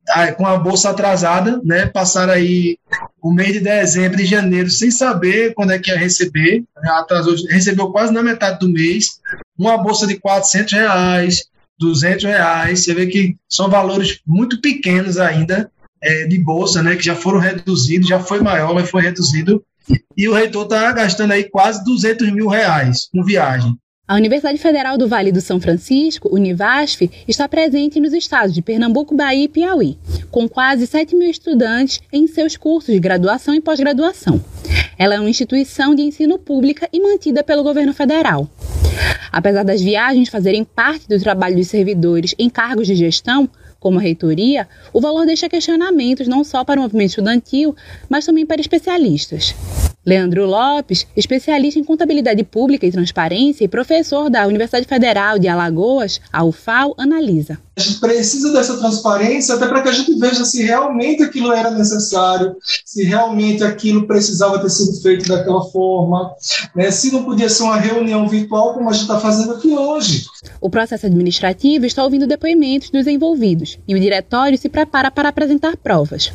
ah, 0.10 0.32
com 0.32 0.46
a 0.46 0.58
bolsa 0.58 0.90
atrasada, 0.90 1.62
né, 1.64 1.86
passaram 1.86 2.34
aí 2.34 2.78
o 3.22 3.32
mês 3.32 3.54
de 3.54 3.60
dezembro 3.60 4.22
e 4.22 4.26
janeiro 4.26 4.70
sem 4.70 4.90
saber 4.90 5.54
quando 5.54 5.72
é 5.72 5.80
que 5.80 5.92
ia 5.92 5.98
receber, 5.98 6.64
atrasou, 6.84 7.36
recebeu 7.50 7.92
quase 7.92 8.14
na 8.14 8.24
metade 8.24 8.60
do 8.60 8.70
mês, 8.70 9.20
uma 9.58 9.78
bolsa 9.78 10.08
de 10.08 10.20
400 10.20 10.74
reais, 10.74 11.44
200 11.80 12.24
reais, 12.24 12.84
você 12.84 12.94
vê 12.94 13.08
que 13.08 13.36
são 13.50 13.70
valores 13.70 14.20
muito 14.26 14.60
pequenos 14.62 15.18
ainda, 15.18 15.72
é, 16.02 16.26
de 16.26 16.38
bolsa, 16.40 16.82
né, 16.84 16.96
que 16.96 17.04
já 17.04 17.16
foram 17.16 17.40
reduzidos, 17.40 18.08
já 18.08 18.20
foi 18.20 18.42
maior, 18.42 18.74
mas 18.74 18.90
foi 18.90 19.02
reduzido. 19.02 19.64
E 20.16 20.28
o 20.28 20.34
reitor 20.34 20.64
está 20.64 20.92
gastando 20.92 21.32
aí 21.32 21.46
quase 21.46 21.84
200 21.84 22.32
mil 22.32 22.48
reais 22.48 23.08
com 23.12 23.24
viagem. 23.24 23.76
A 24.08 24.16
Universidade 24.16 24.58
Federal 24.58 24.98
do 24.98 25.06
Vale 25.06 25.34
do 25.34 25.42
São 25.42 25.60
Francisco, 25.60 26.34
Univasf, 26.34 27.12
está 27.28 27.46
presente 27.46 28.00
nos 28.00 28.14
estados 28.14 28.56
de 28.56 28.62
Pernambuco, 28.62 29.14
Bahia 29.14 29.44
e 29.44 29.50
Piauí, 29.50 29.98
com 30.32 30.48
quase 30.48 30.88
7 30.88 31.14
mil 31.14 31.30
estudantes 31.30 32.00
em 32.12 32.26
seus 32.26 32.56
cursos 32.56 32.94
de 32.94 33.02
graduação 33.02 33.54
e 33.54 33.60
pós-graduação. 33.60 34.42
Ela 34.98 35.16
é 35.16 35.20
uma 35.20 35.30
instituição 35.30 35.94
de 35.94 36.04
ensino 36.04 36.40
pública 36.40 36.88
e 36.94 37.02
mantida 37.02 37.44
pelo 37.44 37.64
governo 37.64 37.94
federal. 37.94 38.50
Apesar 39.32 39.64
das 39.64 39.82
viagens 39.82 40.30
fazerem 40.30 40.64
parte 40.64 41.08
do 41.08 41.20
trabalho 41.20 41.56
dos 41.56 41.68
servidores 41.68 42.34
em 42.38 42.50
cargos 42.50 42.88
de 42.88 42.96
gestão, 42.96 43.50
como 43.80 44.00
a 44.00 44.02
reitoria, 44.02 44.68
o 44.92 45.00
valor 45.00 45.26
deixa 45.26 45.50
questionamentos 45.50 46.28
não 46.28 46.44
só 46.44 46.64
para 46.64 46.80
o 46.80 46.84
movimento 46.84 47.10
estudantil, 47.10 47.76
mas 48.10 48.26
também 48.26 48.46
para 48.46 48.62
especialistas. 48.62 49.56
Leandro 50.06 50.46
Lopes, 50.46 51.06
especialista 51.18 51.80
em 51.80 51.84
contabilidade 51.84 52.44
pública 52.44 52.86
e 52.86 52.92
transparência 52.92 53.66
e 53.66 53.68
professor 53.68 54.30
da 54.30 54.48
Universidade 54.48 54.88
Federal 54.88 55.38
de 55.38 55.48
Alagoas, 55.48 56.22
a 56.32 56.44
UFAL, 56.44 56.96
analisa. 56.98 57.67
A 57.78 57.80
gente 57.80 58.00
precisa 58.00 58.52
dessa 58.52 58.76
transparência 58.78 59.54
até 59.54 59.68
para 59.68 59.84
que 59.84 59.90
a 59.90 59.92
gente 59.92 60.12
veja 60.18 60.44
se 60.44 60.64
realmente 60.64 61.22
aquilo 61.22 61.52
era 61.52 61.70
necessário, 61.70 62.56
se 62.84 63.04
realmente 63.04 63.64
aquilo 63.64 64.08
precisava 64.08 64.58
ter 64.58 64.70
sido 64.70 65.00
feito 65.00 65.30
daquela 65.30 65.64
forma, 65.66 66.32
né? 66.76 66.90
se 66.90 67.12
não 67.12 67.24
podia 67.24 67.48
ser 67.48 67.62
uma 67.62 67.78
reunião 67.78 68.28
virtual 68.28 68.74
como 68.74 68.90
a 68.90 68.94
gente 68.94 69.04
está 69.04 69.20
fazendo 69.20 69.54
aqui 69.54 69.78
hoje. 69.78 70.26
O 70.60 70.72
processo 70.72 71.06
administrativo 71.06 71.86
está 71.86 72.04
ouvindo 72.04 72.26
depoimentos 72.26 72.90
dos 72.90 73.06
envolvidos 73.06 73.78
e 73.88 73.94
o 73.94 74.00
diretório 74.00 74.58
se 74.58 74.70
prepara 74.70 75.12
para 75.12 75.30
apresentar 75.30 75.78
provas. 75.78 76.32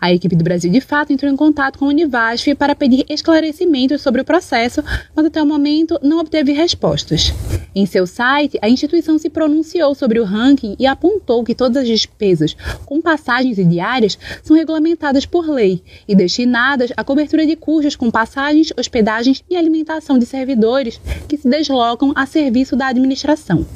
A 0.00 0.12
equipe 0.12 0.36
do 0.36 0.44
Brasil 0.44 0.70
de 0.70 0.80
Fato 0.80 1.12
entrou 1.12 1.32
em 1.32 1.36
contato 1.36 1.78
com 1.78 1.86
a 1.86 1.88
Univasf 1.88 2.54
para 2.54 2.74
pedir 2.74 3.04
esclarecimentos 3.08 4.02
sobre 4.02 4.20
o 4.20 4.24
processo, 4.24 4.82
mas 5.14 5.26
até 5.26 5.42
o 5.42 5.46
momento 5.46 5.98
não 6.02 6.20
obteve 6.20 6.52
respostas. 6.52 7.32
Em 7.74 7.86
seu 7.86 8.06
site, 8.06 8.58
a 8.60 8.68
instituição 8.68 9.18
se 9.18 9.30
pronunciou 9.30 9.94
sobre 9.94 10.18
o 10.18 10.24
ranking 10.24 10.57
e 10.78 10.86
apontou 10.86 11.44
que 11.44 11.54
todas 11.54 11.82
as 11.82 11.88
despesas 11.88 12.56
com 12.84 13.00
passagens 13.00 13.58
e 13.58 13.64
diárias 13.64 14.18
são 14.42 14.56
regulamentadas 14.56 15.26
por 15.26 15.48
lei 15.48 15.82
e 16.06 16.14
destinadas 16.14 16.92
à 16.96 17.04
cobertura 17.04 17.46
de 17.46 17.56
custos 17.56 17.96
com 17.96 18.10
passagens, 18.10 18.72
hospedagens 18.76 19.42
e 19.48 19.56
alimentação 19.56 20.18
de 20.18 20.26
servidores 20.26 21.00
que 21.28 21.36
se 21.36 21.48
deslocam 21.48 22.12
a 22.14 22.26
serviço 22.26 22.76
da 22.76 22.88
administração. 22.88 23.66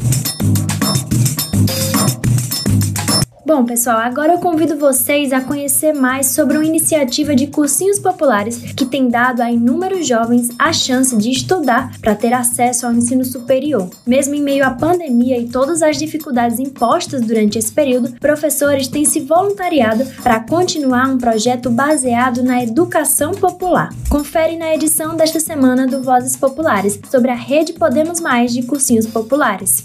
Bom, 3.44 3.64
pessoal, 3.64 3.98
agora 3.98 4.34
eu 4.34 4.38
convido 4.38 4.78
vocês 4.78 5.32
a 5.32 5.40
conhecer 5.40 5.92
mais 5.92 6.28
sobre 6.28 6.56
uma 6.56 6.64
iniciativa 6.64 7.34
de 7.34 7.48
cursinhos 7.48 7.98
populares 7.98 8.56
que 8.72 8.86
tem 8.86 9.08
dado 9.08 9.42
a 9.42 9.50
inúmeros 9.50 10.06
jovens 10.06 10.48
a 10.56 10.72
chance 10.72 11.16
de 11.16 11.28
estudar 11.28 11.90
para 12.00 12.14
ter 12.14 12.32
acesso 12.32 12.86
ao 12.86 12.92
ensino 12.92 13.24
superior. 13.24 13.90
Mesmo 14.06 14.36
em 14.36 14.40
meio 14.40 14.64
à 14.64 14.70
pandemia 14.70 15.36
e 15.38 15.48
todas 15.48 15.82
as 15.82 15.96
dificuldades 15.96 16.60
impostas 16.60 17.22
durante 17.22 17.58
esse 17.58 17.72
período, 17.72 18.12
professores 18.20 18.86
têm 18.86 19.04
se 19.04 19.18
voluntariado 19.18 20.06
para 20.22 20.38
continuar 20.38 21.08
um 21.08 21.18
projeto 21.18 21.68
baseado 21.68 22.44
na 22.44 22.62
educação 22.62 23.32
popular. 23.32 23.88
Confere 24.08 24.56
na 24.56 24.72
edição 24.72 25.16
desta 25.16 25.40
semana 25.40 25.84
do 25.84 26.00
Vozes 26.00 26.36
Populares 26.36 27.00
sobre 27.10 27.32
a 27.32 27.36
rede 27.36 27.72
Podemos 27.72 28.20
Mais 28.20 28.52
de 28.52 28.62
cursinhos 28.62 29.08
populares. 29.08 29.84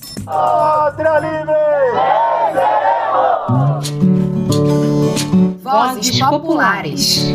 Vozes 5.63 6.19
Populares. 6.19 7.31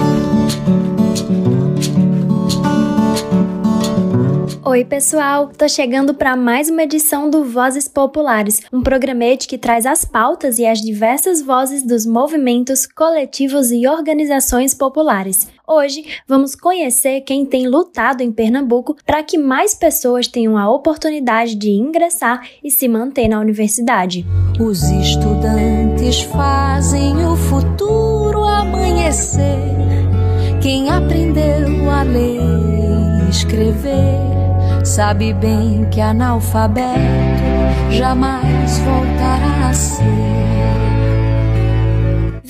Oi, 4.63 4.85
pessoal! 4.85 5.51
Tô 5.57 5.67
chegando 5.67 6.13
para 6.13 6.37
mais 6.37 6.69
uma 6.69 6.83
edição 6.83 7.31
do 7.31 7.45
Vozes 7.45 7.89
Populares, 7.89 8.61
um 8.71 8.83
programete 8.83 9.49
que 9.49 9.57
traz 9.57 9.87
as 9.87 10.05
pautas 10.05 10.59
e 10.59 10.67
as 10.67 10.83
diversas 10.83 11.41
vozes 11.41 11.83
dos 11.83 12.05
movimentos, 12.05 12.87
coletivos 12.87 13.73
e 13.73 13.89
organizações 13.89 14.75
populares. 14.75 15.49
Hoje 15.75 16.05
vamos 16.29 16.55
conhecer 16.55 17.23
quem 17.23 17.47
tem 17.47 17.66
lutado 17.66 18.20
em 18.20 18.31
Pernambuco 18.31 18.95
para 19.07 19.23
que 19.23 19.39
mais 19.39 19.75
pessoas 19.75 20.29
tenham 20.29 20.59
a 20.59 20.70
oportunidade 20.70 21.55
de 21.55 21.70
ingressar 21.70 22.47
e 22.62 22.70
se 22.70 22.87
manter 22.87 23.27
na 23.27 23.41
universidade. 23.41 24.27
Os 24.61 24.83
estudantes 24.83 26.20
fazem 26.25 27.25
o 27.25 27.35
futuro 27.37 28.45
amanhecer. 28.45 29.73
Quem 30.61 30.91
aprendeu 30.91 31.91
a 31.91 32.03
ler 32.03 33.27
e 33.27 33.31
escrever 33.31 34.85
sabe 34.85 35.33
bem 35.33 35.89
que 35.91 36.03
analfabeto 36.03 37.01
jamais 37.91 38.79
voltará 38.81 39.70
a 39.70 39.73
ser. 39.73 40.62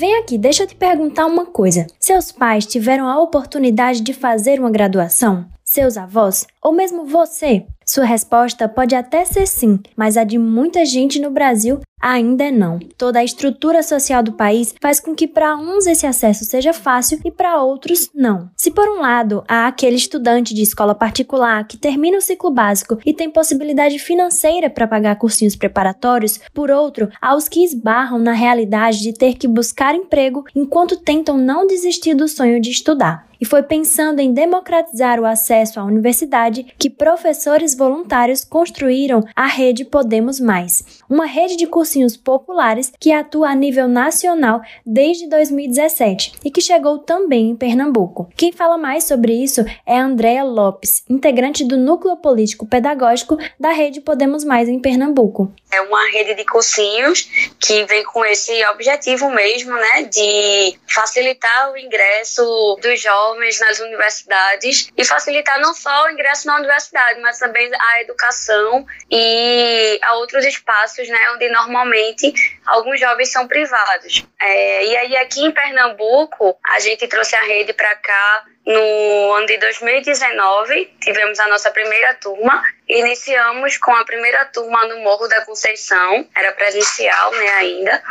Vem 0.02 0.16
aqui, 0.16 0.36
deixa 0.36 0.64
eu 0.64 0.66
te 0.66 0.74
perguntar 0.74 1.26
uma 1.26 1.46
coisa. 1.46 1.86
Seus 2.00 2.32
pais 2.32 2.66
tiveram 2.66 3.06
a 3.06 3.22
oportunidade 3.22 4.00
de 4.00 4.12
fazer 4.12 4.58
uma 4.58 4.68
graduação? 4.68 5.46
Seus 5.72 5.96
avós? 5.96 6.46
Ou 6.60 6.70
mesmo 6.70 7.06
você? 7.06 7.64
Sua 7.86 8.04
resposta 8.04 8.68
pode 8.68 8.94
até 8.94 9.24
ser 9.24 9.46
sim, 9.46 9.80
mas 9.96 10.18
a 10.18 10.22
de 10.22 10.36
muita 10.36 10.84
gente 10.84 11.18
no 11.18 11.30
Brasil 11.30 11.80
ainda 11.98 12.50
não. 12.50 12.78
Toda 12.98 13.20
a 13.20 13.24
estrutura 13.24 13.82
social 13.82 14.22
do 14.22 14.32
país 14.32 14.74
faz 14.82 15.00
com 15.00 15.14
que 15.14 15.26
para 15.26 15.56
uns 15.56 15.86
esse 15.86 16.06
acesso 16.06 16.44
seja 16.44 16.74
fácil 16.74 17.20
e 17.24 17.30
para 17.30 17.62
outros 17.62 18.10
não. 18.14 18.50
Se 18.54 18.70
por 18.70 18.86
um 18.86 19.00
lado 19.00 19.42
há 19.48 19.66
aquele 19.66 19.96
estudante 19.96 20.52
de 20.52 20.60
escola 20.60 20.94
particular 20.94 21.66
que 21.66 21.78
termina 21.78 22.18
o 22.18 22.20
ciclo 22.20 22.50
básico 22.50 22.98
e 23.06 23.14
tem 23.14 23.30
possibilidade 23.30 23.98
financeira 23.98 24.68
para 24.68 24.86
pagar 24.86 25.16
cursinhos 25.16 25.56
preparatórios, 25.56 26.38
por 26.52 26.70
outro, 26.70 27.08
há 27.18 27.34
os 27.34 27.48
que 27.48 27.64
esbarram 27.64 28.18
na 28.18 28.32
realidade 28.32 29.00
de 29.00 29.14
ter 29.14 29.38
que 29.38 29.48
buscar 29.48 29.94
emprego 29.94 30.44
enquanto 30.54 30.98
tentam 30.98 31.38
não 31.38 31.66
desistir 31.66 32.12
do 32.12 32.28
sonho 32.28 32.60
de 32.60 32.70
estudar. 32.70 33.31
E 33.42 33.44
foi 33.44 33.60
pensando 33.60 34.20
em 34.20 34.32
democratizar 34.32 35.18
o 35.18 35.26
acesso 35.26 35.80
à 35.80 35.84
universidade 35.84 36.64
que 36.78 36.88
professores 36.88 37.74
voluntários 37.74 38.44
construíram 38.44 39.24
a 39.34 39.46
rede 39.46 39.84
Podemos 39.84 40.38
Mais, 40.38 41.01
uma 41.12 41.26
rede 41.26 41.56
de 41.56 41.66
cursinhos 41.66 42.16
populares 42.16 42.90
que 42.98 43.12
atua 43.12 43.50
a 43.50 43.54
nível 43.54 43.86
nacional 43.86 44.62
desde 44.84 45.28
2017 45.28 46.32
e 46.42 46.50
que 46.50 46.62
chegou 46.62 47.00
também 47.00 47.50
em 47.50 47.56
Pernambuco. 47.56 48.30
Quem 48.34 48.50
fala 48.50 48.78
mais 48.78 49.04
sobre 49.04 49.34
isso 49.34 49.62
é 49.86 49.98
Andréa 49.98 50.42
Lopes, 50.42 51.04
integrante 51.10 51.64
do 51.64 51.76
Núcleo 51.76 52.16
Político 52.16 52.66
Pedagógico 52.66 53.36
da 53.60 53.72
rede 53.72 54.00
Podemos 54.00 54.42
Mais 54.42 54.70
em 54.70 54.80
Pernambuco. 54.80 55.52
É 55.70 55.82
uma 55.82 56.10
rede 56.10 56.34
de 56.34 56.46
cursinhos 56.46 57.28
que 57.60 57.84
vem 57.84 58.02
com 58.04 58.24
esse 58.24 58.64
objetivo 58.66 59.30
mesmo, 59.30 59.72
né, 59.72 60.04
de 60.04 60.78
facilitar 60.88 61.72
o 61.72 61.76
ingresso 61.76 62.78
dos 62.82 63.00
jovens 63.00 63.60
nas 63.60 63.80
universidades 63.80 64.90
e 64.96 65.04
facilitar 65.04 65.60
não 65.60 65.74
só 65.74 66.06
o 66.06 66.10
ingresso 66.10 66.46
na 66.46 66.56
universidade, 66.56 67.20
mas 67.20 67.38
também 67.38 67.70
a 67.74 68.00
educação 68.00 68.86
e 69.10 69.98
a 70.02 70.14
outros 70.14 70.44
espaços, 70.46 71.01
né, 71.08 71.30
onde 71.34 71.48
normalmente 71.48 72.32
alguns 72.66 73.00
jovens 73.00 73.30
são 73.30 73.46
privados. 73.46 74.24
É, 74.40 74.84
e 74.86 74.96
aí 74.96 75.16
aqui 75.16 75.44
em 75.44 75.50
Pernambuco 75.50 76.56
a 76.64 76.80
gente 76.80 77.06
trouxe 77.08 77.36
a 77.36 77.42
rede 77.42 77.72
para 77.72 77.94
cá 77.96 78.44
no 78.66 79.32
ano 79.32 79.46
de 79.46 79.58
2019, 79.58 80.94
tivemos 81.00 81.38
a 81.40 81.48
nossa 81.48 81.70
primeira 81.70 82.14
turma. 82.14 82.62
Iniciamos 82.92 83.78
com 83.78 83.90
a 83.90 84.04
primeira 84.04 84.44
turma 84.44 84.86
no 84.86 84.98
Morro 84.98 85.26
da 85.26 85.42
Conceição, 85.46 86.26
era 86.36 86.52
presencial, 86.52 87.30
né, 87.32 87.48
ainda. 87.52 88.02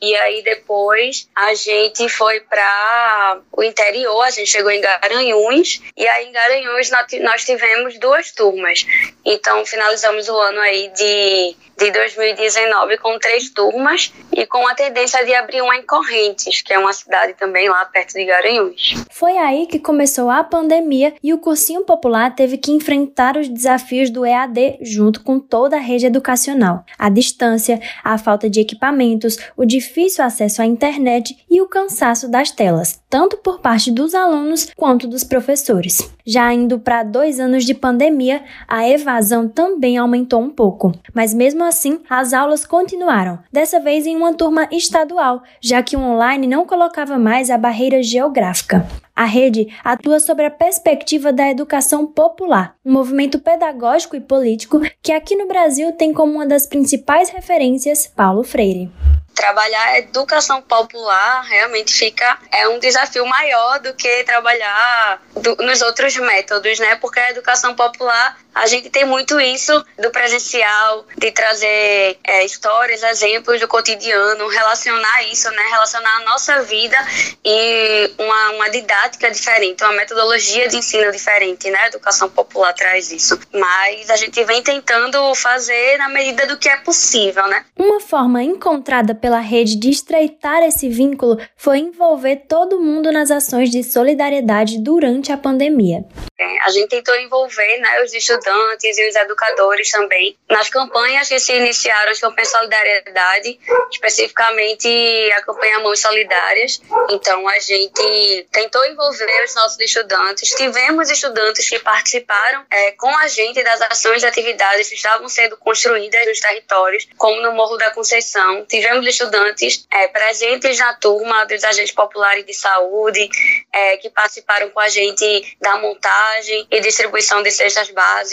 E 0.00 0.14
aí 0.18 0.42
depois 0.42 1.28
a 1.34 1.52
gente 1.54 2.08
foi 2.08 2.38
para 2.38 3.40
o 3.50 3.64
interior, 3.64 4.22
a 4.22 4.30
gente 4.30 4.48
chegou 4.48 4.70
em 4.70 4.80
Garanhuns, 4.80 5.82
e 5.96 6.06
aí 6.06 6.28
em 6.28 6.32
Garanhuns 6.32 6.90
nós 7.22 7.44
tivemos 7.44 7.98
duas 7.98 8.30
turmas. 8.30 8.86
Então 9.24 9.66
finalizamos 9.66 10.28
o 10.28 10.36
ano 10.36 10.60
aí 10.60 10.92
de, 10.94 11.56
de 11.76 11.90
2019 11.90 12.98
com 12.98 13.18
três 13.18 13.50
turmas 13.50 14.12
e 14.32 14.46
com 14.46 14.64
a 14.68 14.76
tendência 14.76 15.24
de 15.24 15.34
abrir 15.34 15.60
uma 15.60 15.76
em 15.76 15.82
Correntes, 15.82 16.62
que 16.62 16.72
é 16.72 16.78
uma 16.78 16.92
cidade 16.92 17.34
também 17.34 17.68
lá 17.68 17.84
perto 17.84 18.12
de 18.12 18.24
Garanhuns. 18.24 18.94
Foi 19.10 19.36
aí 19.36 19.66
que 19.66 19.80
começou 19.80 20.30
a 20.30 20.44
pandemia 20.44 21.14
e 21.20 21.34
o 21.34 21.38
cursinho 21.38 21.84
popular 21.84 22.34
teve 22.34 22.56
que 22.56 22.70
enfrentar 22.70 23.36
os 23.36 23.48
desafios 23.48 24.08
do 24.08 24.19
EAD 24.26 24.78
junto 24.82 25.22
com 25.22 25.38
toda 25.38 25.76
a 25.76 25.80
rede 25.80 26.06
educacional. 26.06 26.84
A 26.98 27.08
distância, 27.08 27.80
a 28.02 28.16
falta 28.18 28.48
de 28.48 28.60
equipamentos, 28.60 29.38
o 29.56 29.64
difícil 29.64 30.24
acesso 30.24 30.62
à 30.62 30.66
internet 30.66 31.36
e 31.50 31.60
o 31.60 31.68
cansaço 31.68 32.28
das 32.28 32.50
telas, 32.50 33.02
tanto 33.08 33.36
por 33.36 33.60
parte 33.60 33.90
dos 33.90 34.14
alunos 34.14 34.68
quanto 34.76 35.06
dos 35.06 35.24
professores. 35.24 36.10
Já 36.26 36.52
indo 36.52 36.78
para 36.78 37.02
dois 37.02 37.40
anos 37.40 37.64
de 37.64 37.74
pandemia, 37.74 38.42
a 38.68 38.88
evasão 38.88 39.48
também 39.48 39.98
aumentou 39.98 40.40
um 40.40 40.50
pouco, 40.50 40.92
mas 41.14 41.34
mesmo 41.34 41.64
assim 41.64 42.00
as 42.08 42.32
aulas 42.32 42.64
continuaram, 42.64 43.38
dessa 43.52 43.80
vez 43.80 44.06
em 44.06 44.16
uma 44.16 44.32
turma 44.34 44.68
estadual, 44.70 45.42
já 45.60 45.82
que 45.82 45.96
o 45.96 46.00
online 46.00 46.46
não 46.46 46.64
colocava 46.64 47.18
mais 47.18 47.50
a 47.50 47.58
barreira 47.58 48.02
geográfica. 48.02 48.86
A 49.20 49.24
rede 49.24 49.68
atua 49.84 50.18
sobre 50.18 50.46
a 50.46 50.50
perspectiva 50.50 51.30
da 51.30 51.50
educação 51.50 52.06
popular, 52.06 52.74
um 52.82 52.90
movimento 52.90 53.38
pedagógico 53.38 54.16
e 54.16 54.20
político 54.20 54.80
que 55.02 55.12
aqui 55.12 55.36
no 55.36 55.46
Brasil 55.46 55.92
tem 55.92 56.10
como 56.10 56.32
uma 56.32 56.46
das 56.46 56.64
principais 56.64 57.28
referências 57.28 58.06
Paulo 58.06 58.42
Freire 58.42 58.90
trabalhar 59.34 59.84
a 59.84 59.98
educação 60.00 60.60
popular 60.60 61.42
realmente 61.44 61.94
fica 61.94 62.38
é 62.52 62.68
um 62.68 62.78
desafio 62.78 63.24
maior 63.26 63.80
do 63.80 63.94
que 63.94 64.22
trabalhar 64.24 65.22
do, 65.34 65.56
nos 65.64 65.80
outros 65.80 66.14
métodos, 66.16 66.78
né? 66.78 66.96
Porque 66.96 67.18
a 67.18 67.30
educação 67.30 67.74
popular 67.74 68.38
a 68.60 68.66
gente 68.66 68.90
tem 68.90 69.06
muito 69.06 69.40
isso 69.40 69.72
do 69.98 70.10
presencial, 70.10 71.06
de 71.16 71.32
trazer 71.32 72.18
é, 72.22 72.44
histórias, 72.44 73.02
exemplos 73.02 73.58
do 73.58 73.66
cotidiano, 73.66 74.46
relacionar 74.48 75.22
isso, 75.32 75.50
né? 75.50 75.62
Relacionar 75.70 76.16
a 76.16 76.24
nossa 76.24 76.62
vida 76.62 76.96
e 77.42 78.12
uma, 78.18 78.50
uma 78.50 78.68
didática 78.68 79.30
diferente, 79.30 79.82
uma 79.82 79.94
metodologia 79.94 80.68
de 80.68 80.76
ensino 80.76 81.10
diferente, 81.10 81.70
né? 81.70 81.78
A 81.78 81.86
educação 81.86 82.28
popular 82.28 82.74
traz 82.74 83.10
isso. 83.10 83.40
Mas 83.50 84.10
a 84.10 84.16
gente 84.16 84.44
vem 84.44 84.62
tentando 84.62 85.34
fazer 85.34 85.96
na 85.96 86.10
medida 86.10 86.46
do 86.46 86.58
que 86.58 86.68
é 86.68 86.76
possível, 86.76 87.46
né? 87.48 87.64
Uma 87.78 87.98
forma 87.98 88.42
encontrada 88.42 89.14
pela 89.14 89.40
rede 89.40 89.76
de 89.76 89.88
estreitar 89.88 90.62
esse 90.64 90.86
vínculo 90.86 91.40
foi 91.56 91.78
envolver 91.78 92.44
todo 92.46 92.78
mundo 92.78 93.10
nas 93.10 93.30
ações 93.30 93.70
de 93.70 93.82
solidariedade 93.82 94.78
durante 94.82 95.32
a 95.32 95.38
pandemia. 95.38 96.04
É, 96.38 96.58
a 96.62 96.70
gente 96.70 96.88
tentou 96.88 97.14
envolver 97.16 97.78
né, 97.80 98.02
os 98.02 98.12
estudantes 98.12 98.49
e 98.82 99.08
os 99.08 99.16
educadores 99.16 99.90
também 99.90 100.36
nas 100.48 100.68
campanhas 100.68 101.28
que 101.28 101.38
se 101.38 101.52
iniciaram, 101.52 102.10
as 102.10 102.18
campanhas 102.18 102.48
de 102.48 102.56
solidariedade, 102.56 103.60
especificamente 103.90 104.88
a 105.36 105.42
campanha 105.42 105.78
Mãos 105.80 106.00
Solidárias. 106.00 106.80
Então, 107.10 107.46
a 107.48 107.58
gente 107.58 108.48
tentou 108.52 108.84
envolver 108.86 109.44
os 109.44 109.54
nossos 109.54 109.78
estudantes. 109.78 110.50
Tivemos 110.50 111.10
estudantes 111.10 111.68
que 111.68 111.78
participaram 111.78 112.64
é, 112.70 112.92
com 112.92 113.14
a 113.18 113.28
gente 113.28 113.62
das 113.62 113.80
ações 113.82 114.22
e 114.22 114.26
atividades 114.26 114.88
que 114.88 114.94
estavam 114.94 115.28
sendo 115.28 115.56
construídas 115.56 116.26
nos 116.26 116.40
territórios, 116.40 117.06
como 117.16 117.40
no 117.42 117.52
Morro 117.52 117.76
da 117.76 117.90
Conceição. 117.90 118.64
Tivemos 118.66 119.06
estudantes 119.06 119.86
é, 119.92 120.08
presentes 120.08 120.78
na 120.78 120.94
turma 120.94 121.44
dos 121.44 121.62
agentes 121.64 121.92
populares 121.92 122.44
de 122.44 122.54
saúde, 122.54 123.28
é, 123.72 123.96
que 123.98 124.10
participaram 124.10 124.70
com 124.70 124.80
a 124.80 124.88
gente 124.88 125.56
da 125.60 125.78
montagem 125.78 126.66
e 126.70 126.80
distribuição 126.80 127.42
de 127.42 127.50
cestas 127.50 127.90
básicas. 127.90 128.29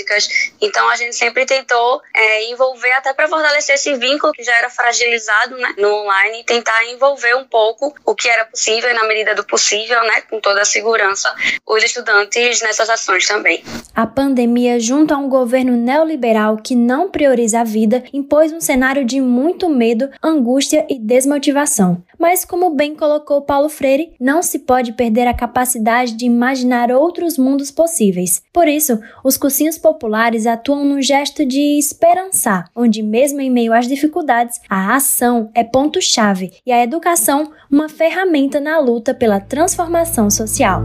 Então, 0.62 0.88
a 0.90 0.96
gente 0.96 1.16
sempre 1.16 1.46
tentou 1.46 2.02
é, 2.16 2.50
envolver, 2.50 2.92
até 2.94 3.14
para 3.14 3.28
fortalecer 3.28 3.76
esse 3.76 3.94
vínculo 3.96 4.34
que 4.34 4.44
já 4.44 4.56
era 4.58 4.70
fragilizado 4.70 5.58
né, 5.58 5.74
no 5.78 5.94
online, 5.94 6.44
tentar 6.44 6.86
envolver 6.86 7.36
um 7.36 7.46
pouco 7.46 7.96
o 8.06 8.16
que 8.16 8.28
era 8.28 8.46
possível, 8.46 8.94
na 8.94 9.06
medida 9.06 9.36
do 9.36 9.44
possível, 9.44 10.02
né, 10.04 10.22
com 10.22 10.40
toda 10.40 10.62
a 10.62 10.66
segurança, 10.66 11.34
os 11.66 11.84
estudantes 11.84 12.62
nessas 12.62 12.90
ações 12.90 13.28
também. 13.28 13.64
A 13.96 14.06
pandemia, 14.06 14.80
junto 14.80 15.14
a 15.14 15.18
um 15.18 15.30
governo 15.30 15.76
neoliberal 15.76 16.58
que 16.58 16.76
não 16.76 17.10
prioriza 17.10 17.62
a 17.62 17.64
vida, 17.64 18.04
impôs 18.14 18.52
um 18.52 18.62
cenário 18.62 19.04
de 19.04 19.20
muito 19.20 19.70
medo, 19.70 20.10
angústia 20.24 20.86
e 20.90 21.00
desmotivação. 21.00 22.04
Mas, 22.18 22.44
como 22.44 22.72
bem 22.72 22.96
colocou 22.96 23.42
Paulo 23.42 23.70
Freire, 23.70 24.14
não 24.20 24.42
se 24.42 24.60
pode 24.60 24.94
perder 24.94 25.28
a 25.28 25.34
capacidade 25.34 26.14
de 26.14 26.26
imaginar 26.26 26.92
outros 26.92 27.38
mundos 27.38 27.70
possíveis. 27.70 28.42
Por 28.52 28.68
isso, 28.68 29.00
os 29.24 29.38
cursinhos 29.38 29.78
populares 29.88 30.46
atuam 30.46 30.84
no 30.84 31.02
gesto 31.02 31.46
de 31.46 31.80
esperançar, 31.80 32.70
onde, 32.76 33.02
mesmo 33.02 33.40
em 33.40 33.50
meio 33.50 33.72
às 33.72 33.88
dificuldades, 33.88 34.60
a 34.70 34.96
ação 34.96 35.50
é 35.56 35.64
ponto-chave 35.64 36.52
e 36.66 36.74
a 36.74 36.84
educação 36.84 37.54
uma 37.72 37.88
ferramenta 37.88 38.60
na 38.60 38.80
luta 38.80 39.14
pela 39.14 39.40
transformação 39.40 40.30
social. 40.30 40.84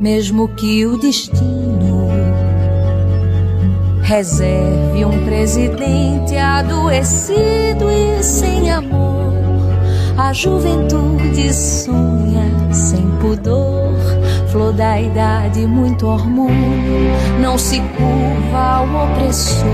Mesmo 0.00 0.48
que 0.54 0.86
o 0.86 0.96
destino 0.96 2.08
reserve 4.02 5.04
um 5.04 5.24
presidente 5.26 6.34
adoecido 6.36 7.90
e 7.90 8.22
sem 8.22 8.70
amor 8.70 9.34
a 10.16 10.32
juventude 10.32 11.52
sonha 11.52 12.72
sem 12.72 13.06
pudor, 13.20 13.89
flor 14.50 14.72
da 14.72 15.00
idade, 15.00 15.66
muito 15.66 16.06
hormônio, 16.06 17.10
não 17.40 17.56
se 17.56 17.80
curva 17.80 18.58
ao 18.58 18.84
opressor. 18.84 19.64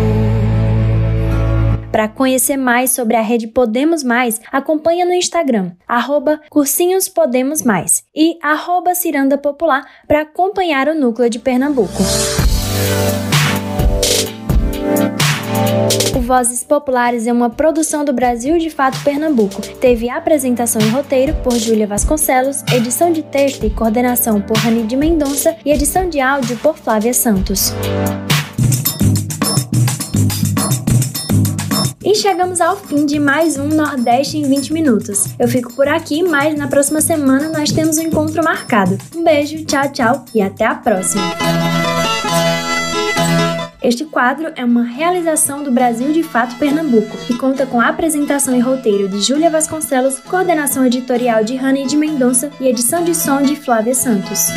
Para 1.91 2.09
conhecer 2.09 2.59
mais 2.59 2.91
sobre 2.91 3.17
a 3.17 3.23
rede 3.23 3.47
Podemos 3.47 4.03
Mais, 4.03 4.39
acompanha 4.53 5.07
no 5.07 5.15
Instagram, 5.15 5.73
arroba 5.89 6.41
e 8.15 8.39
arroba 8.43 8.95
Ciranda 8.95 9.39
Popular 9.39 9.83
para 10.07 10.23
acompanhar 10.23 10.89
o 10.89 10.95
núcleo 10.95 11.31
de 11.31 11.39
Pernambuco. 11.39 12.03
O 16.17 16.21
Vozes 16.21 16.65
Populares 16.65 17.27
é 17.27 17.33
uma 17.33 17.51
produção 17.51 18.05
do 18.05 18.13
Brasil 18.13 18.59
de 18.59 18.71
Fato 18.71 18.99
Pernambuco. 19.05 19.63
Teve 19.81 20.09
apresentação 20.09 20.81
e 20.83 20.89
roteiro 20.89 21.35
por 21.45 21.55
Júlia 21.55 21.87
Vasconcelos, 21.87 22.63
edição 22.73 23.13
de 23.13 23.23
texto 23.23 23.65
e 23.65 23.71
coordenação 23.71 24.41
por 24.41 24.57
Rani 24.57 24.85
de 24.85 24.97
Mendonça 24.97 25.57
e 25.65 25.71
edição 25.71 26.09
de 26.09 26.21
áudio 26.21 26.57
por 26.59 26.77
Flávia 26.77 27.15
Santos. 27.15 27.73
E 32.05 32.15
chegamos 32.15 32.61
ao 32.61 32.77
fim 32.77 33.05
de 33.05 33.19
mais 33.19 33.59
um 33.59 33.69
Nordeste 33.69 34.39
em 34.39 34.49
20 34.49 34.73
minutos. 34.73 35.25
Eu 35.39 35.49
fico 35.49 35.73
por 35.75 35.89
aqui, 35.89 36.23
mas 36.23 36.57
na 36.57 36.69
próxima 36.69 37.01
semana 37.01 37.49
nós 37.49 37.73
temos 37.73 37.99
um 37.99 38.03
encontro 38.03 38.43
marcado. 38.43 38.97
Um 39.15 39.23
beijo, 39.23 39.65
tchau, 39.65 39.89
tchau 39.93 40.25
e 40.35 40.41
até 40.41 40.65
a 40.65 40.75
próxima! 40.77 41.23
Este 43.87 44.05
quadro 44.05 44.51
é 44.57 44.65
uma 44.65 44.83
realização 44.83 45.63
do 45.63 45.71
Brasil 45.71 46.13
de 46.13 46.25
Fato 46.25 46.57
Pernambuco 46.57 47.17
e 47.31 47.35
conta 47.35 47.65
com 47.65 47.81
a 47.81 47.87
apresentação 47.87 48.57
e 48.57 48.59
roteiro 48.59 49.09
de 49.09 49.21
Júlia 49.21 49.49
Vasconcelos, 49.49 50.19
coordenação 50.19 50.85
editorial 50.85 51.45
de 51.45 51.55
Rani 51.55 51.87
de 51.87 51.97
Mendonça 51.97 52.51
e 52.61 52.67
edição 52.67 53.05
de 53.05 53.15
som 53.15 53.41
de 53.41 53.55
Flávia 53.55 53.95
Santos. 53.95 54.49